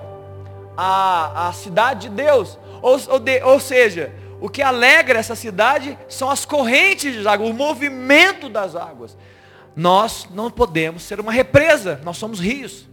a, 0.76 1.50
a 1.50 1.54
cidade 1.54 2.10
de 2.10 2.16
Deus. 2.16 2.58
Ou, 2.82 3.00
ou, 3.10 3.20
de, 3.20 3.42
ou 3.44 3.60
seja, 3.60 4.12
o 4.40 4.50
que 4.50 4.62
alegra 4.62 5.20
essa 5.20 5.36
cidade 5.36 5.98
são 6.08 6.30
as 6.30 6.46
correntes 6.46 7.14
de 7.14 7.28
água, 7.28 7.48
o 7.48 7.54
movimento 7.54 8.50
das 8.50 8.76
águas. 8.76 9.18
Nós 9.76 10.28
não 10.34 10.50
podemos 10.50 11.04
ser 11.04 11.20
uma 11.20 11.32
represa, 11.32 12.00
nós 12.04 12.18
somos 12.18 12.40
rios. 12.40 12.88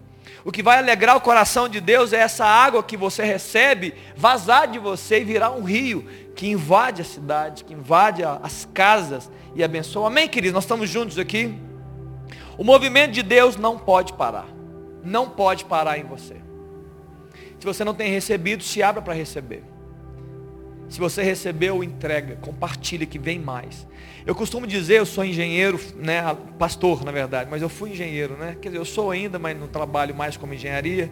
O 0.45 0.51
que 0.51 0.63
vai 0.63 0.79
alegrar 0.79 1.17
o 1.17 1.21
coração 1.21 1.69
de 1.69 1.81
Deus 1.81 2.13
é 2.13 2.19
essa 2.19 2.45
água 2.45 2.83
que 2.83 2.97
você 2.97 3.23
recebe 3.23 3.95
vazar 4.17 4.67
de 4.67 4.79
você 4.79 5.21
e 5.21 5.25
virar 5.25 5.53
um 5.53 5.63
rio 5.63 6.05
que 6.35 6.49
invade 6.49 7.01
a 7.01 7.05
cidade, 7.05 7.63
que 7.63 7.73
invade 7.73 8.25
as 8.25 8.69
casas 8.75 9.31
e 9.55 9.63
abençoa. 9.63 10.09
Amém, 10.09 10.29
queridos? 10.29 10.55
Nós 10.55 10.65
estamos 10.65 10.91
juntos 10.91 11.17
aqui. 11.17 11.55
O 12.59 12.65
movimento 12.65 13.13
de 13.13 13.23
Deus 13.23 13.57
não 13.57 13.79
pode 13.79 14.15
parar. 14.15 14.49
Não 15.05 15.29
pode 15.29 15.65
parar 15.65 15.99
em 15.99 16.05
você. 16.05 16.37
Se 17.61 17.65
você 17.65 17.85
não 17.85 17.95
tem 17.95 18.11
recebido, 18.11 18.65
se 18.65 18.83
abra 18.83 19.01
para 19.01 19.15
receber. 19.15 19.63
Se 20.89 20.99
você 20.99 21.23
recebeu, 21.23 21.83
entrega, 21.83 22.37
compartilha 22.37 23.07
que 23.07 23.19
vem 23.19 23.39
mais. 23.39 23.87
Eu 24.27 24.35
costumo 24.35 24.67
dizer, 24.67 24.99
eu 24.99 25.07
sou 25.07 25.25
engenheiro, 25.25 25.81
né, 25.97 26.37
pastor 26.59 27.05
na 27.05 27.11
verdade, 27.11 27.51
mas 27.51 27.63
eu 27.63 27.69
fui 27.69 27.91
engenheiro, 27.91 28.37
né? 28.37 28.57
Quer 28.61 28.69
dizer, 28.69 28.79
eu 28.79 28.85
sou 28.85 29.11
ainda, 29.11 29.39
mas 29.39 29.59
não 29.59 29.67
trabalho 29.67 30.15
mais 30.15 30.37
como 30.37 30.55
engenharia. 30.55 31.11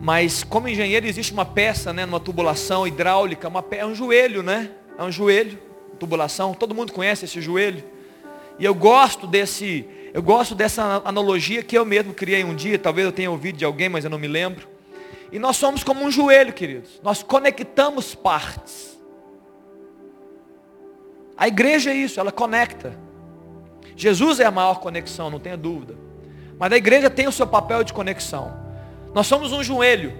Mas 0.00 0.44
como 0.44 0.68
engenheiro 0.68 1.06
existe 1.06 1.32
uma 1.32 1.44
peça, 1.44 1.92
né, 1.92 2.06
numa 2.06 2.20
tubulação 2.20 2.86
hidráulica, 2.86 3.48
uma 3.48 3.64
é 3.72 3.84
um 3.84 3.94
joelho, 3.94 4.42
né? 4.42 4.70
É 4.96 5.02
um 5.02 5.10
joelho, 5.10 5.58
tubulação. 5.98 6.54
Todo 6.54 6.74
mundo 6.74 6.92
conhece 6.92 7.24
esse 7.24 7.40
joelho. 7.40 7.82
E 8.58 8.64
eu 8.64 8.74
gosto 8.74 9.26
desse, 9.26 9.84
eu 10.14 10.22
gosto 10.22 10.54
dessa 10.54 11.02
analogia 11.04 11.62
que 11.62 11.76
eu 11.76 11.84
mesmo 11.84 12.14
criei 12.14 12.44
um 12.44 12.54
dia, 12.54 12.78
talvez 12.78 13.06
eu 13.06 13.12
tenha 13.12 13.30
ouvido 13.30 13.56
de 13.56 13.64
alguém, 13.64 13.88
mas 13.88 14.04
eu 14.04 14.10
não 14.10 14.18
me 14.18 14.28
lembro. 14.28 14.68
E 15.30 15.38
nós 15.38 15.56
somos 15.56 15.84
como 15.84 16.04
um 16.04 16.10
joelho, 16.10 16.52
queridos. 16.52 17.00
Nós 17.02 17.22
conectamos 17.22 18.14
partes. 18.14 18.98
A 21.36 21.46
igreja 21.46 21.90
é 21.90 21.94
isso, 21.94 22.18
ela 22.18 22.32
conecta. 22.32 22.98
Jesus 23.94 24.40
é 24.40 24.44
a 24.44 24.50
maior 24.50 24.80
conexão, 24.80 25.30
não 25.30 25.38
tenha 25.38 25.56
dúvida. 25.56 25.94
Mas 26.58 26.72
a 26.72 26.76
igreja 26.76 27.08
tem 27.08 27.28
o 27.28 27.32
seu 27.32 27.46
papel 27.46 27.84
de 27.84 27.92
conexão. 27.92 28.52
Nós 29.14 29.26
somos 29.26 29.52
um 29.52 29.62
joelho. 29.62 30.12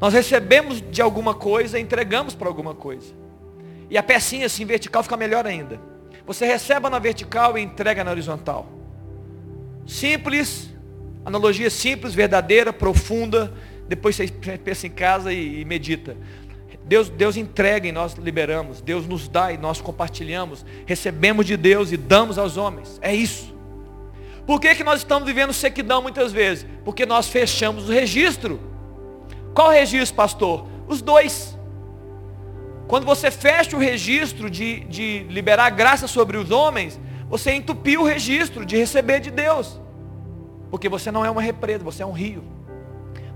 Nós 0.00 0.12
recebemos 0.12 0.80
de 0.80 1.00
alguma 1.00 1.34
coisa 1.34 1.78
e 1.78 1.82
entregamos 1.82 2.34
para 2.34 2.48
alguma 2.48 2.74
coisa. 2.74 3.14
E 3.88 3.96
a 3.96 4.02
pecinha 4.02 4.46
assim 4.46 4.64
vertical 4.64 5.02
fica 5.02 5.16
melhor 5.16 5.46
ainda. 5.46 5.80
Você 6.26 6.46
recebe 6.46 6.88
na 6.88 6.98
vertical 6.98 7.56
e 7.56 7.62
entrega 7.62 8.02
na 8.02 8.10
horizontal. 8.10 8.66
Simples, 9.86 10.70
analogia 11.24 11.70
simples, 11.70 12.14
verdadeira, 12.14 12.72
profunda. 12.72 13.52
Depois 13.88 14.16
você 14.16 14.28
pensa 14.58 14.86
em 14.86 14.90
casa 14.90 15.32
e, 15.32 15.60
e 15.60 15.64
medita. 15.64 16.16
Deus, 16.84 17.08
Deus 17.08 17.36
entrega 17.36 17.88
e 17.88 17.92
nós 17.92 18.14
liberamos. 18.14 18.80
Deus 18.80 19.06
nos 19.06 19.28
dá 19.28 19.52
e 19.52 19.58
nós 19.58 19.80
compartilhamos. 19.80 20.64
Recebemos 20.86 21.46
de 21.46 21.56
Deus 21.56 21.92
e 21.92 21.96
damos 21.96 22.38
aos 22.38 22.56
homens. 22.56 22.98
É 23.00 23.14
isso. 23.14 23.54
Por 24.46 24.60
que, 24.60 24.74
que 24.74 24.84
nós 24.84 25.00
estamos 25.00 25.26
vivendo 25.26 25.52
sequidão 25.52 26.02
muitas 26.02 26.30
vezes? 26.30 26.66
Porque 26.84 27.06
nós 27.06 27.28
fechamos 27.28 27.88
o 27.88 27.92
registro. 27.92 28.60
Qual 29.54 29.70
registro, 29.70 30.14
pastor? 30.14 30.66
Os 30.86 31.00
dois. 31.00 31.58
Quando 32.86 33.06
você 33.06 33.30
fecha 33.30 33.74
o 33.74 33.80
registro 33.80 34.50
de, 34.50 34.80
de 34.80 35.20
liberar 35.30 35.70
graça 35.70 36.06
sobre 36.06 36.36
os 36.36 36.50
homens, 36.50 37.00
você 37.28 37.54
entupiu 37.54 38.02
o 38.02 38.04
registro 38.04 38.66
de 38.66 38.76
receber 38.76 39.20
de 39.20 39.30
Deus. 39.30 39.80
Porque 40.70 40.88
você 40.88 41.10
não 41.10 41.24
é 41.24 41.30
uma 41.30 41.40
represa, 41.40 41.82
você 41.82 42.02
é 42.02 42.06
um 42.06 42.12
rio. 42.12 42.53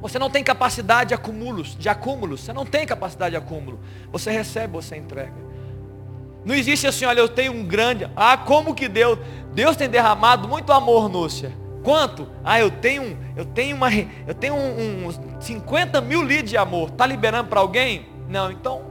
Você 0.00 0.18
não 0.18 0.30
tem 0.30 0.44
capacidade 0.44 1.08
de 1.08 1.14
acúmulos, 1.14 1.76
de 1.76 1.88
acúmulos. 1.88 2.40
Você 2.40 2.52
não 2.52 2.64
tem 2.64 2.86
capacidade 2.86 3.32
de 3.32 3.36
acúmulo. 3.36 3.80
Você 4.12 4.30
recebe, 4.30 4.72
você 4.72 4.96
entrega. 4.96 5.48
Não 6.44 6.54
existe 6.54 6.86
assim, 6.86 7.04
olha, 7.04 7.20
eu 7.20 7.28
tenho 7.28 7.52
um 7.52 7.64
grande. 7.64 8.08
Ah, 8.16 8.36
como 8.36 8.74
que 8.74 8.88
Deus? 8.88 9.18
Deus 9.52 9.76
tem 9.76 9.88
derramado 9.88 10.48
muito 10.48 10.72
amor, 10.72 11.08
Núcia. 11.08 11.52
Quanto? 11.82 12.28
Ah, 12.44 12.60
eu 12.60 12.70
tenho, 12.70 13.18
eu 13.36 13.44
tenho, 13.44 13.76
uma, 13.76 13.88
eu 14.26 14.34
tenho 14.34 14.54
uns 14.54 15.18
um, 15.18 15.36
um 15.36 15.40
50 15.40 16.00
mil 16.00 16.22
litros 16.22 16.50
de 16.50 16.56
amor. 16.56 16.90
Está 16.90 17.06
liberando 17.06 17.48
para 17.48 17.60
alguém? 17.60 18.06
Não, 18.28 18.50
então 18.52 18.82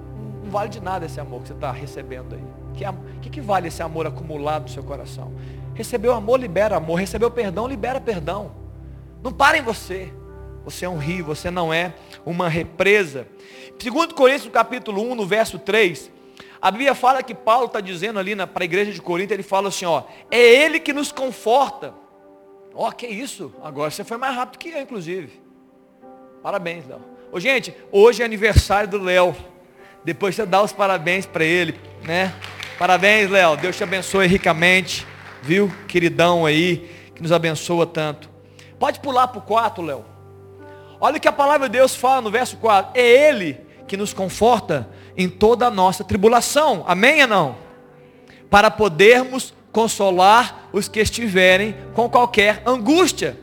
não 0.44 0.52
vale 0.52 0.70
de 0.70 0.82
nada 0.82 1.06
esse 1.06 1.20
amor 1.20 1.42
que 1.42 1.48
você 1.48 1.54
está 1.54 1.72
recebendo 1.72 2.36
aí. 2.36 2.42
O 2.70 2.74
que, 2.74 2.86
que, 3.22 3.30
que 3.30 3.42
vale 3.42 3.70
esse 3.70 3.82
amor 3.82 4.06
acumulado 4.06 4.64
no 4.64 4.70
seu 4.70 4.84
coração? 4.84 5.32
Recebeu 5.74 6.14
amor, 6.14 6.40
libera 6.40 6.78
amor. 6.78 6.96
Recebeu 6.96 7.30
perdão, 7.30 7.68
libera 7.68 8.00
perdão. 8.00 8.52
Não 9.24 9.32
para 9.32 9.58
em 9.58 9.62
você. 9.62 10.12
Você 10.68 10.84
é 10.84 10.90
um 10.90 10.98
rio, 10.98 11.24
você 11.24 11.50
não 11.50 11.74
é 11.74 11.94
uma 12.26 12.50
represa. 12.50 13.26
Segundo 13.82 14.14
Coríntios, 14.14 14.52
capítulo 14.52 15.02
1, 15.12 15.16
no 15.16 15.26
verso 15.26 15.58
3, 15.58 16.12
a 16.62 16.70
Bíblia 16.70 16.94
fala 16.94 17.24
que 17.24 17.34
Paulo 17.34 17.68
está 17.68 17.80
dizendo 17.80 18.20
ali 18.20 18.36
para 18.36 18.64
a 18.64 18.66
igreja 18.66 18.92
de 18.92 19.02
Corinto, 19.02 19.34
ele 19.34 19.44
fala 19.44 19.70
assim, 19.70 19.86
ó, 19.86 20.04
é 20.30 20.38
ele 20.38 20.78
que 20.82 20.92
nos 20.92 21.10
conforta. 21.10 21.94
Ó, 22.76 22.86
oh, 22.86 22.92
que 22.92 23.08
isso? 23.08 23.54
Agora 23.64 23.90
você 23.90 24.04
foi 24.04 24.18
mais 24.18 24.36
rápido 24.36 24.60
que 24.60 24.68
eu, 24.68 24.82
inclusive. 24.82 25.42
Parabéns, 26.44 26.86
Léo. 26.86 27.00
Ô, 27.32 27.40
gente, 27.40 27.74
hoje 27.90 28.22
é 28.22 28.26
aniversário 28.26 28.90
do 28.90 29.02
Léo. 29.02 29.34
Depois 30.04 30.36
você 30.36 30.46
dá 30.46 30.62
os 30.62 30.74
parabéns 30.74 31.26
para 31.26 31.46
ele, 31.46 31.80
né? 32.04 32.34
Parabéns, 32.78 33.30
Léo. 33.30 33.56
Deus 33.56 33.78
te 33.78 33.86
abençoe 33.86 34.28
ricamente, 34.28 35.08
viu? 35.42 35.72
Queridão 35.88 36.46
aí, 36.46 36.94
que 37.16 37.22
nos 37.22 37.32
abençoa 37.32 37.86
tanto. 37.86 38.30
Pode 38.78 39.00
pular 39.00 39.30
para 39.30 39.40
o 39.40 39.42
4, 39.44 39.82
Léo. 39.82 40.17
Olha 41.00 41.18
o 41.18 41.20
que 41.20 41.28
a 41.28 41.34
palavra 41.34 41.70
de 41.70 41.78
Deus 41.78 41.96
fala 41.96 42.22
no 42.22 42.32
verso 42.32 42.58
4. 42.58 42.92
É 42.94 43.30
Ele 43.30 43.60
que 43.88 43.96
nos 43.96 44.14
conforta 44.14 44.90
em 45.16 45.30
toda 45.30 45.68
a 45.68 45.72
nossa 45.72 46.04
tribulação. 46.04 46.84
Amém 46.88 47.22
ou 47.22 47.28
não? 47.28 47.56
Para 48.50 48.70
podermos 48.72 49.54
consolar 49.72 50.70
os 50.74 50.88
que 50.88 51.00
estiverem 51.00 51.76
com 51.94 52.10
qualquer 52.10 52.64
angústia. 52.66 53.40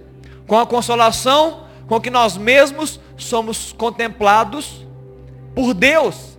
Com 0.46 0.58
a 0.58 0.66
consolação 0.66 1.64
com 1.86 2.00
que 2.00 2.10
nós 2.10 2.36
mesmos 2.36 3.00
somos 3.16 3.72
contemplados 3.72 4.86
por 5.54 5.74
Deus. 5.74 6.38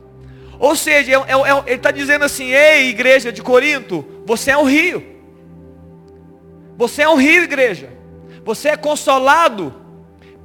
Ou 0.60 0.76
seja, 0.76 1.12
é, 1.12 1.16
é, 1.16 1.18
é, 1.18 1.64
ele 1.68 1.76
está 1.76 1.92
dizendo 1.92 2.26
assim, 2.26 2.52
ei 2.52 2.90
igreja 2.90 3.32
de 3.32 3.42
Corinto, 3.42 4.06
você 4.26 4.52
é 4.52 4.58
um 4.58 4.64
rio. 4.64 5.04
Você 6.78 7.04
é 7.04 7.10
um 7.10 7.16
rio, 7.16 7.44
igreja. 7.44 7.90
Você 8.44 8.70
é 8.70 8.78
consolado 8.78 9.85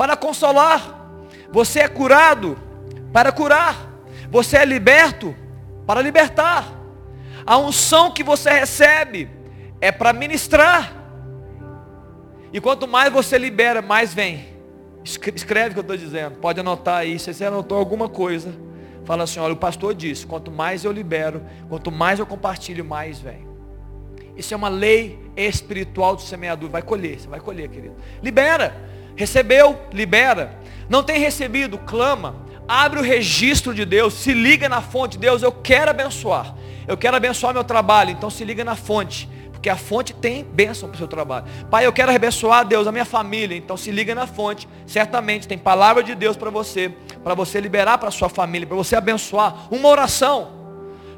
para 0.01 0.17
consolar. 0.17 1.13
Você 1.53 1.81
é 1.81 1.87
curado 1.87 2.57
para 3.13 3.31
curar. 3.31 3.77
Você 4.31 4.57
é 4.57 4.65
liberto 4.65 5.37
para 5.87 6.01
libertar. 6.01 6.67
A 7.45 7.59
unção 7.59 8.11
que 8.11 8.23
você 8.23 8.49
recebe 8.49 9.29
é 9.79 9.93
para 9.93 10.15
ministrar. 10.15 10.91
E 12.51 12.59
quanto 12.63 12.89
mais 12.89 13.13
você 13.13 13.37
libera, 13.37 13.83
mais 13.83 14.15
vem. 14.15 14.47
Escreve 15.05 15.69
o 15.69 15.73
que 15.75 15.79
eu 15.81 15.83
estou 15.83 15.97
dizendo. 15.99 16.37
Pode 16.37 16.59
anotar 16.59 17.01
aí. 17.01 17.19
Se 17.19 17.35
você 17.35 17.45
anotou 17.45 17.77
alguma 17.77 18.09
coisa, 18.09 18.55
fala 19.05 19.25
assim: 19.25 19.39
olha, 19.39 19.53
o 19.53 19.59
pastor 19.59 19.95
disse: 19.95 20.27
quanto 20.27 20.51
mais 20.51 20.83
eu 20.83 20.93
libero, 20.93 21.43
quanto 21.69 21.93
mais 21.93 22.19
eu 22.19 22.25
compartilho, 22.25 22.87
mais 22.87 23.19
vem. 23.19 23.47
Isso 24.35 24.55
é 24.55 24.57
uma 24.57 24.71
lei 24.71 25.31
espiritual 25.37 26.17
do 26.17 26.23
semeador. 26.23 26.71
Vai 26.71 26.81
colher, 26.81 27.21
você 27.21 27.29
vai 27.29 27.39
colher, 27.39 27.69
querido. 27.69 27.97
Libera. 28.23 28.89
Recebeu, 29.21 29.79
libera. 29.93 30.59
Não 30.89 31.03
tem 31.03 31.21
recebido, 31.21 31.79
clama 31.79 32.49
abre 32.71 33.01
o 33.01 33.03
registro 33.03 33.75
de 33.75 33.85
Deus, 33.85 34.15
se 34.15 34.33
liga 34.33 34.69
na 34.69 34.81
fonte, 34.81 35.19
Deus, 35.19 35.43
eu 35.43 35.51
quero 35.51 35.91
abençoar. 35.91 36.55
Eu 36.87 36.97
quero 36.97 37.17
abençoar 37.17 37.53
meu 37.53 37.65
trabalho, 37.65 38.13
então 38.13 38.31
se 38.31 38.45
liga 38.45 38.65
na 38.65 38.77
fonte. 38.77 39.29
Porque 39.51 39.69
a 39.69 39.77
fonte 39.77 40.15
tem 40.15 40.45
bênção 40.45 40.89
para 40.89 40.95
o 40.95 40.99
seu 40.99 41.09
trabalho. 41.09 41.47
Pai, 41.69 41.85
eu 41.85 41.93
quero 41.93 42.15
abençoar 42.15 42.65
Deus, 42.65 42.87
a 42.87 42.93
minha 42.93 43.05
família. 43.05 43.57
Então 43.57 43.77
se 43.77 43.91
liga 43.91 44.15
na 44.15 44.27
fonte. 44.27 44.69
Certamente 44.87 45.49
tem 45.49 45.59
palavra 45.59 46.03
de 46.03 46.15
Deus 46.15 46.37
para 46.37 46.49
você. 46.49 46.95
Para 47.23 47.35
você 47.35 47.61
liberar 47.61 47.99
para 47.99 48.09
a 48.09 48.13
sua 48.13 48.31
família. 48.31 48.67
Para 48.67 48.77
você 48.77 48.97
abençoar. 48.97 49.67
Uma 49.71 49.89
oração. 49.89 50.49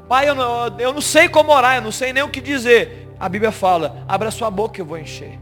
Pai, 0.09 0.27
eu 0.27 0.35
não, 0.35 0.77
eu 0.77 0.91
não 0.91 0.99
sei 0.99 1.29
como 1.29 1.53
orar. 1.53 1.77
Eu 1.77 1.83
não 1.83 1.91
sei 1.91 2.11
nem 2.11 2.21
o 2.21 2.27
que 2.27 2.41
dizer. 2.41 3.15
A 3.17 3.29
Bíblia 3.29 3.51
fala, 3.51 4.03
abra 4.09 4.29
sua 4.29 4.51
boca 4.51 4.73
que 4.73 4.81
eu 4.81 4.85
vou 4.85 4.97
encher. 4.97 5.39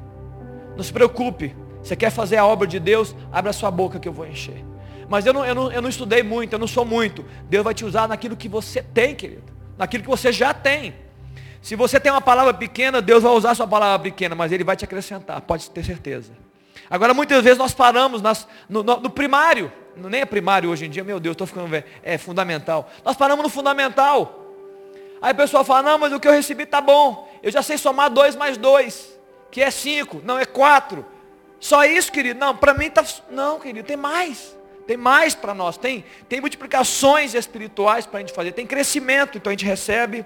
Não 0.76 0.84
se 0.84 0.94
preocupe. 0.94 1.56
Você 1.84 1.96
quer 1.96 2.10
fazer 2.10 2.38
a 2.38 2.46
obra 2.46 2.68
de 2.68 2.80
Deus? 2.80 3.16
Abra 3.32 3.54
sua 3.54 3.72
boca 3.72 4.00
que 4.00 4.08
eu 4.08 4.14
vou 4.14 4.28
encher. 4.28 4.64
Mas 5.10 5.26
eu 5.26 5.34
não, 5.34 5.46
eu, 5.46 5.54
não, 5.54 5.72
eu 5.72 5.82
não 5.82 5.90
estudei 5.90 6.24
muito, 6.24 6.54
eu 6.54 6.60
não 6.60 6.68
sou 6.68 6.86
muito. 6.86 7.26
Deus 7.50 7.64
vai 7.64 7.74
te 7.74 7.84
usar 7.84 8.08
naquilo 8.08 8.36
que 8.36 8.48
você 8.48 8.82
tem, 8.82 9.14
querido. 9.14 9.52
Naquilo 9.78 10.04
que 10.04 10.10
você 10.10 10.32
já 10.32 10.54
tem. 10.54 10.94
Se 11.62 11.76
você 11.76 12.00
tem 12.00 12.12
uma 12.12 12.22
palavra 12.22 12.54
pequena, 12.54 13.02
Deus 13.02 13.22
vai 13.22 13.32
usar 13.34 13.54
sua 13.54 13.68
palavra 13.68 14.00
pequena, 14.00 14.34
mas 14.34 14.52
Ele 14.52 14.64
vai 14.64 14.76
te 14.76 14.84
acrescentar, 14.84 15.42
pode 15.42 15.70
ter 15.70 15.84
certeza. 15.84 16.32
Agora, 16.90 17.14
muitas 17.14 17.44
vezes 17.44 17.58
nós 17.58 17.74
paramos 17.74 18.22
nas, 18.22 18.48
no, 18.68 18.84
no, 18.84 19.00
no, 19.00 19.10
primário, 19.10 19.72
nem 19.96 20.22
é 20.22 20.26
primário 20.26 20.70
hoje 20.70 20.86
em 20.86 20.90
dia, 20.90 21.04
meu 21.04 21.20
Deus, 21.20 21.34
estou 21.34 21.46
ficando 21.46 21.68
velho, 21.68 21.86
é 22.02 22.18
fundamental. 22.18 22.90
Nós 23.06 23.16
paramos 23.16 23.44
no 23.44 23.50
fundamental. 23.50 24.56
Aí 25.22 25.32
a 25.32 25.36
pessoa 25.36 25.64
fala, 25.64 25.84
não, 25.84 26.00
mas 26.00 26.12
o 26.12 26.20
que 26.20 26.28
eu 26.28 26.32
recebi 26.32 26.64
está 26.64 26.82
bom. 26.82 27.30
Eu 27.44 27.52
já 27.52 27.62
sei 27.62 27.78
somar 27.78 28.10
dois 28.10 28.36
mais 28.36 28.58
dois, 28.58 29.18
que 29.52 29.62
é 29.62 29.70
cinco, 29.70 30.20
não 30.24 30.40
é 30.40 30.46
quatro. 30.46 31.06
Só 31.62 31.86
isso, 31.86 32.12
querido? 32.12 32.40
Não, 32.40 32.58
para 32.58 32.74
mim 32.74 32.88
está. 32.88 33.06
Não, 33.30 33.60
querido, 33.60 33.88
tem 33.88 33.96
mais. 33.96 34.58
Tem 34.88 34.98
mais 34.98 35.36
para 35.36 35.54
nós, 35.54 35.78
tem, 35.78 36.04
tem 36.28 36.42
multiplicações 36.42 37.36
espirituais 37.36 38.06
para 38.06 38.18
a 38.18 38.22
gente 38.22 38.34
fazer, 38.34 38.52
tem 38.52 38.66
crescimento, 38.66 39.38
então 39.38 39.50
a 39.50 39.54
gente 39.54 39.64
recebe 39.64 40.26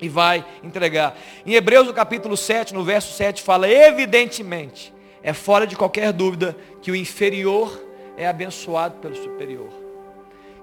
e 0.00 0.08
vai 0.08 0.44
entregar. 0.62 1.18
Em 1.44 1.54
Hebreus, 1.54 1.86
no 1.86 1.92
capítulo 1.92 2.36
7, 2.36 2.72
no 2.72 2.84
verso 2.84 3.12
7, 3.14 3.42
fala, 3.42 3.68
evidentemente, 3.68 4.94
é 5.22 5.34
fora 5.34 5.66
de 5.66 5.76
qualquer 5.76 6.12
dúvida 6.12 6.56
que 6.80 6.90
o 6.90 6.96
inferior 6.96 7.84
é 8.16 8.26
abençoado 8.26 8.98
pelo 9.00 9.16
superior. 9.16 9.68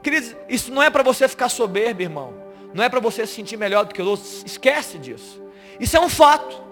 Queridos, 0.02 0.36
isso 0.48 0.72
não 0.72 0.82
é 0.82 0.90
para 0.90 1.04
você 1.04 1.28
ficar 1.28 1.50
soberbo, 1.50 2.02
irmão. 2.02 2.34
Não 2.74 2.84
é 2.84 2.90
para 2.90 3.00
você 3.00 3.28
se 3.28 3.34
sentir 3.34 3.58
melhor 3.58 3.86
do 3.86 3.94
que 3.94 4.02
os 4.02 4.08
outros. 4.08 4.44
Esquece 4.46 4.98
disso. 4.98 5.44
Isso 5.80 5.96
é 5.96 6.00
um 6.00 6.10
fato. 6.10 6.67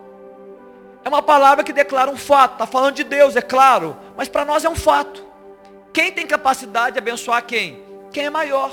É 1.05 1.07
uma 1.07 1.21
palavra 1.21 1.63
que 1.63 1.71
declara 1.71 2.09
um 2.09 2.17
fato. 2.17 2.53
Está 2.53 2.65
falando 2.65 2.95
de 2.95 3.03
Deus, 3.03 3.35
é 3.35 3.41
claro. 3.41 3.95
Mas 4.17 4.27
para 4.27 4.43
nós 4.43 4.65
é 4.65 4.69
um 4.69 4.75
fato. 4.75 5.23
Quem 5.93 6.11
tem 6.11 6.25
capacidade 6.25 6.93
de 6.93 6.97
abençoar 6.97 7.45
quem? 7.45 7.79
Quem 8.11 8.25
é 8.25 8.29
maior. 8.31 8.71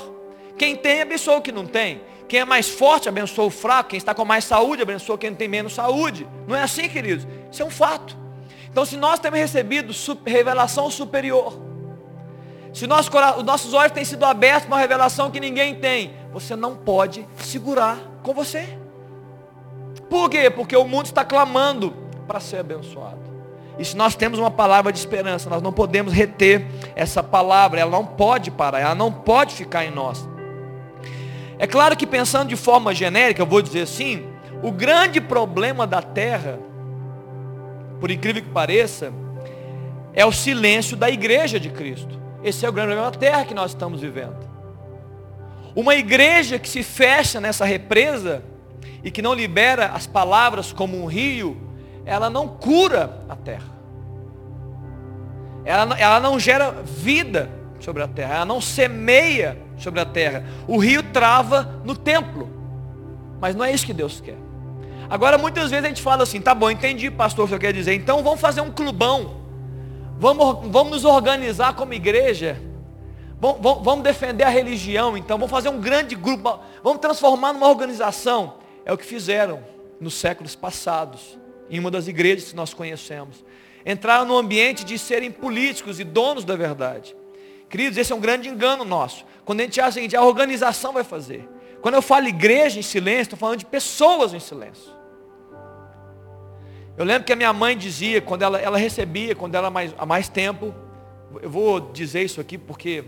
Quem 0.57 0.75
tem, 0.75 1.03
abençoa 1.03 1.37
o 1.37 1.41
que 1.43 1.51
não 1.51 1.67
tem. 1.67 2.01
Quem 2.27 2.39
é 2.39 2.45
mais 2.45 2.67
forte, 2.67 3.07
abençoa 3.07 3.45
o 3.45 3.49
fraco. 3.51 3.91
Quem 3.91 3.97
está 3.97 4.15
com 4.15 4.25
mais 4.25 4.45
saúde, 4.45 4.81
abençoa 4.81 5.15
quem 5.15 5.35
tem 5.35 5.47
menos 5.47 5.75
saúde. 5.75 6.27
Não 6.47 6.55
é 6.55 6.63
assim, 6.63 6.89
queridos? 6.89 7.27
Isso 7.51 7.61
é 7.61 7.65
um 7.65 7.69
fato. 7.69 8.17
Então, 8.67 8.83
se 8.83 8.97
nós 8.97 9.19
temos 9.19 9.39
recebido 9.39 9.93
revelação 10.25 10.89
superior, 10.89 11.61
se 12.73 12.85
os 12.85 13.43
nossos 13.43 13.75
olhos 13.75 13.91
têm 13.91 14.03
sido 14.03 14.25
abertos 14.25 14.65
para 14.65 14.73
uma 14.73 14.81
revelação 14.81 15.29
que 15.29 15.39
ninguém 15.39 15.75
tem, 15.75 16.15
você 16.31 16.55
não 16.55 16.75
pode 16.75 17.27
segurar 17.37 17.99
com 18.23 18.33
você. 18.33 18.79
Por 20.09 20.31
quê? 20.31 20.49
Porque 20.49 20.75
o 20.75 20.83
mundo 20.83 21.05
está 21.05 21.23
clamando 21.23 22.01
para 22.23 22.39
ser 22.39 22.57
abençoado. 22.57 23.33
E 23.77 23.83
se 23.83 23.97
nós 23.97 24.15
temos 24.15 24.37
uma 24.37 24.51
palavra 24.51 24.91
de 24.91 24.99
esperança, 24.99 25.49
nós 25.49 25.61
não 25.61 25.73
podemos 25.73 26.13
reter 26.13 26.65
essa 26.95 27.23
palavra, 27.23 27.79
ela 27.79 27.89
não 27.89 28.05
pode 28.05 28.51
parar, 28.51 28.79
ela 28.79 28.95
não 28.95 29.11
pode 29.11 29.55
ficar 29.55 29.83
em 29.83 29.91
nós. 29.91 30.27
É 31.57 31.65
claro 31.65 31.95
que 31.95 32.05
pensando 32.05 32.49
de 32.49 32.55
forma 32.55 32.93
genérica, 32.93 33.41
eu 33.41 33.45
vou 33.45 33.61
dizer 33.61 33.81
assim, 33.81 34.25
o 34.61 34.71
grande 34.71 35.19
problema 35.19 35.87
da 35.87 36.01
terra, 36.01 36.59
por 37.99 38.11
incrível 38.11 38.43
que 38.43 38.49
pareça, 38.49 39.11
é 40.13 40.25
o 40.25 40.31
silêncio 40.31 40.95
da 40.95 41.09
igreja 41.09 41.59
de 41.59 41.69
Cristo. 41.69 42.21
Esse 42.43 42.65
é 42.65 42.69
o 42.69 42.71
grande 42.71 42.89
problema 42.91 43.11
da 43.11 43.17
terra 43.17 43.45
que 43.45 43.53
nós 43.53 43.71
estamos 43.71 44.01
vivendo. 44.01 44.37
Uma 45.75 45.95
igreja 45.95 46.59
que 46.59 46.69
se 46.69 46.83
fecha 46.83 47.41
nessa 47.41 47.65
represa 47.65 48.43
e 49.03 49.09
que 49.09 49.21
não 49.21 49.33
libera 49.33 49.87
as 49.87 50.05
palavras 50.05 50.71
como 50.71 51.01
um 51.01 51.07
rio, 51.07 51.57
ela 52.05 52.29
não 52.29 52.47
cura 52.47 53.21
a 53.29 53.35
terra. 53.35 53.73
Ela, 55.65 55.97
ela 55.97 56.19
não 56.19 56.39
gera 56.39 56.71
vida 56.71 57.49
sobre 57.79 58.03
a 58.03 58.07
terra. 58.07 58.35
Ela 58.35 58.45
não 58.45 58.59
semeia 58.59 59.57
sobre 59.77 59.99
a 59.99 60.05
terra. 60.05 60.45
O 60.67 60.77
rio 60.77 61.01
trava 61.03 61.79
no 61.83 61.95
templo. 61.95 62.49
Mas 63.39 63.55
não 63.55 63.63
é 63.63 63.71
isso 63.71 63.85
que 63.85 63.93
Deus 63.93 64.19
quer. 64.19 64.37
Agora 65.09 65.37
muitas 65.37 65.69
vezes 65.69 65.85
a 65.85 65.87
gente 65.87 66.01
fala 66.01 66.23
assim, 66.23 66.41
tá 66.41 66.55
bom, 66.55 66.71
entendi, 66.71 67.11
pastor, 67.11 67.45
o 67.45 67.47
que 67.47 67.53
eu 67.53 67.59
quero 67.59 67.73
dizer. 67.73 67.93
Então 67.93 68.23
vamos 68.23 68.41
fazer 68.41 68.61
um 68.61 68.71
clubão. 68.71 69.41
Vamos, 70.17 70.67
vamos 70.69 70.91
nos 70.91 71.05
organizar 71.05 71.75
como 71.75 71.93
igreja. 71.93 72.61
Vamos, 73.39 73.61
vamos, 73.61 73.83
vamos 73.83 74.03
defender 74.03 74.43
a 74.43 74.49
religião, 74.49 75.17
então. 75.17 75.37
Vamos 75.37 75.51
fazer 75.51 75.69
um 75.69 75.79
grande 75.79 76.15
grupo. 76.15 76.59
Vamos 76.83 76.99
transformar 76.99 77.53
numa 77.53 77.67
organização. 77.67 78.55
É 78.85 78.91
o 78.91 78.97
que 78.97 79.05
fizeram 79.05 79.59
nos 79.99 80.13
séculos 80.15 80.55
passados 80.55 81.37
em 81.73 81.79
uma 81.79 81.89
das 81.89 82.07
igrejas 82.07 82.51
que 82.51 82.55
nós 82.55 82.71
conhecemos. 82.71 83.43
Entraram 83.83 84.25
no 84.25 84.37
ambiente 84.37 84.85
de 84.85 84.97
serem 84.99 85.31
políticos 85.31 85.99
e 85.99 86.03
donos 86.03 86.45
da 86.45 86.55
verdade. 86.55 87.15
Queridos, 87.67 87.97
esse 87.97 88.13
é 88.13 88.15
um 88.15 88.19
grande 88.19 88.47
engano 88.47 88.85
nosso. 88.85 89.25
Quando 89.43 89.61
a 89.61 89.63
gente 89.63 89.81
acha 89.81 89.99
que 89.99 90.15
a 90.15 90.21
organização 90.21 90.93
vai 90.93 91.03
fazer. 91.03 91.49
Quando 91.81 91.95
eu 91.95 92.01
falo 92.01 92.27
igreja 92.27 92.77
em 92.77 92.83
silêncio, 92.83 93.23
estou 93.23 93.39
falando 93.39 93.57
de 93.57 93.65
pessoas 93.65 94.35
em 94.35 94.39
silêncio. 94.39 94.91
Eu 96.95 97.03
lembro 97.03 97.23
que 97.23 97.33
a 97.33 97.35
minha 97.35 97.51
mãe 97.51 97.75
dizia, 97.75 98.21
quando 98.21 98.43
ela, 98.43 98.61
ela 98.61 98.77
recebia, 98.77 99.35
quando 99.35 99.55
ela 99.55 99.71
mais, 99.71 99.95
há 99.97 100.05
mais 100.05 100.29
tempo, 100.29 100.75
eu 101.41 101.49
vou 101.49 101.79
dizer 101.91 102.21
isso 102.21 102.39
aqui 102.39 102.55
porque 102.55 103.03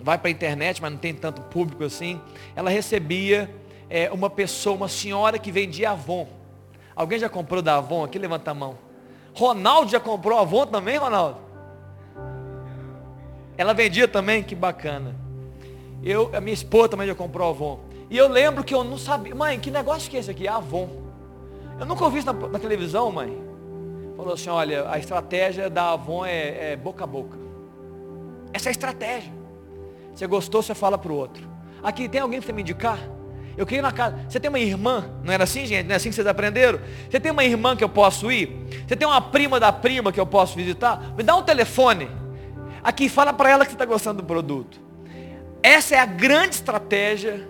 vai 0.00 0.16
para 0.16 0.28
a 0.28 0.30
internet, 0.30 0.80
mas 0.80 0.92
não 0.92 0.98
tem 0.98 1.12
tanto 1.12 1.42
público 1.42 1.82
assim. 1.82 2.20
Ela 2.54 2.70
recebia 2.70 3.52
é, 3.90 4.08
uma 4.12 4.30
pessoa, 4.30 4.76
uma 4.76 4.88
senhora 4.88 5.36
que 5.36 5.50
vendia 5.50 5.90
Avon. 5.90 6.37
Alguém 6.98 7.16
já 7.16 7.28
comprou 7.28 7.62
da 7.62 7.76
Avon 7.76 8.02
aqui? 8.02 8.18
Levanta 8.18 8.50
a 8.50 8.54
mão. 8.54 8.76
Ronaldo 9.32 9.88
já 9.88 10.00
comprou 10.00 10.36
Avon 10.36 10.66
também, 10.66 10.96
Ronaldo? 10.96 11.38
Ela 13.56 13.72
vendia 13.72 14.08
também, 14.08 14.42
que 14.42 14.56
bacana. 14.56 15.14
Eu, 16.02 16.28
a 16.34 16.40
minha 16.40 16.52
esposa 16.52 16.88
também 16.88 17.06
já 17.06 17.14
comprou 17.14 17.50
Avon. 17.50 17.78
E 18.10 18.18
eu 18.18 18.26
lembro 18.26 18.64
que 18.64 18.74
eu 18.74 18.82
não 18.82 18.98
sabia, 18.98 19.32
mãe, 19.32 19.60
que 19.60 19.70
negócio 19.70 20.10
que 20.10 20.16
é 20.16 20.20
esse 20.20 20.30
aqui? 20.32 20.48
Avon. 20.48 20.88
Eu 21.78 21.86
nunca 21.86 22.02
ouvi 22.02 22.18
isso 22.18 22.32
na, 22.32 22.48
na 22.48 22.58
televisão, 22.58 23.12
mãe. 23.12 23.44
Falou 24.16 24.34
assim, 24.34 24.50
olha, 24.50 24.90
a 24.90 24.98
estratégia 24.98 25.70
da 25.70 25.92
Avon 25.92 26.26
é, 26.26 26.72
é 26.72 26.76
boca 26.76 27.04
a 27.04 27.06
boca. 27.06 27.38
Essa 28.52 28.68
é 28.68 28.70
a 28.70 28.72
estratégia. 28.72 29.32
Você 30.12 30.26
gostou, 30.26 30.64
você 30.64 30.74
fala 30.74 30.98
para 30.98 31.12
o 31.12 31.14
outro. 31.14 31.48
Aqui 31.80 32.08
tem 32.08 32.20
alguém 32.20 32.40
para 32.40 32.52
me 32.52 32.62
indicar? 32.62 32.98
Eu 33.58 33.66
queria 33.66 33.82
na 33.82 33.90
casa. 33.90 34.16
Você 34.28 34.38
tem 34.38 34.48
uma 34.48 34.60
irmã? 34.60 35.10
Não 35.24 35.32
era 35.32 35.42
assim, 35.42 35.66
gente? 35.66 35.86
Não 35.86 35.92
é 35.92 35.96
assim 35.96 36.10
que 36.10 36.14
vocês 36.14 36.26
aprenderam? 36.28 36.78
Você 37.10 37.18
tem 37.18 37.32
uma 37.32 37.44
irmã 37.44 37.74
que 37.74 37.82
eu 37.82 37.88
posso 37.88 38.30
ir? 38.30 38.56
Você 38.86 38.94
tem 38.94 39.06
uma 39.06 39.20
prima 39.20 39.58
da 39.58 39.72
prima 39.72 40.12
que 40.12 40.20
eu 40.20 40.26
posso 40.26 40.54
visitar? 40.54 41.12
Me 41.16 41.24
dá 41.24 41.34
um 41.34 41.42
telefone. 41.42 42.08
Aqui, 42.84 43.08
fala 43.08 43.32
para 43.32 43.50
ela 43.50 43.64
que 43.64 43.72
você 43.72 43.74
está 43.74 43.84
gostando 43.84 44.22
do 44.22 44.26
produto. 44.26 44.80
Essa 45.60 45.96
é 45.96 45.98
a 45.98 46.06
grande 46.06 46.54
estratégia 46.54 47.48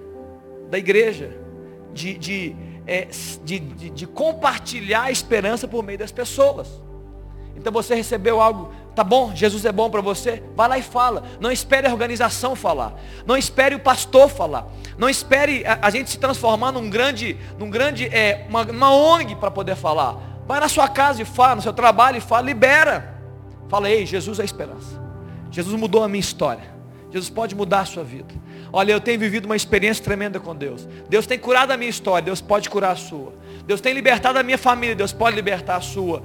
da 0.70 0.78
igreja. 0.78 1.36
De, 1.92 2.14
de, 2.14 2.56
é, 2.86 3.08
de, 3.44 3.58
de, 3.58 3.90
de 3.90 4.06
compartilhar 4.06 5.02
a 5.02 5.10
esperança 5.10 5.68
por 5.68 5.84
meio 5.84 5.98
das 5.98 6.10
pessoas. 6.10 6.68
Então 7.54 7.70
você 7.70 7.94
recebeu 7.94 8.40
algo, 8.40 8.72
tá 8.98 9.04
bom, 9.04 9.32
Jesus 9.32 9.64
é 9.64 9.70
bom 9.70 9.88
para 9.88 10.00
você, 10.00 10.42
vai 10.56 10.68
lá 10.68 10.76
e 10.76 10.82
fala. 10.82 11.22
Não 11.38 11.52
espere 11.52 11.86
a 11.86 11.92
organização 11.92 12.56
falar. 12.56 12.94
Não 13.24 13.36
espere 13.36 13.76
o 13.76 13.78
pastor 13.78 14.28
falar. 14.28 14.66
Não 14.98 15.08
espere 15.08 15.64
a, 15.64 15.78
a 15.82 15.90
gente 15.90 16.10
se 16.10 16.18
transformar 16.18 16.72
num 16.72 16.90
grande, 16.90 17.38
num 17.56 17.70
grande, 17.70 18.06
é, 18.06 18.44
uma, 18.48 18.62
uma 18.64 18.92
ONG 18.92 19.36
para 19.36 19.52
poder 19.52 19.76
falar. 19.76 20.16
Vai 20.48 20.58
na 20.58 20.68
sua 20.68 20.88
casa 20.88 21.22
e 21.22 21.24
fala, 21.24 21.54
no 21.54 21.62
seu 21.62 21.72
trabalho 21.72 22.16
e 22.16 22.20
fala, 22.20 22.42
libera. 22.42 23.14
Fala, 23.68 23.88
ei, 23.88 24.04
Jesus 24.04 24.40
é 24.40 24.42
a 24.42 24.44
esperança. 24.44 25.00
Jesus 25.48 25.78
mudou 25.78 26.02
a 26.02 26.08
minha 26.08 26.18
história. 26.18 26.64
Jesus 27.12 27.30
pode 27.30 27.54
mudar 27.54 27.80
a 27.80 27.84
sua 27.84 28.02
vida. 28.02 28.34
Olha, 28.72 28.90
eu 28.90 29.00
tenho 29.00 29.20
vivido 29.20 29.46
uma 29.46 29.54
experiência 29.54 30.02
tremenda 30.02 30.40
com 30.40 30.56
Deus. 30.56 30.88
Deus 31.08 31.24
tem 31.24 31.38
curado 31.38 31.70
a 31.70 31.76
minha 31.76 31.88
história, 31.88 32.24
Deus 32.24 32.40
pode 32.40 32.68
curar 32.68 32.92
a 32.92 32.96
sua. 32.96 33.32
Deus 33.64 33.80
tem 33.80 33.94
libertado 33.94 34.40
a 34.40 34.42
minha 34.42 34.58
família, 34.58 34.96
Deus 34.96 35.12
pode 35.12 35.36
libertar 35.36 35.76
a 35.76 35.80
sua. 35.80 36.24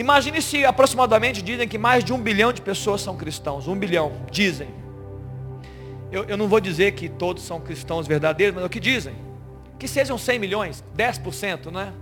Imagine 0.00 0.40
se 0.40 0.64
aproximadamente 0.64 1.42
dizem 1.42 1.68
que 1.68 1.76
mais 1.76 2.02
de 2.02 2.10
um 2.10 2.18
bilhão 2.18 2.54
de 2.54 2.62
pessoas 2.62 3.02
são 3.02 3.18
cristãos. 3.18 3.68
Um 3.68 3.76
bilhão, 3.76 4.12
dizem. 4.30 4.70
Eu, 6.10 6.24
eu 6.24 6.38
não 6.38 6.48
vou 6.48 6.58
dizer 6.58 6.92
que 6.92 7.06
todos 7.06 7.42
são 7.42 7.60
cristãos 7.60 8.06
verdadeiros, 8.06 8.54
mas 8.54 8.64
é 8.64 8.66
o 8.66 8.70
que 8.70 8.80
dizem. 8.80 9.14
Que 9.78 9.86
sejam 9.86 10.16
100 10.16 10.38
milhões, 10.38 10.82
10%, 10.96 11.70
né? 11.70 11.92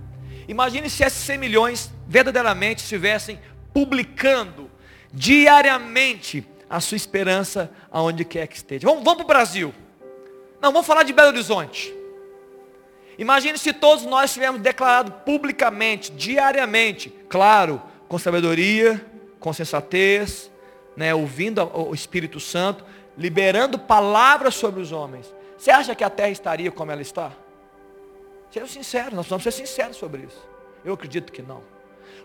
Imagine 0.47 0.89
se 0.89 1.03
esses 1.03 1.21
100 1.25 1.37
milhões 1.39 1.91
verdadeiramente 2.07 2.83
estivessem 2.83 3.37
publicando 3.73 4.71
diariamente 5.13 6.47
a 6.69 6.79
sua 6.79 6.95
esperança 6.95 7.69
aonde 7.91 8.23
quer 8.23 8.47
que 8.47 8.55
esteja. 8.55 8.87
Vamos, 8.87 9.03
vamos 9.03 9.17
para 9.17 9.25
o 9.25 9.27
Brasil. 9.27 9.73
Não, 10.61 10.71
vamos 10.71 10.87
falar 10.87 11.03
de 11.03 11.11
Belo 11.11 11.27
Horizonte. 11.27 11.93
Imagine 13.17 13.57
se 13.57 13.73
todos 13.73 14.05
nós 14.05 14.33
tivéssemos 14.33 14.61
declarado 14.61 15.11
publicamente, 15.25 16.13
diariamente, 16.13 17.13
claro, 17.27 17.88
com 18.09 18.17
sabedoria, 18.17 18.99
com 19.39 19.53
sensatez, 19.53 20.51
né, 20.97 21.13
ouvindo 21.15 21.63
o 21.73 21.93
Espírito 21.93 22.39
Santo, 22.39 22.83
liberando 23.17 23.77
palavras 23.79 24.55
sobre 24.55 24.81
os 24.81 24.91
homens. 24.91 25.33
Você 25.57 25.71
acha 25.71 25.93
que 25.93 26.03
a 26.03 26.09
terra 26.09 26.29
estaria 26.29 26.71
como 26.71 26.91
ela 26.91 27.01
está? 27.01 27.31
Sejam 28.51 28.67
sinceros, 28.67 29.13
nós 29.13 29.27
precisamos 29.27 29.43
ser 29.43 29.51
sinceros 29.51 29.95
sobre 29.95 30.23
isso. 30.23 30.43
Eu 30.83 30.95
acredito 30.95 31.31
que 31.31 31.41
não. 31.41 31.61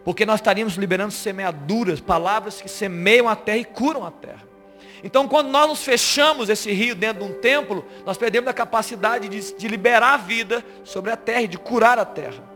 Porque 0.03 0.24
nós 0.24 0.41
estaríamos 0.41 0.74
liberando 0.74 1.12
semeaduras, 1.12 2.01
palavras 2.01 2.61
que 2.62 2.68
semeiam 2.68 3.28
a 3.28 3.37
terra 3.37 3.59
e 3.59 3.64
curam 3.64 4.07
a 4.07 4.11
terra. 4.11 4.43
Então, 5.03 5.28
quando 5.28 5.49
nós 5.49 5.68
nos 5.68 5.85
fechamos 5.85 6.49
esse 6.49 6.72
rio 6.72 6.95
dentro 6.95 7.24
de 7.24 7.30
um 7.30 7.35
templo, 7.41 7.85
nós 8.07 8.16
perdemos 8.16 8.49
a 8.49 8.55
capacidade 8.55 9.28
de, 9.28 9.55
de 9.55 9.68
liberar 9.68 10.14
a 10.14 10.16
vida 10.16 10.64
sobre 10.82 11.11
a 11.11 11.16
terra 11.16 11.43
e 11.43 11.49
de 11.49 11.59
curar 11.59 11.99
a 11.99 12.07
terra. 12.07 12.54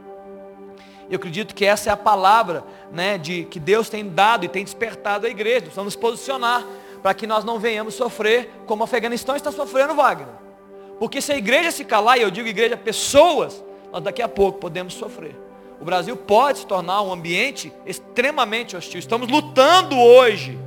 Eu 1.11 1.17
acredito 1.17 1.55
que 1.55 1.65
essa 1.65 1.91
é 1.91 1.93
a 1.93 1.97
palavra 1.97 2.65
né, 2.93 3.17
de, 3.17 3.45
que 3.45 3.59
Deus 3.59 3.89
tem 3.89 4.09
dado 4.09 4.45
e 4.45 4.49
tem 4.49 4.63
despertado 4.63 5.27
a 5.27 5.31
igreja. 5.31 5.63
Precisamos 5.63 5.95
nos 5.95 6.01
posicionar 6.01 6.65
para 7.03 7.15
que 7.15 7.27
nós 7.27 7.45
não 7.45 7.59
venhamos 7.59 7.95
sofrer 7.95 8.51
como 8.67 8.83
o 8.83 8.85
Afeganistão 8.85 9.35
está 9.35 9.51
sofrendo, 9.51 9.95
Wagner. 9.95 10.29
Porque 10.99 11.21
se 11.23 11.33
a 11.33 11.37
igreja 11.37 11.71
se 11.71 11.85
calar, 11.85 12.19
e 12.19 12.23
eu 12.23 12.31
digo 12.31 12.49
igreja, 12.49 12.77
pessoas, 12.77 13.65
nós 13.93 14.03
daqui 14.03 14.21
a 14.21 14.29
pouco 14.29 14.59
podemos 14.59 14.95
sofrer. 14.95 15.35
O 15.81 15.85
Brasil 15.85 16.17
pode 16.17 16.59
se 16.59 16.67
tornar 16.67 17.03
um 17.03 17.13
ambiente 17.13 17.73
extremamente 17.87 18.77
hostil. 18.77 18.99
Estamos 18.99 19.29
lutando 19.29 19.97
hoje 19.97 20.59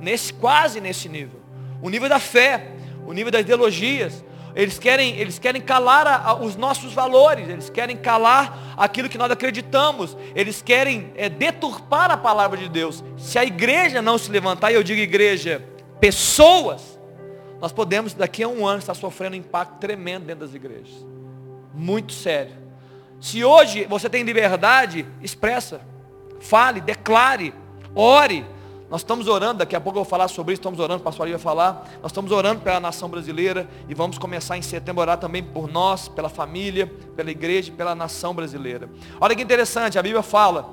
nesse 0.00 0.32
quase 0.32 0.80
nesse 0.80 1.08
nível. 1.08 1.40
O 1.80 1.88
nível 1.88 2.08
da 2.08 2.18
fé, 2.18 2.72
o 3.06 3.12
nível 3.12 3.30
das 3.30 3.42
ideologias. 3.42 4.24
Eles 4.58 4.76
querem, 4.76 5.16
eles 5.16 5.38
querem 5.38 5.62
calar 5.62 6.04
a, 6.04 6.16
a, 6.16 6.34
os 6.34 6.56
nossos 6.56 6.92
valores, 6.92 7.48
eles 7.48 7.70
querem 7.70 7.96
calar 7.96 8.74
aquilo 8.76 9.08
que 9.08 9.16
nós 9.16 9.30
acreditamos, 9.30 10.16
eles 10.34 10.60
querem 10.60 11.12
é, 11.14 11.28
deturpar 11.28 12.10
a 12.10 12.16
palavra 12.16 12.58
de 12.58 12.68
Deus. 12.68 13.04
Se 13.16 13.38
a 13.38 13.44
igreja 13.44 14.02
não 14.02 14.18
se 14.18 14.28
levantar, 14.32 14.72
e 14.72 14.74
eu 14.74 14.82
digo 14.82 15.00
igreja, 15.00 15.64
pessoas, 16.00 16.98
nós 17.60 17.70
podemos 17.70 18.14
daqui 18.14 18.42
a 18.42 18.48
um 18.48 18.66
ano 18.66 18.80
estar 18.80 18.94
sofrendo 18.94 19.36
um 19.36 19.38
impacto 19.38 19.78
tremendo 19.78 20.26
dentro 20.26 20.44
das 20.44 20.52
igrejas. 20.56 21.06
Muito 21.72 22.12
sério. 22.12 22.52
Se 23.20 23.44
hoje 23.44 23.84
você 23.84 24.10
tem 24.10 24.24
liberdade, 24.24 25.06
expressa, 25.22 25.80
fale, 26.40 26.80
declare, 26.80 27.54
ore, 27.94 28.44
nós 28.90 29.02
estamos 29.02 29.28
orando, 29.28 29.58
daqui 29.58 29.76
a 29.76 29.80
pouco 29.80 29.98
eu 29.98 30.02
vou 30.02 30.10
falar 30.10 30.28
sobre 30.28 30.54
isso, 30.54 30.60
estamos 30.60 30.80
orando, 30.80 31.00
o 31.00 31.04
pastor 31.04 31.24
Ali 31.24 31.32
vai 31.32 31.40
falar. 31.40 31.86
Nós 32.00 32.10
estamos 32.10 32.32
orando 32.32 32.62
pela 32.62 32.80
nação 32.80 33.08
brasileira 33.08 33.68
e 33.86 33.94
vamos 33.94 34.16
começar 34.16 34.56
em 34.56 34.62
setembro 34.62 35.02
a 35.02 35.04
orar 35.04 35.18
também 35.18 35.42
por 35.42 35.68
nós, 35.70 36.08
pela 36.08 36.30
família, 36.30 36.86
pela 37.14 37.30
igreja 37.30 37.70
pela 37.70 37.94
nação 37.94 38.34
brasileira. 38.34 38.88
Olha 39.20 39.36
que 39.36 39.42
interessante, 39.42 39.98
a 39.98 40.02
Bíblia 40.02 40.22
fala, 40.22 40.70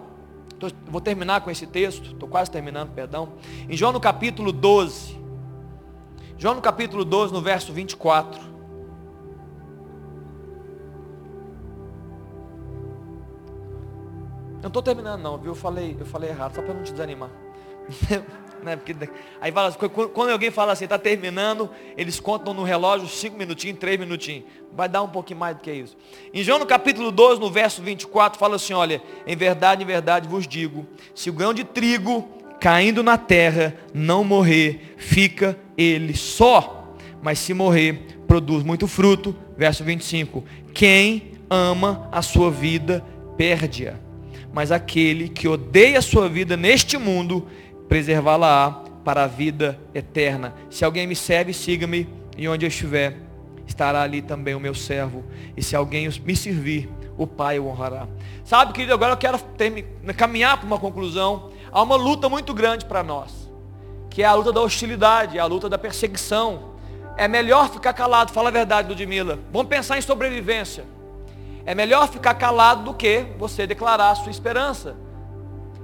tô, 0.58 0.68
vou 0.88 1.02
terminar 1.02 1.42
com 1.42 1.52
esse 1.52 1.68
texto, 1.68 2.14
estou 2.14 2.30
quase 2.30 2.50
terminando, 2.50 2.92
perdão. 2.92 3.34
Em 3.68 3.76
João 3.76 3.92
no 3.92 4.00
capítulo 4.00 4.54
12, 4.54 5.20
João 6.38 6.56
no 6.56 6.62
capítulo 6.62 7.04
12, 7.04 7.34
no 7.34 7.42
verso 7.42 7.74
24. 7.74 8.40
Eu 14.56 14.62
não 14.62 14.68
estou 14.70 14.82
terminando 14.82 15.22
não, 15.22 15.38
viu? 15.38 15.52
Eu 15.52 15.56
falei, 15.56 15.98
eu 16.00 16.06
falei 16.06 16.30
errado, 16.30 16.56
só 16.56 16.62
para 16.62 16.74
não 16.74 16.82
te 16.82 16.92
desanimar. 16.94 17.45
né? 18.64 18.76
Porque, 18.76 18.96
aí 19.40 19.52
fala, 19.52 19.72
quando 19.72 20.30
alguém 20.30 20.52
fala 20.52 20.74
assim, 20.74 20.86
está 20.86 20.98
terminando, 20.98 21.70
eles 21.96 22.20
contam 22.20 22.54
no 22.54 22.64
relógio 22.64 23.08
5 23.08 23.38
minutinhos, 23.38 23.80
3 23.80 24.00
minutinhos. 24.00 24.44
Vai 24.74 24.90
dar 24.90 25.04
um 25.04 25.08
pouquinho 25.08 25.40
mais 25.40 25.56
do 25.56 25.62
que 25.62 25.72
isso. 25.72 25.96
Em 26.34 26.44
João 26.44 26.60
no 26.60 26.66
capítulo 26.66 27.12
12, 27.12 27.40
no 27.40 27.50
verso 27.50 27.82
24, 27.82 28.38
fala 28.38 28.56
assim, 28.56 28.74
olha, 28.74 29.02
em 29.26 29.36
verdade, 29.36 29.84
em 29.84 29.86
verdade 29.86 30.28
vos 30.28 30.48
digo, 30.48 30.86
se 31.14 31.30
o 31.30 31.34
grão 31.34 31.54
de 31.54 31.64
trigo 31.64 32.28
caindo 32.60 33.04
na 33.04 33.18
terra 33.18 33.76
não 33.94 34.24
morrer, 34.24 34.96
fica 34.98 35.58
ele 35.78 36.16
só. 36.16 36.96
Mas 37.22 37.40
se 37.40 37.54
morrer, 37.54 38.20
produz 38.28 38.64
muito 38.64 38.88
fruto. 38.88 39.36
Verso 39.58 39.84
25. 39.84 40.44
Quem 40.74 41.32
ama 41.50 42.10
a 42.12 42.22
sua 42.22 42.52
vida, 42.52 43.06
perde-a. 43.38 43.96
Mas 44.52 44.72
aquele 44.72 45.30
que 45.30 45.48
odeia 45.48 46.00
a 46.00 46.02
sua 46.02 46.30
vida 46.30 46.56
neste 46.56 46.98
mundo, 46.98 47.48
preservá-la-á 47.88 48.84
para 49.04 49.24
a 49.24 49.28
vida 49.28 49.80
eterna. 49.94 50.54
Se 50.70 50.84
alguém 50.84 51.06
me 51.06 51.16
serve, 51.16 51.54
siga-me, 51.54 52.10
e 52.38 52.48
onde 52.48 52.66
eu 52.66 52.70
estiver, 52.70 53.18
estará 53.68 54.02
ali 54.02 54.22
também 54.22 54.56
o 54.56 54.60
meu 54.60 54.74
servo. 54.74 55.24
E 55.56 55.64
se 55.64 55.76
alguém 55.76 56.10
me 56.26 56.36
servir, 56.36 56.90
o 57.18 57.26
Pai 57.26 57.60
o 57.60 57.68
honrará. 57.68 58.08
Sabe, 58.44 58.74
querido, 58.74 58.94
agora 58.94 59.14
eu 59.14 59.18
quero 59.18 59.40
caminhar 60.18 60.58
para 60.58 60.68
uma 60.68 60.80
conclusão. 60.80 61.52
Há 61.72 61.82
uma 61.82 61.96
luta 61.96 62.28
muito 62.30 62.54
grande 62.54 62.86
para 62.86 63.04
nós, 63.04 63.50
que 64.10 64.24
é 64.24 64.26
a 64.26 64.34
luta 64.34 64.52
da 64.52 64.62
hostilidade, 64.62 65.40
a 65.40 65.46
luta 65.46 65.70
da 65.70 65.78
perseguição. 65.78 66.76
É 67.18 67.28
melhor 67.28 67.70
ficar 67.70 67.94
calado, 67.94 68.32
fala 68.32 68.50
a 68.50 68.52
verdade, 68.52 68.90
Ludmila. 68.90 69.40
Vamos 69.52 69.68
pensar 69.68 69.98
em 69.98 70.02
sobrevivência. 70.02 70.84
É 71.66 71.74
melhor 71.74 72.08
ficar 72.10 72.34
calado 72.36 72.84
do 72.84 72.94
que 72.94 73.26
você 73.38 73.66
declarar 73.66 74.12
a 74.12 74.16
sua 74.16 74.32
esperança. 74.32 74.96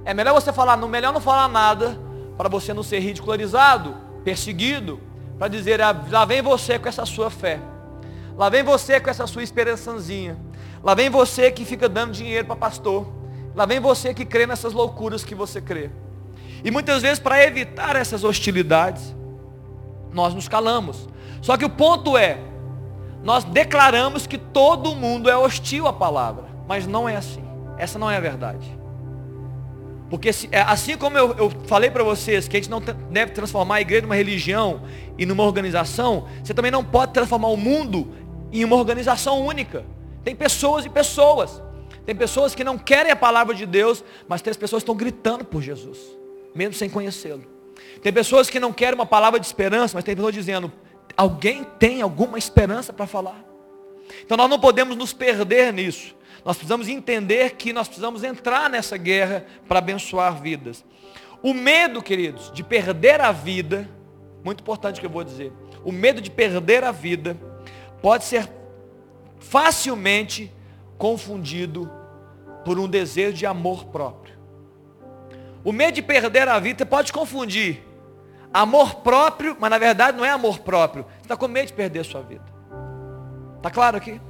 É 0.04 0.12
melhor 0.12 0.34
você 0.34 0.52
falar, 0.52 0.76
não 0.76 0.88
melhor 0.88 1.12
não 1.12 1.20
falar 1.20 1.48
nada 1.48 1.98
para 2.36 2.48
você 2.48 2.74
não 2.74 2.82
ser 2.82 2.98
ridicularizado, 2.98 3.94
perseguido, 4.24 5.00
para 5.38 5.48
dizer, 5.48 5.80
ah, 5.80 5.94
lá 6.10 6.24
vem 6.24 6.42
você 6.42 6.78
com 6.78 6.88
essa 6.88 7.04
sua 7.04 7.30
fé. 7.30 7.60
Lá 8.36 8.48
vem 8.48 8.62
você 8.62 8.98
com 8.98 9.10
essa 9.10 9.26
sua 9.26 9.42
esperançazinha. 9.42 10.36
Lá 10.82 10.94
vem 10.94 11.10
você 11.10 11.50
que 11.50 11.64
fica 11.64 11.88
dando 11.88 12.12
dinheiro 12.12 12.46
para 12.46 12.56
pastor. 12.56 13.06
Lá 13.54 13.66
vem 13.66 13.78
você 13.78 14.14
que 14.14 14.24
crê 14.24 14.46
nessas 14.46 14.72
loucuras 14.72 15.22
que 15.22 15.34
você 15.34 15.60
crê. 15.60 15.90
E 16.64 16.70
muitas 16.70 17.02
vezes, 17.02 17.18
para 17.18 17.44
evitar 17.44 17.96
essas 17.96 18.24
hostilidades, 18.24 19.14
nós 20.12 20.34
nos 20.34 20.48
calamos. 20.48 21.08
Só 21.40 21.56
que 21.56 21.64
o 21.64 21.70
ponto 21.70 22.16
é, 22.16 22.38
nós 23.22 23.44
declaramos 23.44 24.26
que 24.26 24.38
todo 24.38 24.94
mundo 24.94 25.28
é 25.28 25.36
hostil 25.36 25.86
à 25.86 25.92
palavra, 25.92 26.44
mas 26.66 26.86
não 26.86 27.08
é 27.08 27.16
assim. 27.16 27.44
Essa 27.76 27.98
não 27.98 28.10
é 28.10 28.16
a 28.16 28.20
verdade. 28.20 28.81
Porque 30.12 30.28
é, 30.50 30.60
assim 30.60 30.94
como 30.98 31.16
eu, 31.16 31.34
eu 31.38 31.50
falei 31.66 31.90
para 31.90 32.04
vocês 32.04 32.46
que 32.46 32.54
a 32.54 32.60
gente 32.60 32.68
não 32.68 32.82
deve 32.82 33.32
transformar 33.32 33.76
a 33.76 33.80
igreja 33.80 34.02
numa 34.02 34.14
religião 34.14 34.82
e 35.16 35.24
numa 35.24 35.42
organização, 35.42 36.28
você 36.44 36.52
também 36.52 36.70
não 36.70 36.84
pode 36.84 37.14
transformar 37.14 37.48
o 37.48 37.56
mundo 37.56 38.12
em 38.52 38.62
uma 38.62 38.76
organização 38.76 39.40
única. 39.40 39.86
Tem 40.22 40.36
pessoas 40.36 40.84
e 40.84 40.90
pessoas. 40.90 41.62
Tem 42.04 42.14
pessoas 42.14 42.54
que 42.54 42.62
não 42.62 42.76
querem 42.76 43.10
a 43.10 43.16
palavra 43.16 43.54
de 43.54 43.64
Deus, 43.64 44.04
mas 44.28 44.42
tem 44.42 44.50
as 44.50 44.56
pessoas 44.58 44.82
que 44.82 44.84
estão 44.84 44.94
gritando 44.94 45.46
por 45.46 45.62
Jesus, 45.62 45.98
mesmo 46.54 46.74
sem 46.74 46.90
conhecê-lo. 46.90 47.46
Tem 48.02 48.12
pessoas 48.12 48.50
que 48.50 48.60
não 48.60 48.70
querem 48.70 48.94
uma 48.94 49.06
palavra 49.06 49.40
de 49.40 49.46
esperança, 49.46 49.96
mas 49.96 50.04
tem 50.04 50.14
pessoas 50.14 50.34
dizendo, 50.34 50.70
alguém 51.16 51.64
tem 51.78 52.02
alguma 52.02 52.36
esperança 52.36 52.92
para 52.92 53.06
falar. 53.06 53.42
Então 54.22 54.36
nós 54.36 54.50
não 54.50 54.60
podemos 54.60 54.94
nos 54.94 55.14
perder 55.14 55.72
nisso. 55.72 56.14
Nós 56.44 56.56
precisamos 56.56 56.88
entender 56.88 57.52
que 57.52 57.72
nós 57.72 57.86
precisamos 57.86 58.24
entrar 58.24 58.68
nessa 58.68 58.96
guerra 58.96 59.44
para 59.68 59.78
abençoar 59.78 60.40
vidas. 60.40 60.84
O 61.42 61.54
medo, 61.54 62.02
queridos, 62.02 62.50
de 62.52 62.62
perder 62.62 63.20
a 63.20 63.32
vida, 63.32 63.88
muito 64.44 64.60
importante 64.60 65.00
que 65.00 65.06
eu 65.06 65.10
vou 65.10 65.24
dizer, 65.24 65.52
o 65.84 65.92
medo 65.92 66.20
de 66.20 66.30
perder 66.30 66.84
a 66.84 66.92
vida 66.92 67.36
pode 68.00 68.24
ser 68.24 68.48
facilmente 69.38 70.52
confundido 70.98 71.90
por 72.64 72.78
um 72.78 72.88
desejo 72.88 73.36
de 73.36 73.46
amor 73.46 73.86
próprio. 73.86 74.36
O 75.64 75.72
medo 75.72 75.94
de 75.94 76.02
perder 76.02 76.48
a 76.48 76.58
vida 76.58 76.84
pode 76.84 77.12
confundir 77.12 77.82
amor 78.52 78.96
próprio, 78.96 79.56
mas 79.58 79.70
na 79.70 79.78
verdade 79.78 80.16
não 80.16 80.24
é 80.24 80.30
amor 80.30 80.58
próprio. 80.60 81.04
Você 81.04 81.22
está 81.22 81.36
com 81.36 81.48
medo 81.48 81.68
de 81.68 81.72
perder 81.72 82.00
a 82.00 82.04
sua 82.04 82.22
vida. 82.22 82.44
Está 83.58 83.70
claro 83.70 83.96
aqui? 83.96 84.20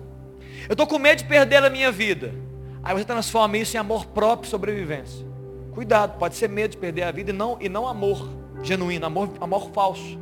Eu 0.68 0.72
estou 0.72 0.86
com 0.86 0.98
medo 0.98 1.18
de 1.18 1.24
perder 1.24 1.62
a 1.64 1.70
minha 1.70 1.90
vida. 1.90 2.34
Aí 2.82 2.94
você 2.94 3.04
transforma 3.04 3.56
isso 3.56 3.76
em 3.76 3.80
amor 3.80 4.06
próprio 4.06 4.46
e 4.46 4.50
sobrevivência. 4.50 5.24
Cuidado, 5.72 6.18
pode 6.18 6.34
ser 6.34 6.48
medo 6.48 6.72
de 6.72 6.76
perder 6.76 7.04
a 7.04 7.10
vida 7.10 7.30
e 7.30 7.32
não, 7.32 7.56
e 7.60 7.68
não 7.68 7.86
amor 7.86 8.28
genuíno, 8.62 9.06
amor, 9.06 9.30
amor 9.40 9.70
falso. 9.72 10.18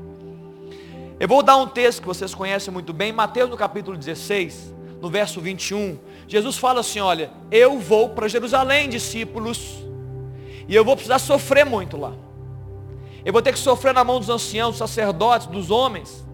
Eu 1.19 1.29
vou 1.29 1.43
dar 1.43 1.57
um 1.57 1.67
texto 1.67 2.01
que 2.01 2.07
vocês 2.07 2.35
conhecem 2.35 2.73
muito 2.73 2.93
bem, 2.93 3.13
Mateus 3.13 3.51
no 3.51 3.57
capítulo 3.57 3.97
16, 3.97 4.75
no 5.01 5.11
verso 5.11 5.41
21, 5.41 5.99
Jesus 6.29 6.57
fala 6.57 6.81
assim: 6.81 7.01
olha, 7.01 7.31
eu 7.51 7.79
vou 7.79 8.11
para 8.11 8.29
Jerusalém, 8.29 8.89
discípulos, 8.89 9.85
e 10.69 10.75
eu 10.75 10.85
vou 10.85 10.95
precisar 10.95 11.19
sofrer 11.19 11.65
muito 11.65 11.97
lá. 11.97 12.13
Eu 13.25 13.33
vou 13.33 13.43
ter 13.43 13.53
que 13.53 13.59
sofrer 13.59 13.93
na 13.93 14.05
mão 14.05 14.19
dos 14.19 14.31
anciãos, 14.31 14.71
dos 14.71 14.79
sacerdotes, 14.79 15.47
dos 15.47 15.71
homens. 15.71 16.25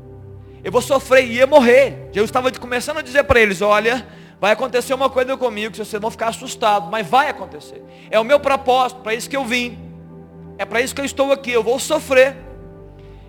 Eu 0.67 0.73
vou 0.73 0.83
sofrer 0.83 1.25
e 1.25 1.35
ia 1.35 1.47
morrer. 1.47 2.09
Jesus 2.13 2.29
estava 2.29 2.51
começando 2.51 2.99
a 2.99 3.01
dizer 3.01 3.23
para 3.23 3.39
eles: 3.39 3.63
olha, 3.63 4.05
vai 4.41 4.51
acontecer 4.51 4.93
uma 4.95 5.09
coisa 5.09 5.37
comigo 5.37 5.71
que 5.71 5.79
vocês 5.79 6.03
vão 6.03 6.11
ficar 6.11 6.27
assustados, 6.27 6.91
mas 6.91 7.07
vai 7.07 7.29
acontecer. 7.29 7.81
É 8.11 8.19
o 8.19 8.25
meu 8.25 8.41
propósito, 8.41 9.01
para 9.01 9.15
isso 9.15 9.31
que 9.31 9.37
eu 9.37 9.45
vim. 9.45 9.79
É 10.59 10.65
para 10.65 10.81
isso 10.81 10.93
que 10.93 11.01
eu 11.01 11.05
estou 11.05 11.31
aqui, 11.31 11.53
eu 11.53 11.63
vou 11.63 11.79
sofrer. 11.79 12.37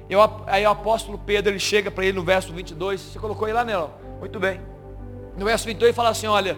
Eu, 0.09 0.19
aí 0.47 0.65
o 0.65 0.69
apóstolo 0.71 1.15
Pedro, 1.15 1.51
ele 1.51 1.59
chega 1.59 1.91
para 1.91 2.05
ele 2.05 2.17
no 2.17 2.23
verso 2.23 2.51
22, 2.51 2.99
você 2.99 3.19
colocou 3.19 3.45
aí 3.45 3.53
lá, 3.53 3.63
Nelão? 3.63 3.93
Muito 4.19 4.39
bem. 4.39 4.59
No 5.37 5.45
verso 5.45 5.67
22 5.67 5.89
ele 5.89 5.95
fala 5.95 6.09
assim, 6.09 6.25
olha, 6.25 6.57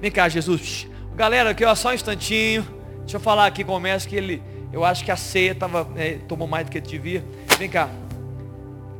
vem 0.00 0.10
cá 0.10 0.26
Jesus, 0.26 0.88
galera 1.14 1.50
aqui 1.50 1.66
ó, 1.66 1.74
só 1.74 1.90
um 1.90 1.92
instantinho, 1.92 2.66
deixa 3.00 3.18
eu 3.18 3.20
falar 3.20 3.44
aqui 3.44 3.62
com 3.62 3.76
o 3.76 3.80
mestre 3.80 4.08
que 4.08 4.16
ele, 4.16 4.42
eu 4.72 4.86
acho 4.86 5.04
que 5.04 5.10
a 5.10 5.16
ceia 5.16 5.54
tava, 5.54 5.86
é, 5.96 6.18
tomou 6.26 6.48
mais 6.48 6.64
do 6.64 6.70
que 6.70 6.78
ele 6.78 6.86
devia, 6.86 7.24
vem 7.58 7.68
cá, 7.68 7.90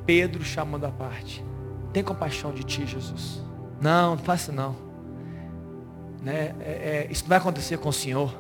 Pedro 0.07 0.45
chamando 0.45 0.85
a 0.85 0.91
parte, 0.91 1.45
tem 1.93 2.03
compaixão 2.03 2.53
de 2.53 2.65
ti 2.65 2.87
Jesus, 2.87 3.43
não, 3.81 4.17
não 4.17 4.23
faça 4.23 4.53
não, 4.53 4.77
né, 6.23 6.55
é, 6.61 7.07
é, 7.07 7.09
isso 7.11 7.23
não 7.25 7.29
vai 7.29 7.39
acontecer 7.39 7.79
com 7.79 7.89
o 7.89 7.93
Senhor, 7.93 8.35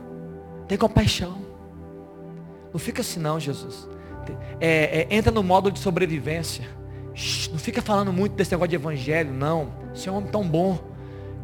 tem 0.68 0.78
compaixão, 0.78 1.38
não 2.72 2.78
fica 2.78 3.02
assim 3.02 3.20
não 3.20 3.38
Jesus, 3.38 3.88
é, 4.60 5.06
é, 5.10 5.14
entra 5.14 5.30
no 5.30 5.42
modo 5.42 5.70
de 5.70 5.78
sobrevivência, 5.78 6.64
não 7.50 7.58
fica 7.58 7.80
falando 7.80 8.12
muito 8.12 8.34
desse 8.34 8.50
negócio 8.50 8.70
de 8.70 8.76
evangelho, 8.76 9.32
não. 9.32 9.72
Você 9.94 10.08
é 10.08 10.12
um 10.12 10.16
homem 10.16 10.30
tão 10.30 10.42
bom. 10.46 10.78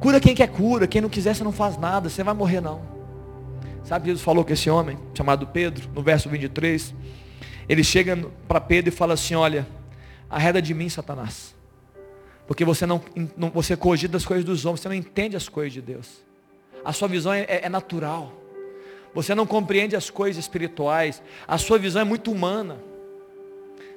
Cura 0.01 0.19
quem 0.19 0.35
quer 0.35 0.49
cura, 0.49 0.87
quem 0.87 1.01
não 1.01 1.09
quiser 1.09 1.35
você 1.35 1.45
não 1.45 1.53
faz 1.53 1.77
nada, 1.77 2.09
você 2.09 2.25
vai 2.25 2.35
morrer 2.35 2.61
não. 2.61 2.81
Sabe, 3.85 4.07
Jesus 4.07 4.23
falou 4.23 4.45
que 4.45 4.53
esse 4.53 4.69
homem, 4.71 4.99
chamado 5.15 5.47
Pedro, 5.47 5.89
no 5.95 6.03
verso 6.03 6.29
23, 6.29 6.95
ele 7.69 7.85
chega 7.85 8.17
para 8.49 8.61
Pedro 8.61 8.89
e 8.89 8.97
fala 8.97 9.15
assim, 9.15 9.35
olha, 9.35 9.67
arreda 10.31 10.63
de 10.63 10.73
mim, 10.73 10.89
Satanás. 10.89 11.55
Porque 12.47 12.65
você 12.65 12.87
não, 12.87 13.03
não 13.37 13.51
você 13.51 13.77
cogita 13.77 14.17
as 14.17 14.25
coisas 14.25 14.45
dos 14.45 14.65
homens, 14.65 14.81
você 14.81 14.89
não 14.89 14.95
entende 14.95 15.37
as 15.37 15.49
coisas 15.49 15.73
de 15.73 15.83
Deus. 15.83 16.23
A 16.85 16.93
sua 16.93 17.09
visão 17.09 17.33
é, 17.33 17.47
é 17.49 17.69
natural. 17.69 18.33
Você 19.15 19.35
não 19.35 19.47
compreende 19.47 19.97
as 19.97 20.09
coisas 20.09 20.43
espirituais. 20.43 21.23
A 21.47 21.59
sua 21.59 21.79
visão 21.79 22.03
é 22.03 22.05
muito 22.05 22.31
humana. 22.31 22.79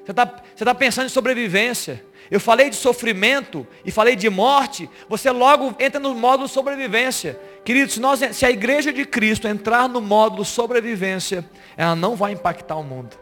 Você 0.03 0.11
está 0.11 0.25
tá 0.25 0.75
pensando 0.75 1.05
em 1.05 1.09
sobrevivência. 1.09 2.03
Eu 2.29 2.39
falei 2.39 2.69
de 2.69 2.75
sofrimento 2.75 3.65
e 3.85 3.91
falei 3.91 4.15
de 4.15 4.29
morte. 4.29 4.89
Você 5.07 5.29
logo 5.31 5.75
entra 5.79 5.99
no 5.99 6.13
módulo 6.13 6.47
sobrevivência. 6.47 7.39
Queridos, 7.63 7.93
se, 7.93 7.99
nós, 7.99 8.19
se 8.33 8.45
a 8.45 8.51
igreja 8.51 8.91
de 8.91 9.05
Cristo 9.05 9.47
entrar 9.47 9.87
no 9.87 10.01
módulo 10.01 10.43
sobrevivência, 10.43 11.45
ela 11.77 11.95
não 11.95 12.15
vai 12.15 12.33
impactar 12.33 12.75
o 12.75 12.83
mundo. 12.83 13.17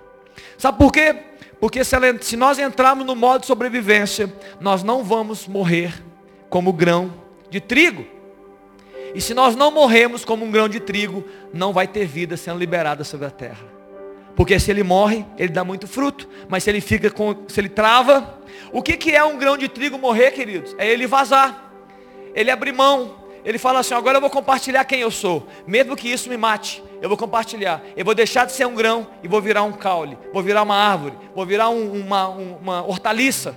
Sabe 0.57 0.77
por 0.77 0.91
quê? 0.91 1.15
Porque 1.61 1.83
se, 1.83 1.95
ela, 1.95 2.07
se 2.19 2.35
nós 2.35 2.57
entrarmos 2.57 3.05
no 3.05 3.15
modo 3.15 3.41
de 3.41 3.47
sobrevivência, 3.47 4.33
nós 4.59 4.81
não 4.81 5.03
vamos 5.03 5.47
morrer 5.47 5.93
como 6.49 6.73
grão 6.73 7.13
de 7.51 7.61
trigo. 7.61 8.03
E 9.13 9.21
se 9.21 9.35
nós 9.35 9.55
não 9.55 9.69
morremos 9.69 10.25
como 10.25 10.43
um 10.43 10.49
grão 10.49 10.67
de 10.67 10.79
trigo, 10.79 11.23
não 11.53 11.71
vai 11.71 11.87
ter 11.87 12.07
vida 12.07 12.35
sendo 12.35 12.57
liberada 12.57 13.03
sobre 13.03 13.27
a 13.27 13.29
terra. 13.29 13.63
Porque 14.35 14.59
se 14.59 14.71
ele 14.71 14.81
morre, 14.81 15.23
ele 15.37 15.51
dá 15.51 15.63
muito 15.63 15.87
fruto. 15.87 16.27
Mas 16.49 16.63
se 16.63 16.71
ele 16.71 16.81
fica 16.81 17.11
com, 17.11 17.43
se 17.47 17.59
ele 17.59 17.69
trava, 17.69 18.39
o 18.71 18.81
que, 18.81 18.97
que 18.97 19.11
é 19.11 19.23
um 19.23 19.37
grão 19.37 19.55
de 19.55 19.67
trigo 19.67 19.99
morrer, 19.99 20.31
queridos? 20.31 20.75
É 20.79 20.89
ele 20.89 21.05
vazar. 21.05 21.71
Ele 22.33 22.49
abrir 22.49 22.71
mão. 22.71 23.20
Ele 23.43 23.57
fala 23.57 23.79
assim, 23.79 23.93
agora 23.93 24.17
eu 24.17 24.21
vou 24.21 24.29
compartilhar 24.29 24.85
quem 24.85 24.99
eu 24.99 25.11
sou. 25.11 25.47
Mesmo 25.65 25.95
que 25.95 26.07
isso 26.07 26.29
me 26.29 26.37
mate, 26.37 26.83
eu 27.01 27.09
vou 27.09 27.17
compartilhar. 27.17 27.81
Eu 27.95 28.05
vou 28.05 28.13
deixar 28.13 28.45
de 28.45 28.51
ser 28.51 28.65
um 28.65 28.75
grão 28.75 29.07
e 29.23 29.27
vou 29.27 29.41
virar 29.41 29.63
um 29.63 29.71
caule. 29.71 30.17
Vou 30.33 30.43
virar 30.43 30.61
uma 30.63 30.75
árvore. 30.75 31.15
Vou 31.35 31.45
virar 31.45 31.69
um, 31.69 31.91
uma, 31.99 32.27
uma 32.27 32.85
hortaliça. 32.85 33.55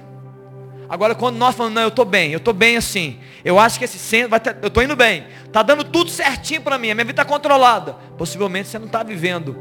Agora 0.89 1.15
quando 1.15 1.37
nós 1.37 1.55
falamos, 1.55 1.75
não, 1.75 1.83
eu 1.83 1.89
estou 1.89 2.05
bem, 2.05 2.33
eu 2.33 2.39
estou 2.39 2.55
bem 2.55 2.77
assim. 2.77 3.19
Eu 3.45 3.59
acho 3.59 3.79
que 3.79 3.85
esse 3.85 3.99
centro 3.99 4.31
vai 4.31 4.41
ter, 4.41 4.57
eu 4.61 4.69
estou 4.69 4.83
indo 4.83 4.97
bem. 4.97 5.27
Está 5.47 5.63
dando 5.63 5.85
tudo 5.85 6.11
certinho 6.11 6.63
para 6.63 6.79
mim, 6.79 6.91
a 6.91 6.95
minha 6.95 7.05
vida 7.05 7.23
está 7.23 7.25
controlada. 7.25 7.95
Possivelmente 8.17 8.69
você 8.69 8.79
não 8.79 8.87
está 8.87 9.03
vivendo 9.03 9.57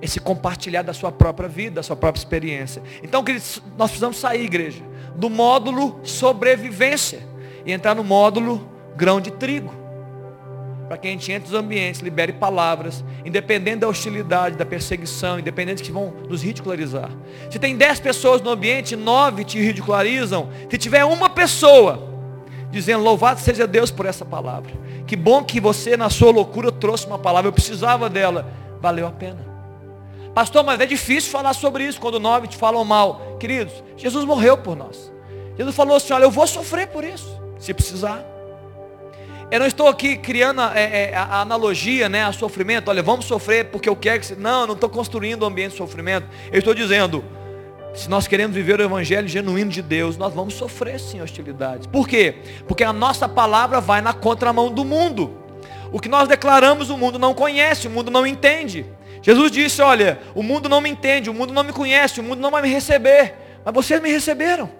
esse 0.00 0.18
compartilhar 0.18 0.82
da 0.82 0.92
sua 0.92 1.12
própria 1.12 1.48
vida, 1.48 1.76
da 1.76 1.82
sua 1.82 1.96
própria 1.96 2.20
experiência. 2.20 2.82
Então, 3.02 3.22
queridos, 3.22 3.62
nós 3.76 3.90
precisamos 3.90 4.16
sair, 4.16 4.44
igreja, 4.44 4.82
do 5.14 5.28
módulo 5.28 6.00
sobrevivência 6.02 7.26
e 7.66 7.72
entrar 7.72 7.94
no 7.94 8.02
módulo 8.02 8.66
grão 9.00 9.18
de 9.18 9.30
trigo. 9.30 9.72
Para 10.86 10.98
que 10.98 11.08
a 11.08 11.10
gente 11.10 11.32
entre 11.32 11.48
nos 11.50 11.58
ambientes, 11.58 12.00
libere 12.02 12.34
palavras, 12.34 13.02
independente 13.24 13.78
da 13.78 13.88
hostilidade, 13.88 14.56
da 14.56 14.66
perseguição, 14.66 15.38
independente 15.38 15.82
que 15.82 15.90
vão 15.90 16.12
nos 16.28 16.42
ridicularizar. 16.42 17.08
Se 17.48 17.58
tem 17.58 17.76
dez 17.76 17.98
pessoas 17.98 18.42
no 18.42 18.50
ambiente, 18.50 18.96
nove 18.96 19.44
te 19.44 19.58
ridicularizam. 19.58 20.50
Se 20.68 20.76
tiver 20.76 21.04
uma 21.04 21.30
pessoa 21.30 22.10
dizendo, 22.70 23.02
louvado 23.02 23.40
seja 23.40 23.66
Deus 23.66 23.90
por 23.90 24.04
essa 24.04 24.24
palavra. 24.24 24.72
Que 25.06 25.16
bom 25.16 25.42
que 25.42 25.60
você, 25.60 25.96
na 25.96 26.10
sua 26.10 26.30
loucura, 26.32 26.70
trouxe 26.70 27.06
uma 27.06 27.18
palavra. 27.18 27.48
Eu 27.48 27.52
precisava 27.52 28.10
dela. 28.10 28.52
Valeu 28.80 29.06
a 29.06 29.12
pena. 29.12 29.48
Pastor, 30.34 30.62
mas 30.64 30.80
é 30.80 30.86
difícil 30.86 31.30
falar 31.30 31.54
sobre 31.54 31.84
isso 31.84 32.00
quando 32.00 32.20
nove 32.20 32.48
te 32.48 32.56
falam 32.56 32.84
mal. 32.84 33.36
Queridos, 33.38 33.72
Jesus 33.96 34.24
morreu 34.24 34.58
por 34.58 34.76
nós. 34.76 35.10
Jesus 35.56 35.74
falou 35.74 35.96
assim, 35.96 36.12
olha, 36.12 36.24
eu 36.24 36.30
vou 36.30 36.46
sofrer 36.46 36.88
por 36.88 37.04
isso, 37.04 37.40
se 37.58 37.72
precisar. 37.72 38.24
Eu 39.50 39.58
não 39.58 39.66
estou 39.66 39.88
aqui 39.88 40.16
criando 40.16 40.60
é, 40.62 41.10
é, 41.10 41.16
a 41.16 41.40
analogia, 41.40 42.08
né, 42.08 42.24
a 42.24 42.32
sofrimento. 42.32 42.88
Olha, 42.88 43.02
vamos 43.02 43.24
sofrer 43.24 43.66
porque 43.66 43.88
eu 43.88 43.96
quero 43.96 44.20
que 44.20 44.26
você... 44.26 44.36
Não, 44.36 44.64
não 44.64 44.74
estou 44.74 44.88
construindo 44.88 45.42
um 45.42 45.46
ambiente 45.46 45.72
de 45.72 45.78
sofrimento. 45.78 46.28
Eu 46.52 46.60
estou 46.60 46.72
dizendo, 46.72 47.24
se 47.92 48.08
nós 48.08 48.28
queremos 48.28 48.54
viver 48.54 48.78
o 48.78 48.82
evangelho 48.84 49.26
genuíno 49.26 49.68
de 49.68 49.82
Deus, 49.82 50.16
nós 50.16 50.32
vamos 50.32 50.54
sofrer 50.54 51.00
sim 51.00 51.20
hostilidades. 51.20 51.88
Por 51.88 52.06
quê? 52.06 52.36
Porque 52.68 52.84
a 52.84 52.92
nossa 52.92 53.28
palavra 53.28 53.80
vai 53.80 54.00
na 54.00 54.12
contramão 54.12 54.70
do 54.70 54.84
mundo. 54.84 55.36
O 55.90 55.98
que 55.98 56.08
nós 56.08 56.28
declaramos 56.28 56.88
o 56.88 56.96
mundo 56.96 57.18
não 57.18 57.34
conhece, 57.34 57.88
o 57.88 57.90
mundo 57.90 58.08
não 58.08 58.24
entende. 58.24 58.86
Jesus 59.20 59.50
disse, 59.50 59.82
olha, 59.82 60.20
o 60.32 60.44
mundo 60.44 60.68
não 60.68 60.80
me 60.80 60.88
entende, 60.88 61.28
o 61.28 61.34
mundo 61.34 61.52
não 61.52 61.64
me 61.64 61.72
conhece, 61.72 62.20
o 62.20 62.22
mundo 62.22 62.40
não 62.40 62.52
vai 62.52 62.62
me 62.62 62.68
receber. 62.68 63.34
Mas 63.64 63.74
vocês 63.74 64.00
me 64.00 64.10
receberam. 64.12 64.70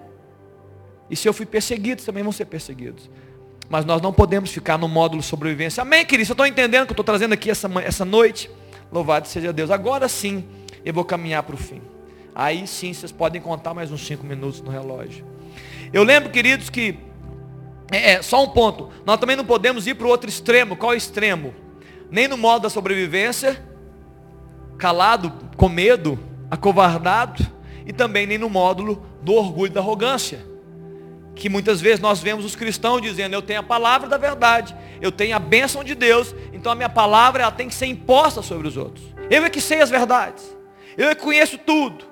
E 1.11 1.17
se 1.17 1.29
eu 1.29 1.33
fui 1.33 1.45
perseguido, 1.45 2.03
também 2.03 2.23
vão 2.23 2.31
ser 2.31 2.45
perseguidos. 2.45 3.11
Mas 3.71 3.85
nós 3.85 4.03
não 4.03 4.13
podemos 4.13 4.51
ficar 4.51 4.77
no 4.77 4.89
módulo 4.89 5.23
sobrevivência. 5.23 5.83
Amém, 5.83 6.05
querido? 6.05 6.27
Você 6.27 6.33
está 6.33 6.49
entendendo 6.49 6.87
que 6.87 6.91
eu 6.91 6.95
estou 6.95 7.05
trazendo 7.05 7.35
aqui 7.35 7.49
essa, 7.49 7.71
essa 7.85 8.05
noite? 8.05 8.51
Louvado 8.91 9.29
seja 9.29 9.53
Deus. 9.53 9.71
Agora 9.71 10.09
sim, 10.09 10.45
eu 10.85 10.93
vou 10.93 11.05
caminhar 11.05 11.45
para 11.45 11.55
o 11.55 11.57
fim. 11.57 11.81
Aí 12.35 12.67
sim, 12.67 12.93
vocês 12.93 13.13
podem 13.13 13.41
contar 13.41 13.73
mais 13.73 13.93
uns 13.93 14.05
cinco 14.05 14.27
minutos 14.27 14.61
no 14.61 14.73
relógio. 14.73 15.25
Eu 15.93 16.03
lembro, 16.03 16.31
queridos, 16.31 16.69
que 16.69 16.99
é, 17.93 18.15
é 18.15 18.23
só 18.23 18.43
um 18.43 18.49
ponto. 18.49 18.91
Nós 19.07 19.21
também 19.21 19.37
não 19.37 19.45
podemos 19.45 19.87
ir 19.87 19.95
para 19.95 20.07
o 20.09 20.11
outro 20.11 20.29
extremo. 20.29 20.75
Qual 20.75 20.91
é 20.91 20.97
o 20.97 20.99
extremo? 20.99 21.55
Nem 22.11 22.27
no 22.27 22.37
modo 22.37 22.63
da 22.63 22.71
sobrevivência, 22.71 23.65
calado, 24.79 25.33
com 25.57 25.69
medo, 25.69 26.19
acovardado, 26.51 27.47
e 27.87 27.93
também 27.93 28.27
nem 28.27 28.37
no 28.37 28.51
módulo 28.51 29.07
do 29.23 29.33
orgulho 29.33 29.71
e 29.71 29.75
da 29.75 29.81
arrogância 29.81 30.50
que 31.41 31.49
muitas 31.49 31.81
vezes 31.81 32.01
nós 32.01 32.21
vemos 32.21 32.45
os 32.45 32.55
cristãos 32.55 33.01
dizendo, 33.01 33.33
eu 33.33 33.41
tenho 33.41 33.61
a 33.61 33.63
palavra 33.63 34.07
da 34.07 34.19
verdade, 34.19 34.77
eu 35.01 35.11
tenho 35.11 35.35
a 35.35 35.39
bênção 35.39 35.83
de 35.83 35.95
Deus, 35.95 36.35
então 36.53 36.71
a 36.71 36.75
minha 36.75 36.89
palavra 36.89 37.43
ela 37.43 37.51
tem 37.51 37.67
que 37.67 37.75
ser 37.75 37.87
imposta 37.87 38.43
sobre 38.43 38.69
os 38.69 38.77
outros. 38.77 39.03
Eu 39.31 39.45
é 39.45 39.49
que 39.49 39.61
sei 39.61 39.81
as 39.81 39.89
verdades, 39.89 40.45
eu 40.99 41.09
é 41.09 41.15
que 41.15 41.23
conheço 41.23 41.57
tudo, 41.57 42.05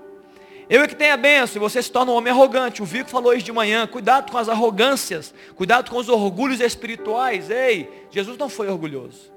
eu 0.71 0.83
é 0.83 0.89
que 0.89 0.97
tenho 0.97 1.13
a 1.13 1.17
bênção, 1.17 1.57
e 1.57 1.61
você 1.61 1.83
se 1.83 1.93
torna 1.93 2.11
um 2.11 2.15
homem 2.15 2.33
arrogante. 2.33 2.83
O 2.83 2.87
Vico 2.87 3.11
falou 3.11 3.35
isso 3.35 3.45
de 3.45 3.53
manhã, 3.53 3.87
cuidado 3.87 4.31
com 4.31 4.39
as 4.39 4.49
arrogâncias, 4.49 5.35
cuidado 5.55 5.91
com 5.91 5.99
os 5.99 6.09
orgulhos 6.09 6.61
espirituais. 6.61 7.51
Ei, 7.51 8.07
Jesus 8.11 8.37
não 8.39 8.49
foi 8.49 8.69
orgulhoso. 8.69 9.33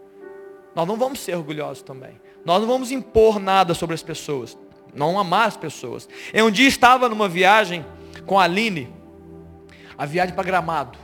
Nós 0.73 0.87
não 0.87 0.95
vamos 0.95 1.19
ser 1.19 1.35
orgulhosos 1.35 1.83
também. 1.83 2.19
Nós 2.45 2.61
não 2.61 2.67
vamos 2.67 2.91
impor 2.91 3.39
nada 3.39 3.73
sobre 3.73 3.93
as 3.93 4.03
pessoas, 4.03 4.57
não 4.93 5.19
amar 5.19 5.47
as 5.47 5.57
pessoas. 5.57 6.07
Eu 6.33 6.47
um 6.47 6.51
dia 6.51 6.67
estava 6.67 7.07
numa 7.07 7.29
viagem 7.29 7.85
com 8.25 8.39
a 8.39 8.43
Aline, 8.43 9.00
a 9.97 10.05
viagem 10.05 10.33
para 10.33 10.43
Gramado. 10.43 10.97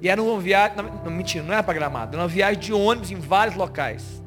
E 0.00 0.08
era 0.08 0.22
uma 0.22 0.40
viagem, 0.40 0.76
não, 1.04 1.10
mentira, 1.10 1.44
não 1.44 1.52
era 1.52 1.62
para 1.62 1.74
Gramado, 1.74 2.14
era 2.14 2.22
uma 2.22 2.28
viagem 2.28 2.60
de 2.60 2.72
ônibus 2.72 3.10
em 3.10 3.16
vários 3.16 3.56
locais. 3.56 4.22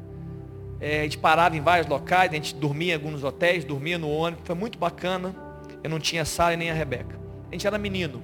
É, 0.80 1.00
a 1.00 1.02
gente 1.02 1.18
parava 1.18 1.56
em 1.56 1.60
vários 1.60 1.86
locais, 1.86 2.30
a 2.30 2.34
gente 2.34 2.54
dormia 2.54 2.92
em 2.92 2.96
alguns 2.96 3.22
hotéis, 3.22 3.64
dormia 3.64 3.98
no 3.98 4.10
ônibus, 4.10 4.44
foi 4.46 4.54
muito 4.54 4.78
bacana. 4.78 5.34
Eu 5.82 5.90
não 5.90 5.98
tinha 5.98 6.24
Sara 6.24 6.56
nem 6.56 6.70
a 6.70 6.74
Rebeca. 6.74 7.18
A 7.50 7.52
gente 7.54 7.66
era 7.66 7.76
menino, 7.78 8.22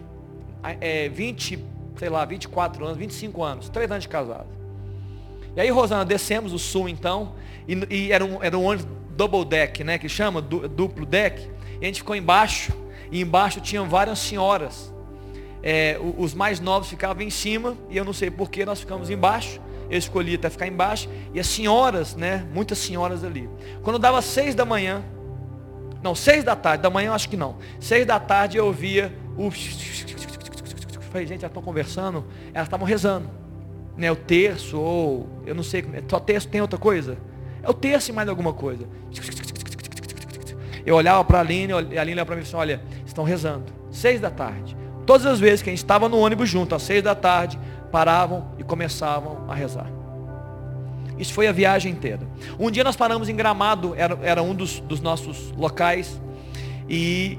é, 0.81 1.09
20, 1.09 1.59
sei 1.97 2.09
lá, 2.09 2.25
24 2.25 2.85
anos, 2.85 2.97
25 2.97 3.43
anos, 3.43 3.69
3 3.69 3.91
anos 3.91 4.03
de 4.05 4.09
casado. 4.09 4.47
E 5.55 5.61
aí, 5.61 5.71
Rosana, 5.71 6.05
descemos 6.05 6.53
o 6.53 6.59
sul 6.59 6.89
então, 6.89 7.35
e, 7.67 7.87
e 7.91 8.13
era, 8.13 8.25
um, 8.25 8.43
era 8.43 8.57
um 8.57 8.65
ônibus 8.65 8.87
double 9.17 9.45
deck, 9.45 9.83
né, 9.83 9.99
que 9.99 10.09
chama, 10.09 10.41
duplo 10.43 11.07
deck, 11.07 11.51
e 11.81 11.85
a 11.85 11.87
gente 11.87 12.01
ficou 12.01 12.15
embaixo, 12.15 12.73
e 13.11 13.21
embaixo 13.21 13.61
tinham 13.61 13.89
várias 13.89 14.19
senhoras 14.19 14.95
é, 15.69 15.99
os 16.17 16.33
mais 16.33 16.61
novos 16.61 16.89
ficavam 16.89 17.25
em 17.25 17.31
cima, 17.31 17.77
e 17.91 17.97
eu 17.97 18.05
não 18.05 18.12
sei 18.12 18.31
porquê, 18.31 18.64
nós 18.64 18.79
ficamos 18.79 19.11
embaixo. 19.11 19.61
Eu 19.91 19.99
escolhi 19.99 20.37
até 20.37 20.49
ficar 20.49 20.69
embaixo, 20.69 21.09
e 21.35 21.41
as 21.41 21.47
senhoras, 21.49 22.14
né, 22.14 22.47
muitas 22.55 22.79
senhoras 22.79 23.25
ali. 23.25 23.51
Quando 23.83 23.99
dava 23.99 24.23
seis 24.23 24.55
da 24.55 24.64
manhã, 24.64 25.03
não, 26.01 26.14
seis 26.14 26.45
da 26.45 26.55
tarde, 26.55 26.85
da 26.85 26.91
manhã 26.91 27.12
acho 27.12 27.29
que 27.29 27.37
não. 27.37 27.57
Seis 27.81 28.07
da 28.07 28.21
tarde 28.21 28.57
eu 28.57 28.67
ouvia 28.67 29.12
o. 29.37 29.51
Falei, 31.11 31.27
gente, 31.27 31.41
elas 31.41 31.51
estão 31.51 31.62
conversando, 31.62 32.25
elas 32.55 32.69
estavam 32.69 32.87
rezando. 32.87 33.29
Né, 33.97 34.09
o 34.12 34.14
terço, 34.14 34.79
ou 34.79 35.29
eu 35.45 35.55
não 35.55 35.64
sei, 35.64 35.85
só 36.09 36.21
terço 36.21 36.47
tem 36.47 36.61
outra 36.61 36.79
coisa? 36.79 37.19
É 37.61 37.69
o 37.69 37.75
terço 37.75 38.12
e 38.12 38.14
mais 38.14 38.29
alguma 38.29 38.53
coisa. 38.53 38.87
Eu 40.85 40.95
olhava 40.95 41.25
para 41.25 41.39
a 41.39 41.41
Aline, 41.41 41.73
a 41.73 41.79
Aline 41.79 42.12
olhava 42.12 42.27
para 42.27 42.37
mim 42.37 42.43
e 42.43 42.45
disse, 42.45 42.55
olha, 42.55 42.81
estão 43.05 43.25
rezando. 43.25 43.64
Seis 43.91 44.21
da 44.21 44.31
tarde. 44.31 44.86
Todas 45.07 45.25
as 45.25 45.39
vezes 45.39 45.63
que 45.63 45.71
a 45.71 45.73
gente 45.73 45.79
estava 45.79 46.09
no 46.09 46.19
ônibus 46.19 46.49
junto, 46.49 46.75
às 46.75 46.83
seis 46.83 47.03
da 47.03 47.15
tarde, 47.15 47.59
paravam 47.93 48.51
e 48.59 48.65
começavam 48.65 49.49
a 49.49 49.55
rezar. 49.55 49.87
Isso 51.17 51.33
foi 51.33 51.47
a 51.47 51.53
viagem 51.53 51.93
inteira. 51.93 52.27
Um 52.59 52.71
dia 52.71 52.85
nós 52.85 52.97
paramos 52.97 53.29
em 53.29 53.37
Gramado, 53.37 53.95
era, 53.97 54.19
era 54.23 54.43
um 54.43 54.55
dos, 54.55 54.81
dos 54.81 55.01
nossos 55.01 55.53
locais, 55.53 56.21
e 56.89 57.39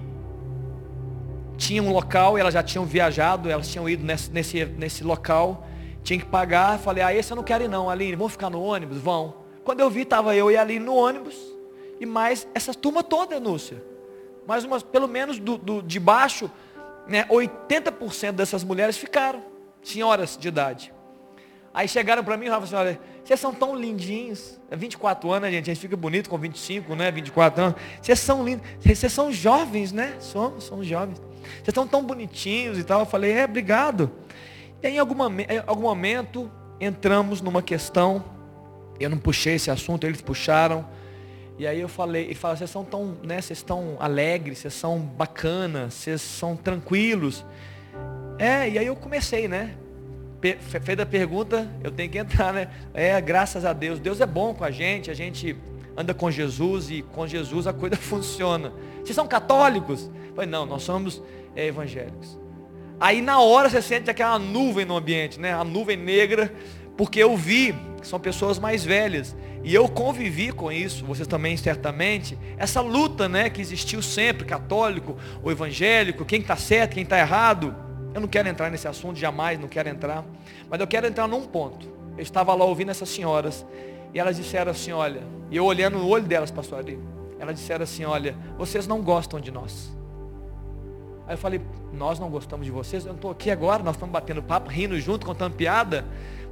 tinha 1.57 1.84
um 1.84 1.91
local, 1.91 2.38
elas 2.38 2.53
já 2.53 2.63
tinham 2.63 2.86
viajado, 2.86 3.49
elas 3.49 3.68
tinham 3.68 3.88
ido 3.89 4.03
nesse, 4.03 4.32
nesse, 4.32 4.65
nesse 4.65 5.03
local, 5.03 5.68
tinha 6.03 6.18
que 6.18 6.26
pagar, 6.26 6.80
falei, 6.80 7.03
ah, 7.03 7.13
esse 7.13 7.32
eu 7.32 7.36
não 7.36 7.43
quero 7.43 7.65
ir 7.65 7.68
não, 7.68 7.89
Aline, 7.89 8.15
vamos 8.15 8.32
ficar 8.32 8.49
no 8.49 8.61
ônibus? 8.61 8.97
Vão. 8.97 9.36
Quando 9.63 9.82
eu 9.82 9.89
vi, 9.89 10.01
estava 10.01 10.36
eu 10.36 10.49
e 10.49 10.55
a 10.55 10.61
Aline 10.61 10.86
no 10.86 10.95
ônibus, 10.95 11.36
e 11.99 12.05
mais 12.05 12.47
essa 12.55 12.74
turma 12.74 13.03
toda, 13.03 13.39
Núcia. 13.39 13.84
Mais 14.47 14.63
umas, 14.63 14.82
pelo 14.82 15.07
menos 15.07 15.39
do, 15.39 15.57
do, 15.57 15.82
de 15.82 15.99
baixo, 15.99 16.49
né, 17.07 17.25
80% 17.25 18.33
dessas 18.33 18.63
mulheres 18.63 18.97
ficaram, 18.97 19.41
senhoras 19.81 20.37
de 20.37 20.47
idade. 20.47 20.93
Aí 21.73 21.87
chegaram 21.87 22.23
para 22.23 22.35
mim 22.37 22.45
e 22.45 22.47
falaram 22.47 22.63
assim, 22.65 22.75
olha, 22.75 22.99
vocês 23.23 23.39
são 23.39 23.53
tão 23.53 23.75
lindinhos. 23.75 24.59
É 24.71 24.75
24 24.75 25.29
anos, 25.29 25.41
né, 25.43 25.51
gente? 25.51 25.69
A 25.69 25.73
gente 25.73 25.81
fica 25.81 25.95
bonito 25.95 26.27
com 26.27 26.37
25, 26.37 26.95
né? 26.95 27.11
24 27.11 27.61
anos. 27.61 27.75
Vocês 28.01 28.19
são 28.19 28.43
lindos. 28.43 28.65
Vocês 28.79 29.13
são 29.13 29.31
jovens, 29.31 29.91
né? 29.91 30.15
Somos, 30.19 30.63
somos 30.63 30.87
jovens. 30.87 31.19
Vocês 31.19 31.67
estão 31.67 31.87
tão 31.87 32.03
bonitinhos 32.03 32.79
e 32.79 32.83
tal. 32.83 33.01
Eu 33.01 33.05
falei, 33.05 33.33
é, 33.33 33.45
obrigado. 33.45 34.09
E 34.81 34.87
aí, 34.87 34.95
em 34.95 34.97
algum, 34.97 35.15
em 35.39 35.61
algum 35.67 35.83
momento, 35.83 36.49
entramos 36.79 37.41
numa 37.41 37.61
questão. 37.61 38.23
Eu 38.99 39.09
não 39.09 39.17
puxei 39.19 39.53
esse 39.53 39.69
assunto, 39.69 40.07
eles 40.07 40.19
puxaram. 40.19 40.83
E 41.57 41.65
aí 41.65 41.81
eu 41.81 41.89
falei, 41.89 42.27
e 42.29 42.35
fala, 42.35 42.55
vocês 42.55 42.69
são 42.69 42.83
tão, 42.83 43.17
né, 43.23 43.41
vocês 43.41 43.59
estão 43.59 43.97
alegres, 43.99 44.59
vocês 44.59 44.73
são 44.75 44.99
bacanas, 44.99 45.95
vocês 45.95 46.21
são 46.21 46.55
tranquilos. 46.55 47.43
É, 48.37 48.69
e 48.69 48.77
aí 48.77 48.85
eu 48.85 48.95
comecei, 48.95 49.47
né? 49.47 49.75
Fez 50.39 50.99
a 50.99 51.05
pergunta, 51.05 51.67
eu 51.83 51.89
tenho 51.89 52.11
que 52.11 52.19
entrar, 52.19 52.53
né? 52.53 52.69
É, 52.93 53.19
graças 53.19 53.65
a 53.65 53.73
Deus. 53.73 53.99
Deus 53.99 54.21
é 54.21 54.25
bom 54.27 54.53
com 54.53 54.63
a 54.63 54.69
gente, 54.69 55.09
a 55.09 55.15
gente 55.15 55.57
anda 55.97 56.13
com 56.13 56.29
Jesus 56.29 56.91
e 56.91 57.01
com 57.01 57.25
Jesus 57.25 57.65
a 57.65 57.73
coisa 57.73 57.95
funciona. 57.97 58.71
Vocês 59.03 59.15
são 59.15 59.27
católicos? 59.27 60.11
Falei, 60.35 60.49
não, 60.49 60.63
nós 60.63 60.83
somos 60.83 61.23
é, 61.55 61.65
evangélicos. 61.65 62.37
Aí 62.99 63.19
na 63.21 63.39
hora 63.39 63.69
você 63.69 63.81
sente 63.81 64.11
aquela 64.11 64.37
nuvem 64.37 64.85
no 64.85 64.95
ambiente, 64.95 65.39
né? 65.39 65.53
A 65.53 65.63
nuvem 65.63 65.97
negra, 65.97 66.53
porque 66.97 67.21
eu 67.21 67.37
vi 67.37 67.73
que 68.01 68.07
são 68.07 68.19
pessoas 68.19 68.57
mais 68.57 68.83
velhas. 68.83 69.35
E 69.63 69.73
eu 69.73 69.87
convivi 69.87 70.51
com 70.51 70.71
isso, 70.71 71.05
vocês 71.05 71.27
também 71.27 71.55
certamente, 71.57 72.37
essa 72.57 72.81
luta 72.81 73.27
né, 73.27 73.49
que 73.49 73.61
existiu 73.61 74.01
sempre, 74.01 74.45
católico 74.45 75.17
ou 75.43 75.51
evangélico, 75.51 76.25
quem 76.25 76.41
está 76.41 76.55
certo, 76.55 76.93
quem 76.93 77.03
está 77.03 77.19
errado. 77.19 77.75
Eu 78.13 78.21
não 78.21 78.27
quero 78.27 78.47
entrar 78.47 78.71
nesse 78.71 78.87
assunto, 78.87 79.17
jamais 79.17 79.59
não 79.59 79.67
quero 79.67 79.89
entrar. 79.89 80.25
Mas 80.69 80.79
eu 80.79 80.87
quero 80.87 81.05
entrar 81.05 81.27
num 81.27 81.45
ponto. 81.45 81.87
Eu 82.17 82.23
estava 82.23 82.53
lá 82.55 82.65
ouvindo 82.65 82.91
essas 82.91 83.09
senhoras, 83.09 83.65
e 84.13 84.19
elas 84.19 84.37
disseram 84.37 84.71
assim, 84.71 84.91
olha, 84.91 85.21
e 85.51 85.57
eu 85.57 85.65
olhando 85.65 85.99
no 85.99 86.07
olho 86.07 86.23
delas, 86.23 86.49
pastor 86.49 86.79
ali, 86.79 86.97
elas 87.39 87.55
disseram 87.55 87.83
assim, 87.83 88.05
olha, 88.05 88.35
vocês 88.57 88.87
não 88.87 89.01
gostam 89.01 89.39
de 89.39 89.51
nós. 89.51 89.95
Aí 91.27 91.33
eu 91.33 91.37
falei, 91.37 91.61
nós 91.93 92.19
não 92.19 92.29
gostamos 92.29 92.65
de 92.65 92.71
vocês, 92.71 93.05
eu 93.05 93.09
não 93.09 93.15
estou 93.17 93.31
aqui 93.31 93.51
agora, 93.51 93.83
nós 93.83 93.95
estamos 93.95 94.13
batendo 94.13 94.41
papo, 94.41 94.69
rindo 94.69 94.99
junto, 94.99 95.25
contando 95.25 95.55
piada. 95.55 96.05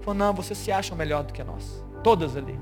Falou, 0.06 0.20
não, 0.20 0.34
vocês 0.34 0.60
se 0.60 0.72
acham 0.72 0.96
melhor 0.96 1.24
do 1.24 1.34
que 1.34 1.44
nós. 1.44 1.84
Todas 2.04 2.38
ali. 2.38 2.60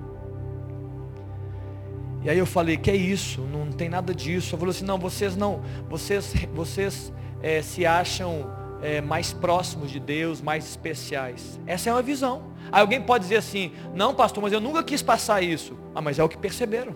E 2.23 2.29
aí 2.29 2.37
eu 2.37 2.45
falei, 2.45 2.77
que 2.77 2.89
é 2.89 2.95
isso? 2.95 3.41
Não 3.41 3.69
tem 3.69 3.89
nada 3.89 4.15
disso. 4.15 4.55
Eu 4.55 4.59
falei 4.59 4.73
assim, 4.73 4.85
não, 4.85 4.97
vocês 4.97 5.35
não, 5.35 5.61
vocês, 5.89 6.33
vocês 6.55 7.11
é, 7.41 7.61
se 7.61 7.85
acham 7.85 8.49
é, 8.81 9.01
mais 9.01 9.33
próximos 9.33 9.91
de 9.91 9.99
Deus, 9.99 10.41
mais 10.41 10.65
especiais. 10.65 11.59
Essa 11.67 11.89
é 11.89 11.93
uma 11.93 12.01
visão. 12.01 12.53
Aí 12.71 12.79
alguém 12.79 13.01
pode 13.01 13.25
dizer 13.25 13.35
assim, 13.35 13.73
não 13.93 14.15
pastor, 14.15 14.41
mas 14.41 14.53
eu 14.53 14.61
nunca 14.61 14.81
quis 14.81 15.01
passar 15.01 15.41
isso. 15.41 15.77
Ah, 15.93 16.01
mas 16.01 16.17
é 16.19 16.23
o 16.23 16.29
que 16.29 16.37
perceberam. 16.37 16.95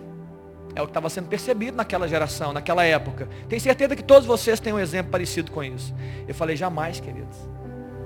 É 0.74 0.80
o 0.80 0.86
que 0.86 0.90
estava 0.90 1.10
sendo 1.10 1.28
percebido 1.28 1.76
naquela 1.76 2.08
geração, 2.08 2.54
naquela 2.54 2.84
época. 2.84 3.28
Tenho 3.50 3.60
certeza 3.60 3.94
que 3.94 4.02
todos 4.02 4.26
vocês 4.26 4.58
têm 4.58 4.72
um 4.72 4.78
exemplo 4.78 5.12
parecido 5.12 5.52
com 5.52 5.62
isso. 5.62 5.94
Eu 6.26 6.34
falei, 6.34 6.56
jamais, 6.56 7.00
queridos. 7.00 7.36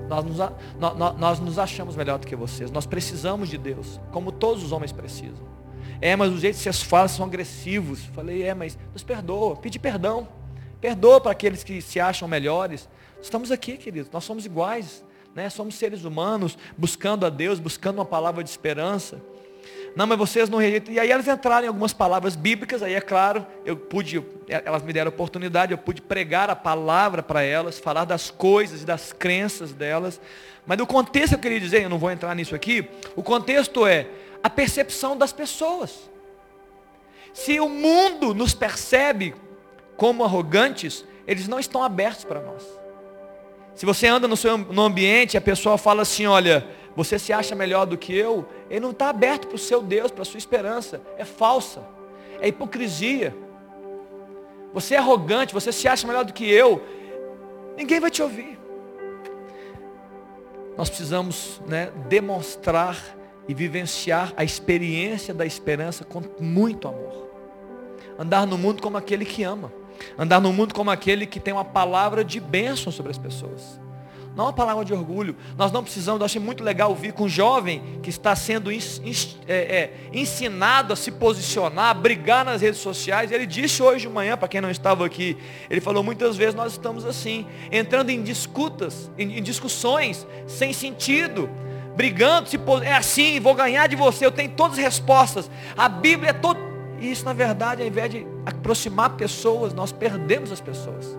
Nós 0.09 0.25
nos, 0.25 0.37
nós, 0.79 1.17
nós 1.17 1.39
nos 1.39 1.59
achamos 1.59 1.95
melhor 1.95 2.19
do 2.19 2.27
que 2.27 2.35
vocês. 2.35 2.71
Nós 2.71 2.85
precisamos 2.85 3.49
de 3.49 3.57
Deus, 3.57 3.99
como 4.11 4.31
todos 4.31 4.63
os 4.63 4.71
homens 4.71 4.91
precisam. 4.91 5.53
É, 6.01 6.15
mas 6.15 6.31
os 6.31 6.41
jeitos 6.41 6.59
que 6.59 6.63
vocês 6.63 6.81
falam 6.81 7.07
são 7.07 7.25
agressivos. 7.25 8.03
Falei, 8.05 8.43
é, 8.43 8.53
mas 8.53 8.77
nos 8.91 9.03
perdoa, 9.03 9.55
pede 9.55 9.79
perdão. 9.79 10.27
Perdoa 10.81 11.21
para 11.21 11.31
aqueles 11.31 11.63
que 11.63 11.81
se 11.81 11.99
acham 11.99 12.27
melhores. 12.27 12.89
Estamos 13.21 13.51
aqui, 13.51 13.77
queridos, 13.77 14.11
nós 14.11 14.23
somos 14.23 14.45
iguais. 14.45 15.03
Né? 15.33 15.49
Somos 15.49 15.75
seres 15.75 16.03
humanos, 16.03 16.57
buscando 16.77 17.25
a 17.25 17.29
Deus, 17.29 17.59
buscando 17.59 17.97
uma 17.97 18.05
palavra 18.05 18.43
de 18.43 18.49
esperança. 18.49 19.21
Não, 19.95 20.07
mas 20.07 20.17
vocês 20.17 20.49
não 20.49 20.57
rejeitam. 20.57 20.93
E 20.93 20.99
aí 20.99 21.11
elas 21.11 21.27
entraram 21.27 21.65
em 21.65 21.67
algumas 21.67 21.93
palavras 21.93 22.35
bíblicas, 22.35 22.81
aí 22.81 22.93
é 22.93 23.01
claro, 23.01 23.45
eu 23.63 23.77
pude, 23.77 24.23
elas 24.47 24.81
me 24.81 24.91
deram 24.91 25.09
oportunidade, 25.09 25.71
eu 25.71 25.77
pude 25.77 26.01
pregar 26.01 26.49
a 26.49 26.55
palavra 26.55 27.21
para 27.21 27.43
elas, 27.43 27.77
falar 27.77 28.05
das 28.05 28.31
coisas 28.31 28.81
e 28.81 28.85
das 28.85 29.13
crenças 29.13 29.71
delas. 29.71 30.19
Mas 30.65 30.79
o 30.79 30.87
contexto 30.87 31.33
eu 31.33 31.39
queria 31.39 31.59
dizer, 31.59 31.83
eu 31.83 31.89
não 31.89 31.99
vou 31.99 32.09
entrar 32.09 32.33
nisso 32.35 32.55
aqui, 32.55 32.89
o 33.15 33.21
contexto 33.21 33.85
é, 33.85 34.07
a 34.41 34.49
percepção 34.49 35.15
das 35.15 35.31
pessoas. 35.31 36.09
Se 37.33 37.59
o 37.59 37.69
mundo 37.69 38.33
nos 38.33 38.53
percebe 38.53 39.35
como 39.95 40.23
arrogantes, 40.23 41.05
eles 41.27 41.47
não 41.47 41.59
estão 41.59 41.83
abertos 41.83 42.23
para 42.23 42.41
nós. 42.41 42.82
Se 43.75 43.85
você 43.85 44.07
anda 44.07 44.27
no 44.27 44.37
seu 44.37 44.57
no 44.57 44.81
ambiente 44.83 45.37
a 45.37 45.41
pessoa 45.41 45.77
fala 45.77 46.03
assim, 46.03 46.27
olha, 46.27 46.67
você 46.95 47.17
se 47.17 47.33
acha 47.33 47.55
melhor 47.55 47.85
do 47.85 47.97
que 47.97 48.15
eu, 48.15 48.45
ele 48.69 48.79
não 48.79 48.91
está 48.91 49.09
aberto 49.09 49.47
para 49.47 49.55
o 49.55 49.59
seu 49.59 49.81
Deus, 49.81 50.11
para 50.11 50.21
a 50.21 50.25
sua 50.25 50.37
esperança. 50.37 51.01
É 51.17 51.25
falsa. 51.25 51.83
É 52.39 52.47
hipocrisia. 52.47 53.35
Você 54.73 54.95
é 54.95 54.97
arrogante, 54.97 55.53
você 55.53 55.71
se 55.71 55.87
acha 55.87 56.05
melhor 56.07 56.23
do 56.23 56.33
que 56.33 56.49
eu. 56.49 56.81
Ninguém 57.75 57.99
vai 57.99 58.11
te 58.11 58.21
ouvir. 58.21 58.59
Nós 60.77 60.89
precisamos 60.89 61.61
né, 61.67 61.91
demonstrar 62.07 62.97
e 63.47 63.53
vivenciar 63.53 64.33
a 64.35 64.43
experiência 64.43 65.33
da 65.33 65.45
esperança 65.45 66.03
com 66.03 66.21
muito 66.39 66.87
amor. 66.87 67.29
Andar 68.17 68.47
no 68.47 68.57
mundo 68.57 68.81
como 68.81 68.97
aquele 68.97 69.25
que 69.25 69.43
ama. 69.43 69.71
Andar 70.17 70.39
no 70.39 70.51
mundo 70.53 70.73
como 70.73 70.91
aquele 70.91 71.25
que 71.25 71.39
tem 71.39 71.53
uma 71.53 71.65
palavra 71.65 72.23
de 72.23 72.39
bênção 72.39 72.91
sobre 72.91 73.11
as 73.11 73.17
pessoas. 73.17 73.83
Não 74.35 74.45
uma 74.45 74.53
palavra 74.53 74.83
de 74.83 74.91
orgulho. 74.93 75.35
Nós 75.55 75.71
não 75.71 75.83
precisamos, 75.83 76.19
eu 76.19 76.25
achei 76.25 76.41
muito 76.41 76.63
legal 76.63 76.89
ouvir 76.89 77.13
com 77.13 77.25
um 77.25 77.29
jovem 77.29 77.99
que 78.01 78.09
está 78.09 78.35
sendo 78.35 78.71
é, 78.71 78.77
é, 79.47 79.93
ensinado 80.11 80.91
a 80.91 80.95
se 80.95 81.11
posicionar, 81.11 81.89
a 81.89 81.93
brigar 81.93 82.43
nas 82.43 82.61
redes 82.61 82.79
sociais. 82.79 83.31
Ele 83.31 83.45
disse 83.45 83.83
hoje 83.83 84.07
de 84.07 84.09
manhã, 84.09 84.35
para 84.35 84.47
quem 84.47 84.59
não 84.59 84.71
estava 84.71 85.05
aqui, 85.05 85.37
ele 85.69 85.79
falou 85.79 86.03
muitas 86.03 86.35
vezes 86.35 86.55
nós 86.55 86.71
estamos 86.71 87.05
assim, 87.05 87.45
entrando 87.71 88.09
em 88.09 88.23
disputas, 88.23 89.11
em, 89.17 89.37
em 89.37 89.43
discussões 89.43 90.25
sem 90.47 90.73
sentido, 90.73 91.47
brigando, 91.95 92.49
se, 92.49 92.59
é 92.83 92.93
assim, 92.93 93.39
vou 93.39 93.53
ganhar 93.53 93.85
de 93.87 93.95
você, 93.95 94.25
eu 94.25 94.31
tenho 94.31 94.49
todas 94.51 94.79
as 94.79 94.83
respostas. 94.83 95.49
A 95.77 95.87
Bíblia 95.87 96.31
é 96.31 96.33
todo. 96.33 96.72
E 97.03 97.11
isso, 97.11 97.25
na 97.25 97.33
verdade, 97.33 97.81
ao 97.81 97.87
invés 97.87 98.09
de 98.09 98.25
aproximar 98.45 99.09
pessoas, 99.17 99.73
nós 99.73 99.91
perdemos 99.91 100.53
as 100.53 100.61
pessoas. 100.61 101.17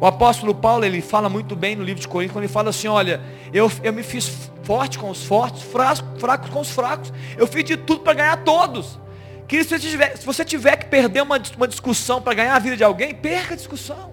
O 0.00 0.04
apóstolo 0.04 0.52
Paulo, 0.52 0.84
ele 0.84 1.00
fala 1.00 1.28
muito 1.28 1.54
bem 1.54 1.76
no 1.76 1.84
livro 1.84 2.00
de 2.00 2.08
Coríntios, 2.08 2.32
quando 2.32 2.42
ele 2.42 2.52
fala 2.52 2.70
assim, 2.70 2.88
olha, 2.88 3.20
eu, 3.52 3.70
eu 3.84 3.92
me 3.92 4.02
fiz 4.02 4.50
forte 4.64 4.98
com 4.98 5.08
os 5.08 5.24
fortes, 5.24 5.62
fraco, 5.62 6.18
fraco 6.18 6.50
com 6.50 6.58
os 6.58 6.70
fracos. 6.70 7.12
Eu 7.38 7.46
fiz 7.46 7.62
de 7.62 7.76
tudo 7.76 8.00
para 8.00 8.14
ganhar 8.14 8.36
todos. 8.38 8.98
Que 9.46 9.62
se 9.62 9.70
você, 9.70 9.78
tiver, 9.78 10.16
se 10.16 10.26
você 10.26 10.44
tiver 10.44 10.76
que 10.78 10.86
perder 10.86 11.22
uma, 11.22 11.40
uma 11.56 11.68
discussão 11.68 12.20
para 12.20 12.34
ganhar 12.34 12.56
a 12.56 12.58
vida 12.58 12.76
de 12.76 12.82
alguém, 12.82 13.14
perca 13.14 13.54
a 13.54 13.56
discussão. 13.56 14.10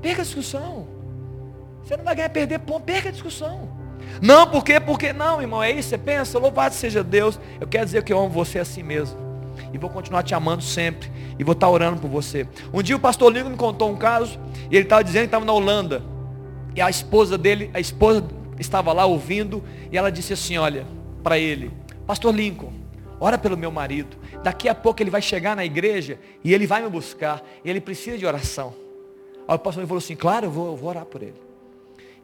Perca 0.00 0.22
a 0.22 0.24
discussão. 0.24 0.86
Você 1.82 1.96
não 1.96 2.04
vai 2.04 2.14
ganhar 2.14 2.28
perder 2.28 2.60
ponto, 2.60 2.84
perca 2.84 3.08
a 3.08 3.12
discussão. 3.12 3.68
Não, 4.20 4.46
por 4.46 4.62
quê? 4.62 4.78
Porque 4.78 5.12
não, 5.12 5.40
irmão, 5.40 5.60
é 5.60 5.72
isso, 5.72 5.88
você 5.88 5.98
pensa, 5.98 6.38
louvado 6.38 6.72
seja 6.72 7.02
Deus. 7.02 7.36
Eu 7.60 7.66
quero 7.66 7.84
dizer 7.84 8.04
que 8.04 8.12
eu 8.12 8.18
amo 8.20 8.28
você 8.28 8.60
assim 8.60 8.84
mesmo 8.84 9.31
e 9.72 9.78
vou 9.78 9.90
continuar 9.90 10.22
te 10.22 10.34
amando 10.34 10.62
sempre. 10.62 11.10
E 11.38 11.44
vou 11.44 11.52
estar 11.52 11.68
orando 11.68 12.00
por 12.00 12.08
você. 12.08 12.46
Um 12.72 12.82
dia 12.82 12.96
o 12.96 13.00
pastor 13.00 13.32
Lincoln 13.32 13.50
me 13.50 13.56
contou 13.56 13.90
um 13.90 13.96
caso, 13.96 14.38
e 14.70 14.76
ele 14.76 14.84
estava 14.84 15.02
dizendo 15.02 15.22
que 15.22 15.28
estava 15.28 15.44
na 15.44 15.52
Holanda. 15.52 16.02
E 16.74 16.80
a 16.80 16.88
esposa 16.88 17.36
dele, 17.38 17.70
a 17.74 17.80
esposa 17.80 18.24
estava 18.58 18.92
lá 18.92 19.04
ouvindo, 19.04 19.62
e 19.90 19.96
ela 19.96 20.10
disse 20.10 20.32
assim, 20.32 20.56
olha, 20.56 20.86
para 21.22 21.38
ele, 21.38 21.70
Pastor 22.06 22.34
Lincoln, 22.34 22.72
ora 23.20 23.38
pelo 23.38 23.56
meu 23.56 23.70
marido. 23.70 24.16
Daqui 24.42 24.68
a 24.68 24.74
pouco 24.74 25.02
ele 25.02 25.10
vai 25.10 25.22
chegar 25.22 25.54
na 25.54 25.64
igreja 25.64 26.18
e 26.42 26.52
ele 26.52 26.66
vai 26.66 26.82
me 26.82 26.90
buscar. 26.90 27.42
E 27.64 27.70
ele 27.70 27.80
precisa 27.80 28.18
de 28.18 28.26
oração. 28.26 28.74
Aí 29.46 29.54
o 29.54 29.58
pastor 29.58 29.86
falou 29.86 29.98
assim, 29.98 30.16
claro, 30.16 30.46
eu 30.46 30.50
vou, 30.50 30.66
eu 30.72 30.76
vou 30.76 30.90
orar 30.90 31.04
por 31.04 31.22
ele. 31.22 31.40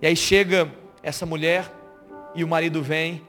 E 0.03 0.07
aí 0.07 0.17
chega 0.17 0.71
essa 1.03 1.25
mulher 1.25 1.73
e 2.35 2.43
o 2.43 2.49
marido 2.49 2.83
vem. 2.83 3.23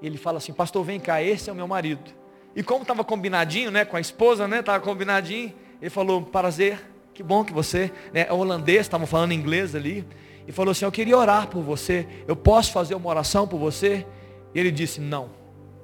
E 0.00 0.06
ele 0.06 0.16
fala 0.16 0.38
assim, 0.38 0.52
pastor, 0.52 0.84
vem 0.84 1.00
cá, 1.00 1.22
esse 1.22 1.50
é 1.50 1.52
o 1.52 1.56
meu 1.56 1.66
marido. 1.66 2.10
E 2.56 2.62
como 2.62 2.80
estava 2.80 3.04
combinadinho, 3.04 3.70
né, 3.70 3.84
com 3.84 3.98
a 3.98 4.00
esposa, 4.00 4.48
né, 4.48 4.60
estava 4.60 4.82
combinadinho, 4.82 5.52
ele 5.80 5.90
falou, 5.90 6.22
prazer, 6.22 6.80
que 7.12 7.22
bom 7.22 7.44
que 7.44 7.52
você, 7.52 7.92
né, 8.14 8.24
é 8.26 8.32
holandês, 8.32 8.80
estavam 8.80 9.06
falando 9.06 9.32
inglês 9.32 9.74
ali, 9.74 10.06
e 10.48 10.52
falou 10.52 10.72
assim, 10.72 10.86
eu 10.86 10.90
queria 10.90 11.18
orar 11.18 11.48
por 11.48 11.62
você, 11.62 12.08
eu 12.26 12.34
posso 12.34 12.72
fazer 12.72 12.94
uma 12.94 13.10
oração 13.10 13.46
por 13.46 13.58
você? 13.58 14.06
E 14.54 14.58
ele 14.58 14.70
disse, 14.70 15.02
não, 15.02 15.28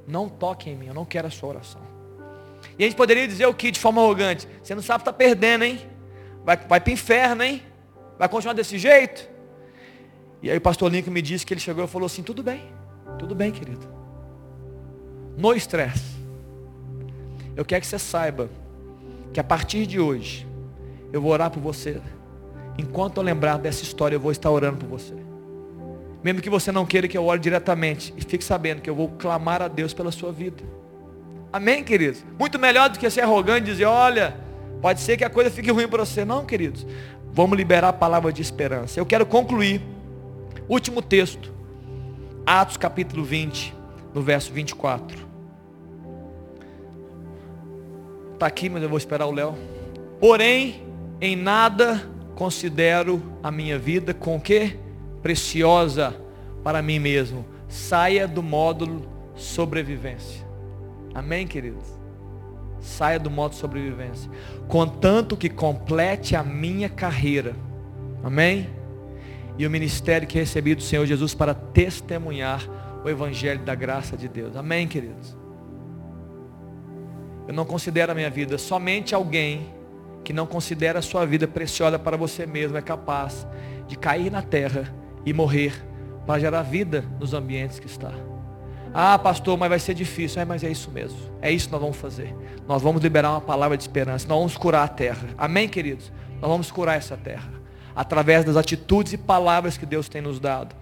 não 0.09 0.31
toque 0.31 0.71
em 0.71 0.77
mim, 0.77 0.87
eu 0.87 0.95
não 0.95 1.05
quero 1.05 1.27
a 1.29 1.31
sua 1.31 1.51
oração. 1.51 1.83
E 2.79 2.85
a 2.85 2.87
gente 2.87 2.97
poderia 2.97 3.29
dizer 3.29 3.45
o 3.45 3.53
que 3.53 3.71
de 3.71 3.79
forma 3.79 4.01
arrogante? 4.01 4.49
Você 4.63 4.75
não 4.75 4.83
sabe 4.83 5.03
está 5.03 5.13
perdendo, 5.13 5.65
hein? 5.65 5.79
Vai, 6.43 6.57
vai 6.57 6.81
para 6.81 6.91
o 6.91 6.95
inferno, 6.95 7.43
hein? 7.43 7.63
Vai 8.19 8.31
continuar 8.31 8.55
desse 8.55 8.79
jeito? 8.79 9.29
E 10.43 10.51
aí 10.51 10.57
o 10.57 10.61
pastor 10.61 10.91
Lincoln 10.91 11.11
me 11.11 11.21
disse 11.21 11.45
que 11.45 11.53
ele 11.53 11.61
chegou 11.61 11.85
e 11.85 11.89
falou 11.89 12.07
assim, 12.07 12.23
tudo 12.23 12.43
bem, 12.43 12.63
tudo 13.19 13.35
bem, 13.35 13.53
querido. 13.53 13.87
No 15.37 15.53
estresse. 15.53 16.12
Eu 17.57 17.65
quero 17.65 17.81
que 17.81 17.87
você 17.87 17.99
saiba 17.99 18.49
que 19.33 19.41
a 19.41 19.45
partir 19.45 19.87
de 19.87 20.01
hoje, 20.01 20.47
eu 21.13 21.21
vou 21.21 21.33
orar 21.33 21.51
por 21.51 21.61
você. 21.61 22.01
Enquanto 22.79 23.19
eu 23.19 23.23
lembrar 23.23 23.59
dessa 23.59 23.83
história, 23.83 24.17
eu 24.17 24.21
vou 24.21 24.33
estar 24.33 24.51
orando 24.51 24.79
por 24.79 24.89
você. 24.89 25.15
Mesmo 26.23 26.41
que 26.41 26.49
você 26.49 26.71
não 26.71 26.87
queira 26.87 27.09
que 27.09 27.19
eu 27.19 27.25
ore 27.25 27.41
diretamente, 27.41 28.15
e 28.17 28.23
fique 28.23 28.45
sabendo 28.45 28.81
que 28.81 28.89
eu 28.89 28.95
vou 28.95 29.09
clamar 29.09 29.61
a 29.61 29.69
Deus 29.69 29.93
pela 29.93 30.11
sua 30.13 30.33
vida. 30.33 30.63
Amém, 31.53 31.85
queridos? 31.85 32.25
Muito 32.39 32.59
melhor 32.59 32.89
do 32.89 32.99
que 32.99 33.11
ser 33.11 33.23
arrogante 33.23 33.69
e 33.69 33.73
dizer, 33.73 33.85
olha, 33.85 34.37
pode 34.81 35.01
ser 35.01 35.17
que 35.17 35.25
a 35.25 35.31
coisa 35.31 35.51
fique 35.51 35.71
ruim 35.71 35.89
para 35.89 36.05
você. 36.05 36.25
Não, 36.25 36.47
queridos. 36.47 36.87
Vamos 37.33 37.57
liberar 37.57 37.89
a 37.89 37.93
palavra 37.93 38.33
de 38.33 38.41
esperança. 38.41 38.99
Eu 38.99 39.05
quero 39.05 39.27
concluir. 39.27 39.83
Último 40.69 41.03
texto. 41.03 41.53
Atos 42.47 42.77
capítulo 42.77 43.23
20, 43.23 43.75
no 44.15 44.23
verso 44.23 44.53
24. 44.53 45.32
Está 48.43 48.49
aqui, 48.49 48.69
mas 48.69 48.83
eu 48.83 48.89
vou 48.89 48.99
esperar 48.99 49.27
o 49.27 49.31
Léo. 49.31 49.55
Porém, 50.19 50.83
em 51.21 51.37
nada 51.37 52.11
considero 52.35 53.23
a 53.41 53.53
minha 53.53 53.79
vida 53.79 54.13
com 54.13 54.41
que? 54.41 54.77
Preciosa 55.23 56.13
para 56.65 56.83
mim 56.83 56.99
mesmo. 56.99 57.45
Saia 57.69 58.27
do 58.27 58.43
módulo 58.43 59.09
sobrevivência. 59.37 60.45
Amém, 61.15 61.47
queridos? 61.47 61.87
Saia 62.81 63.17
do 63.17 63.31
modo 63.31 63.55
sobrevivência. 63.55 64.29
Contanto 64.67 65.37
que 65.37 65.49
complete 65.49 66.35
a 66.35 66.43
minha 66.43 66.89
carreira. 66.89 67.55
Amém? 68.25 68.69
E 69.57 69.65
o 69.65 69.71
ministério 69.71 70.27
que 70.27 70.37
recebi 70.37 70.75
do 70.75 70.83
Senhor 70.83 71.07
Jesus 71.07 71.33
para 71.33 71.55
testemunhar 71.55 72.69
o 73.05 73.09
Evangelho 73.09 73.61
da 73.61 73.77
graça 73.77 74.17
de 74.17 74.27
Deus. 74.27 74.57
Amém, 74.57 74.89
queridos? 74.89 75.41
Eu 77.47 77.55
não 77.55 77.65
considero 77.65 78.13
a 78.13 78.15
minha 78.15 78.31
vida. 78.31 78.57
Somente 78.59 79.15
alguém 79.15 79.67
que 80.25 80.33
não 80.33 80.47
considera 80.47 81.01
a 81.01 81.03
sua 81.03 81.27
vida 81.27 81.49
preciosa 81.49 81.99
para 81.99 82.17
você 82.17 82.47
mesmo 82.47 82.77
é 82.77 82.83
capaz 82.83 83.47
de 83.89 83.97
cair 83.97 84.31
na 84.31 84.43
terra 84.43 84.95
e 85.27 85.33
morrer 85.33 85.75
para 86.27 86.41
gerar 86.41 86.63
vida 86.63 87.05
nos 87.19 87.35
ambientes 87.35 87.79
que 87.79 87.87
está. 87.87 88.13
Ah, 88.95 89.19
pastor, 89.19 89.59
mas 89.59 89.69
vai 89.69 89.79
ser 89.79 89.95
difícil. 89.95 90.41
É, 90.41 90.45
mas 90.45 90.63
é 90.63 90.71
isso 90.71 90.91
mesmo. 90.91 91.19
É 91.41 91.51
isso 91.51 91.67
que 91.67 91.73
nós 91.73 91.81
vamos 91.81 91.97
fazer. 91.97 92.35
Nós 92.69 92.83
vamos 92.83 93.03
liberar 93.03 93.31
uma 93.31 93.41
palavra 93.41 93.77
de 93.77 93.83
esperança. 93.83 94.29
Nós 94.29 94.39
vamos 94.39 94.57
curar 94.57 94.85
a 94.85 94.89
terra. 94.89 95.29
Amém, 95.37 95.69
queridos? 95.69 96.13
Nós 96.41 96.51
vamos 96.51 96.71
curar 96.71 96.97
essa 96.97 97.17
terra. 97.17 97.51
Através 97.97 98.45
das 98.45 98.57
atitudes 98.57 99.15
e 99.15 99.19
palavras 99.19 99.77
que 99.77 99.87
Deus 99.87 100.09
tem 100.09 100.23
nos 100.23 100.39
dado. 100.39 100.75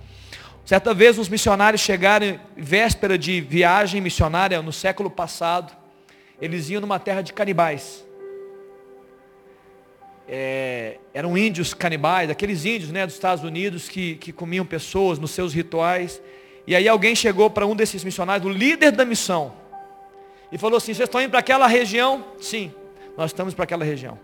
Certa 0.65 0.93
vez 0.93 1.19
os 1.19 1.29
missionários 1.29 1.81
chegaram 1.81 2.39
véspera 2.57 3.17
de 3.17 3.41
viagem 3.41 4.01
missionária 4.01 4.61
no 4.61 4.73
século 4.73 5.11
passado 5.11 5.80
eles 6.41 6.71
iam 6.71 6.81
numa 6.81 6.99
terra 6.99 7.23
de 7.23 7.33
canibais. 7.33 8.05
É, 10.29 10.99
eram 11.13 11.37
índios 11.37 11.75
canibais, 11.75 12.31
aqueles 12.31 12.65
índios 12.65 12.93
né, 12.93 13.05
dos 13.05 13.17
Estados 13.17 13.43
Unidos 13.43 13.89
que, 13.89 14.15
que 14.17 14.33
comiam 14.33 14.65
pessoas 14.65 15.19
nos 15.19 15.33
seus 15.33 15.53
rituais. 15.53 16.23
E 16.67 16.75
aí 16.75 16.89
alguém 16.89 17.15
chegou 17.17 17.51
para 17.51 17.67
um 17.67 17.75
desses 17.75 18.05
missionários, 18.05 18.47
o 18.47 18.51
líder 18.57 18.93
da 18.93 19.05
missão, 19.05 19.53
e 20.53 20.59
falou 20.59 20.77
assim: 20.77 20.95
Vocês 20.95 21.09
estão 21.09 21.21
indo 21.21 21.31
para 21.31 21.41
aquela 21.41 21.67
região? 21.67 22.25
Sim, 22.41 22.73
nós 23.17 23.31
estamos 23.31 23.55
para 23.55 23.65
aquela 23.65 23.85
região. 23.85 24.19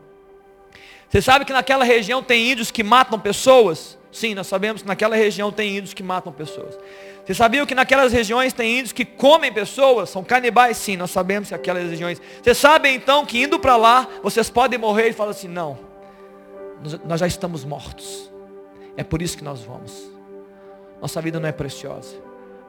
Você 1.08 1.22
sabe 1.22 1.44
que 1.44 1.52
naquela 1.52 1.84
região 1.84 2.22
tem 2.22 2.52
índios 2.52 2.70
que 2.70 2.82
matam 2.82 3.18
pessoas? 3.18 3.96
Sim, 4.10 4.34
nós 4.34 4.46
sabemos 4.46 4.82
que 4.82 4.88
naquela 4.88 5.14
região 5.14 5.52
tem 5.52 5.76
índios 5.76 5.92
que 5.92 6.02
matam 6.02 6.32
pessoas. 6.32 6.76
Você 7.26 7.34
sabia 7.34 7.66
que 7.66 7.74
naquelas 7.74 8.12
regiões 8.12 8.52
tem 8.52 8.78
índios 8.78 8.92
que 8.92 9.04
comem 9.04 9.52
pessoas? 9.52 10.10
São 10.10 10.22
canibais? 10.22 10.76
Sim, 10.76 10.96
nós 10.96 11.10
sabemos 11.10 11.48
que 11.48 11.56
aquelas 11.56 11.90
regiões. 11.90 12.22
Você 12.40 12.54
sabe 12.54 12.88
então 12.88 13.26
que 13.26 13.42
indo 13.42 13.58
para 13.58 13.76
lá, 13.76 14.08
vocês 14.22 14.48
podem 14.48 14.78
morrer 14.78 15.08
e 15.08 15.12
fala 15.12 15.32
assim, 15.32 15.48
não, 15.48 15.76
nós 17.04 17.18
já 17.18 17.26
estamos 17.26 17.64
mortos. 17.64 18.30
É 18.96 19.02
por 19.02 19.20
isso 19.20 19.36
que 19.36 19.42
nós 19.42 19.62
vamos. 19.62 20.08
Nossa 21.02 21.20
vida 21.20 21.40
não 21.40 21.48
é 21.48 21.52
preciosa. 21.52 22.14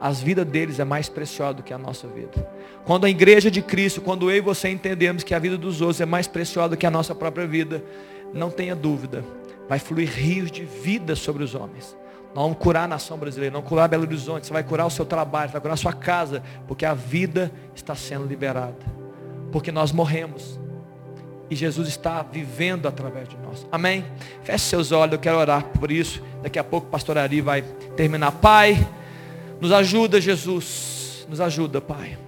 As 0.00 0.20
vidas 0.20 0.44
deles 0.44 0.80
é 0.80 0.84
mais 0.84 1.08
preciosa 1.08 1.54
do 1.54 1.62
que 1.62 1.72
a 1.72 1.78
nossa 1.78 2.08
vida. 2.08 2.50
Quando 2.84 3.04
a 3.04 3.10
igreja 3.10 3.52
de 3.52 3.62
Cristo, 3.62 4.00
quando 4.00 4.28
eu 4.28 4.38
e 4.38 4.40
você 4.40 4.68
entendemos 4.68 5.22
que 5.22 5.34
a 5.34 5.38
vida 5.38 5.56
dos 5.56 5.80
outros 5.80 6.00
é 6.00 6.06
mais 6.06 6.26
preciosa 6.26 6.70
do 6.70 6.76
que 6.76 6.86
a 6.86 6.90
nossa 6.90 7.14
própria 7.14 7.46
vida, 7.46 7.82
não 8.34 8.50
tenha 8.50 8.74
dúvida, 8.74 9.24
vai 9.68 9.78
fluir 9.78 10.08
rios 10.08 10.50
de 10.50 10.64
vida 10.64 11.14
sobre 11.14 11.44
os 11.44 11.54
homens. 11.54 11.96
Nós 12.34 12.44
vamos 12.44 12.58
curar 12.58 12.84
a 12.84 12.88
nação 12.88 13.16
brasileira, 13.18 13.52
não 13.52 13.62
curar 13.62 13.88
Belo 13.88 14.04
Horizonte, 14.04 14.46
você 14.46 14.52
vai 14.52 14.62
curar 14.62 14.86
o 14.86 14.90
seu 14.90 15.04
trabalho, 15.04 15.50
vai 15.50 15.60
curar 15.60 15.74
a 15.74 15.78
sua 15.78 15.92
casa, 15.92 16.42
porque 16.66 16.84
a 16.84 16.94
vida 16.94 17.50
está 17.74 17.94
sendo 17.94 18.26
liberada. 18.26 18.76
Porque 19.50 19.72
nós 19.72 19.92
morremos. 19.92 20.58
E 21.50 21.56
Jesus 21.56 21.88
está 21.88 22.22
vivendo 22.22 22.86
através 22.86 23.28
de 23.28 23.36
nós. 23.38 23.66
Amém? 23.72 24.04
Feche 24.42 24.64
seus 24.64 24.92
olhos, 24.92 25.14
eu 25.14 25.18
quero 25.18 25.38
orar 25.38 25.64
por 25.64 25.90
isso. 25.90 26.22
Daqui 26.42 26.58
a 26.58 26.64
pouco 26.64 26.86
o 26.86 26.90
pastor 26.90 27.16
Ari 27.16 27.40
vai 27.40 27.62
terminar. 27.96 28.32
Pai, 28.32 28.86
nos 29.60 29.72
ajuda, 29.72 30.20
Jesus. 30.20 31.26
Nos 31.28 31.40
ajuda, 31.40 31.80
Pai. 31.80 32.18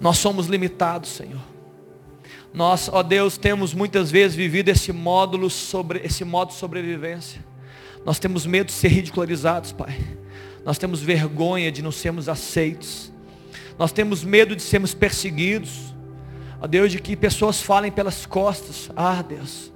Nós 0.00 0.18
somos 0.18 0.46
limitados, 0.46 1.10
Senhor. 1.10 1.40
Nós, 2.52 2.90
ó 2.92 3.02
Deus, 3.02 3.38
temos 3.38 3.72
muitas 3.72 4.10
vezes 4.10 4.36
vivido 4.36 4.70
esse 4.70 4.92
módulo 4.92 5.48
sobre 5.48 6.00
esse 6.00 6.24
modo 6.24 6.48
de 6.48 6.54
sobrevivência. 6.54 7.49
Nós 8.04 8.18
temos 8.18 8.46
medo 8.46 8.66
de 8.66 8.72
ser 8.72 8.88
ridicularizados, 8.88 9.72
Pai. 9.72 9.98
Nós 10.64 10.78
temos 10.78 11.00
vergonha 11.00 11.70
de 11.70 11.82
não 11.82 11.92
sermos 11.92 12.28
aceitos. 12.28 13.12
Nós 13.78 13.92
temos 13.92 14.24
medo 14.24 14.54
de 14.54 14.62
sermos 14.62 14.94
perseguidos. 14.94 15.94
Ó 16.60 16.66
Deus, 16.66 16.92
de 16.92 17.00
que 17.00 17.16
pessoas 17.16 17.62
falem 17.62 17.90
pelas 17.90 18.26
costas. 18.26 18.90
Ah, 18.94 19.22
Deus. 19.22 19.72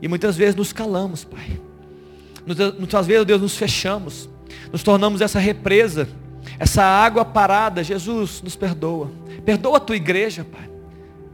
E 0.00 0.08
muitas 0.08 0.36
vezes 0.36 0.54
nos 0.54 0.72
calamos, 0.72 1.24
Pai. 1.24 1.60
Muitas 2.78 3.06
vezes, 3.06 3.24
Deus, 3.24 3.40
nos 3.40 3.56
fechamos. 3.56 4.28
Nos 4.70 4.82
tornamos 4.82 5.20
essa 5.20 5.38
represa. 5.38 6.08
Essa 6.58 6.82
água 6.82 7.24
parada. 7.24 7.82
Jesus, 7.84 8.42
nos 8.42 8.56
perdoa. 8.56 9.10
Perdoa 9.44 9.76
a 9.76 9.80
tua 9.80 9.96
igreja, 9.96 10.44
Pai. 10.44 10.68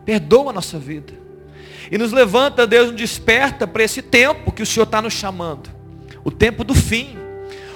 Perdoa 0.05 0.51
a 0.51 0.53
nossa 0.53 0.79
vida. 0.79 1.13
E 1.91 1.97
nos 1.97 2.13
levanta, 2.13 2.67
Deus, 2.67 2.89
nos 2.89 2.97
desperta 2.97 3.67
para 3.67 3.83
esse 3.83 4.03
tempo 4.03 4.53
que 4.53 4.63
o 4.63 4.67
Senhor 4.67 4.85
está 4.85 5.01
nos 5.01 5.15
chamando. 5.15 5.78
O 6.25 6.31
tempo 6.31 6.65
do 6.65 6.75
fim. 6.75 7.17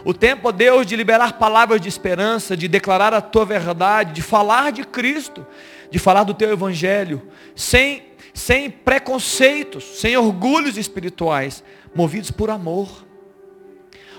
O 0.05 0.13
tempo, 0.13 0.49
ó 0.49 0.53
Deus, 0.53 0.85
de 0.87 0.97
liberar 0.97 1.35
palavras 1.35 1.81
de 1.81 1.89
esperança, 1.89 2.57
de 2.57 2.67
declarar 2.67 3.15
a 3.15 3.21
tua 3.21 3.45
verdade, 3.45 4.13
de 4.13 4.23
falar 4.23 4.73
de 4.73 4.85
Cristo, 4.85 5.47
de 5.91 5.99
falar 5.99 6.25
do 6.25 6.35
teu 6.35 6.51
evangelho, 6.51 7.23
sem, 7.55 8.03
sem 8.35 8.69
preconceitos, 8.69 10.01
sem 10.01 10.17
orgulhos 10.17 10.77
espirituais, 10.77 11.63
movidos 11.95 12.31
por 12.33 12.51
amor. 12.51 12.89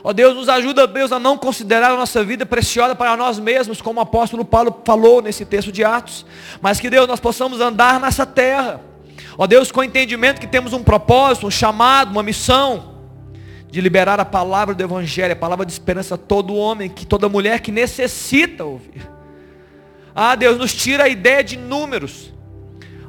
Ó 0.06 0.14
Deus, 0.14 0.36
nos 0.36 0.48
ajuda, 0.50 0.86
Deus, 0.86 1.12
a 1.12 1.20
não 1.20 1.38
considerar 1.38 1.92
a 1.92 1.98
nossa 1.98 2.24
vida 2.24 2.46
preciosa 2.46 2.94
para 2.94 3.18
nós 3.18 3.40
mesmos, 3.40 3.82
como 3.82 4.00
o 4.00 4.04
apóstolo 4.04 4.46
Paulo 4.46 4.82
falou 4.86 5.22
nesse 5.22 5.46
texto 5.46 5.72
de 5.72 5.84
Atos, 5.84 6.26
mas 6.62 6.80
que 6.80 6.90
Deus, 6.90 7.08
nós 7.08 7.20
possamos 7.20 7.60
andar 7.60 8.00
nessa 8.00 8.26
terra. 8.26 8.82
Ó 9.38 9.48
Deus, 9.48 9.72
com 9.72 9.80
o 9.80 9.84
entendimento 9.84 10.40
que 10.40 10.48
temos 10.48 10.74
um 10.74 10.84
propósito, 10.84 11.48
um 11.48 11.52
chamado, 11.52 12.12
uma 12.12 12.22
missão, 12.22 12.93
de 13.74 13.82
liberar 13.82 14.20
a 14.20 14.26
palavra 14.26 14.76
do 14.76 14.84
Evangelho, 14.84 15.34
a 15.34 15.36
palavra 15.36 15.66
de 15.66 15.72
esperança 15.72 16.14
a 16.14 16.18
todo 16.18 16.54
homem, 16.54 16.88
que 16.88 17.08
toda 17.08 17.28
mulher 17.28 17.60
que 17.60 17.72
necessita 17.72 18.64
ouvir. 18.64 19.02
Ah, 20.14 20.36
Deus, 20.36 20.60
nos 20.60 20.76
tira 20.76 21.06
a 21.06 21.10
ideia 21.10 21.44
de 21.44 21.58
números. 21.58 22.32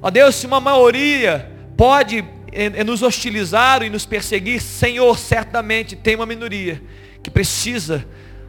Ó 0.01 0.09
Deus, 0.09 0.37
se 0.37 0.47
uma 0.47 0.61
maioria 0.61 1.53
pode 1.77 2.25
eh, 2.51 2.83
nos 2.83 3.03
hostilizar 3.03 3.83
e 3.83 3.91
nos 3.91 4.07
perseguir, 4.07 4.63
Senhor, 4.63 5.19
certamente 5.19 5.95
tem 5.97 6.17
uma 6.17 6.25
minoria 6.25 6.81
que 7.23 7.31
precisa 7.31 8.03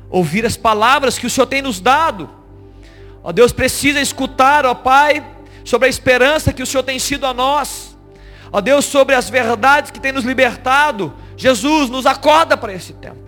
ouvir 0.10 0.46
as 0.46 0.56
palavras 0.56 1.20
que 1.20 1.28
o 1.28 1.30
Senhor 1.30 1.48
tem 1.48 1.62
nos 1.62 1.82
dado. 1.82 2.30
Ó 3.22 3.34
Deus, 3.34 3.52
precisa 3.52 4.00
escutar, 4.00 4.66
ó 4.66 4.74
Pai, 4.74 5.22
sobre 5.66 5.88
a 5.88 5.90
esperança 5.90 6.54
que 6.54 6.64
o 6.64 6.66
Senhor 6.66 6.84
tem 6.84 6.98
sido 6.98 7.26
a 7.26 7.34
nós. 7.34 7.98
Ó 8.54 8.62
Deus, 8.62 8.86
sobre 8.86 9.16
as 9.16 9.30
verdades 9.30 9.92
que 9.92 10.00
tem 10.00 10.14
nos 10.14 10.24
libertado 10.24 11.14
Jesus 11.38 11.90
nos 11.90 12.06
acorda 12.06 12.56
para 12.56 12.74
esse 12.74 12.94
tempo. 12.94 13.26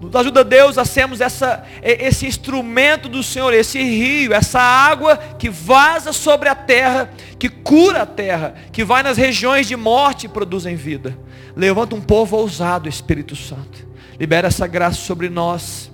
Nos 0.00 0.14
ajuda 0.14 0.44
Deus 0.44 0.78
a 0.78 0.84
sermos 0.84 1.20
essa, 1.20 1.64
esse 1.82 2.24
instrumento 2.24 3.08
do 3.08 3.20
Senhor, 3.22 3.52
esse 3.52 3.82
rio, 3.82 4.32
essa 4.32 4.60
água 4.60 5.16
que 5.16 5.50
vaza 5.50 6.12
sobre 6.12 6.48
a 6.48 6.54
terra, 6.54 7.10
que 7.36 7.48
cura 7.48 8.02
a 8.02 8.06
terra, 8.06 8.54
que 8.70 8.84
vai 8.84 9.02
nas 9.02 9.16
regiões 9.16 9.66
de 9.66 9.74
morte 9.76 10.26
e 10.26 10.28
produzem 10.28 10.76
vida. 10.76 11.18
Levanta 11.56 11.96
um 11.96 12.00
povo 12.00 12.36
ousado, 12.36 12.88
Espírito 12.88 13.34
Santo. 13.34 13.88
Libera 14.20 14.46
essa 14.46 14.66
graça 14.66 15.00
sobre 15.00 15.28
nós. 15.28 15.90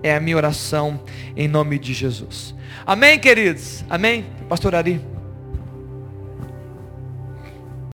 É 0.00 0.14
a 0.14 0.20
minha 0.20 0.36
oração 0.36 1.00
em 1.36 1.48
nome 1.48 1.76
de 1.76 1.92
Jesus. 1.92 2.54
Amém, 2.86 3.18
queridos? 3.18 3.84
Amém? 3.90 4.24
Pastor 4.48 4.76
Ari. 4.76 5.17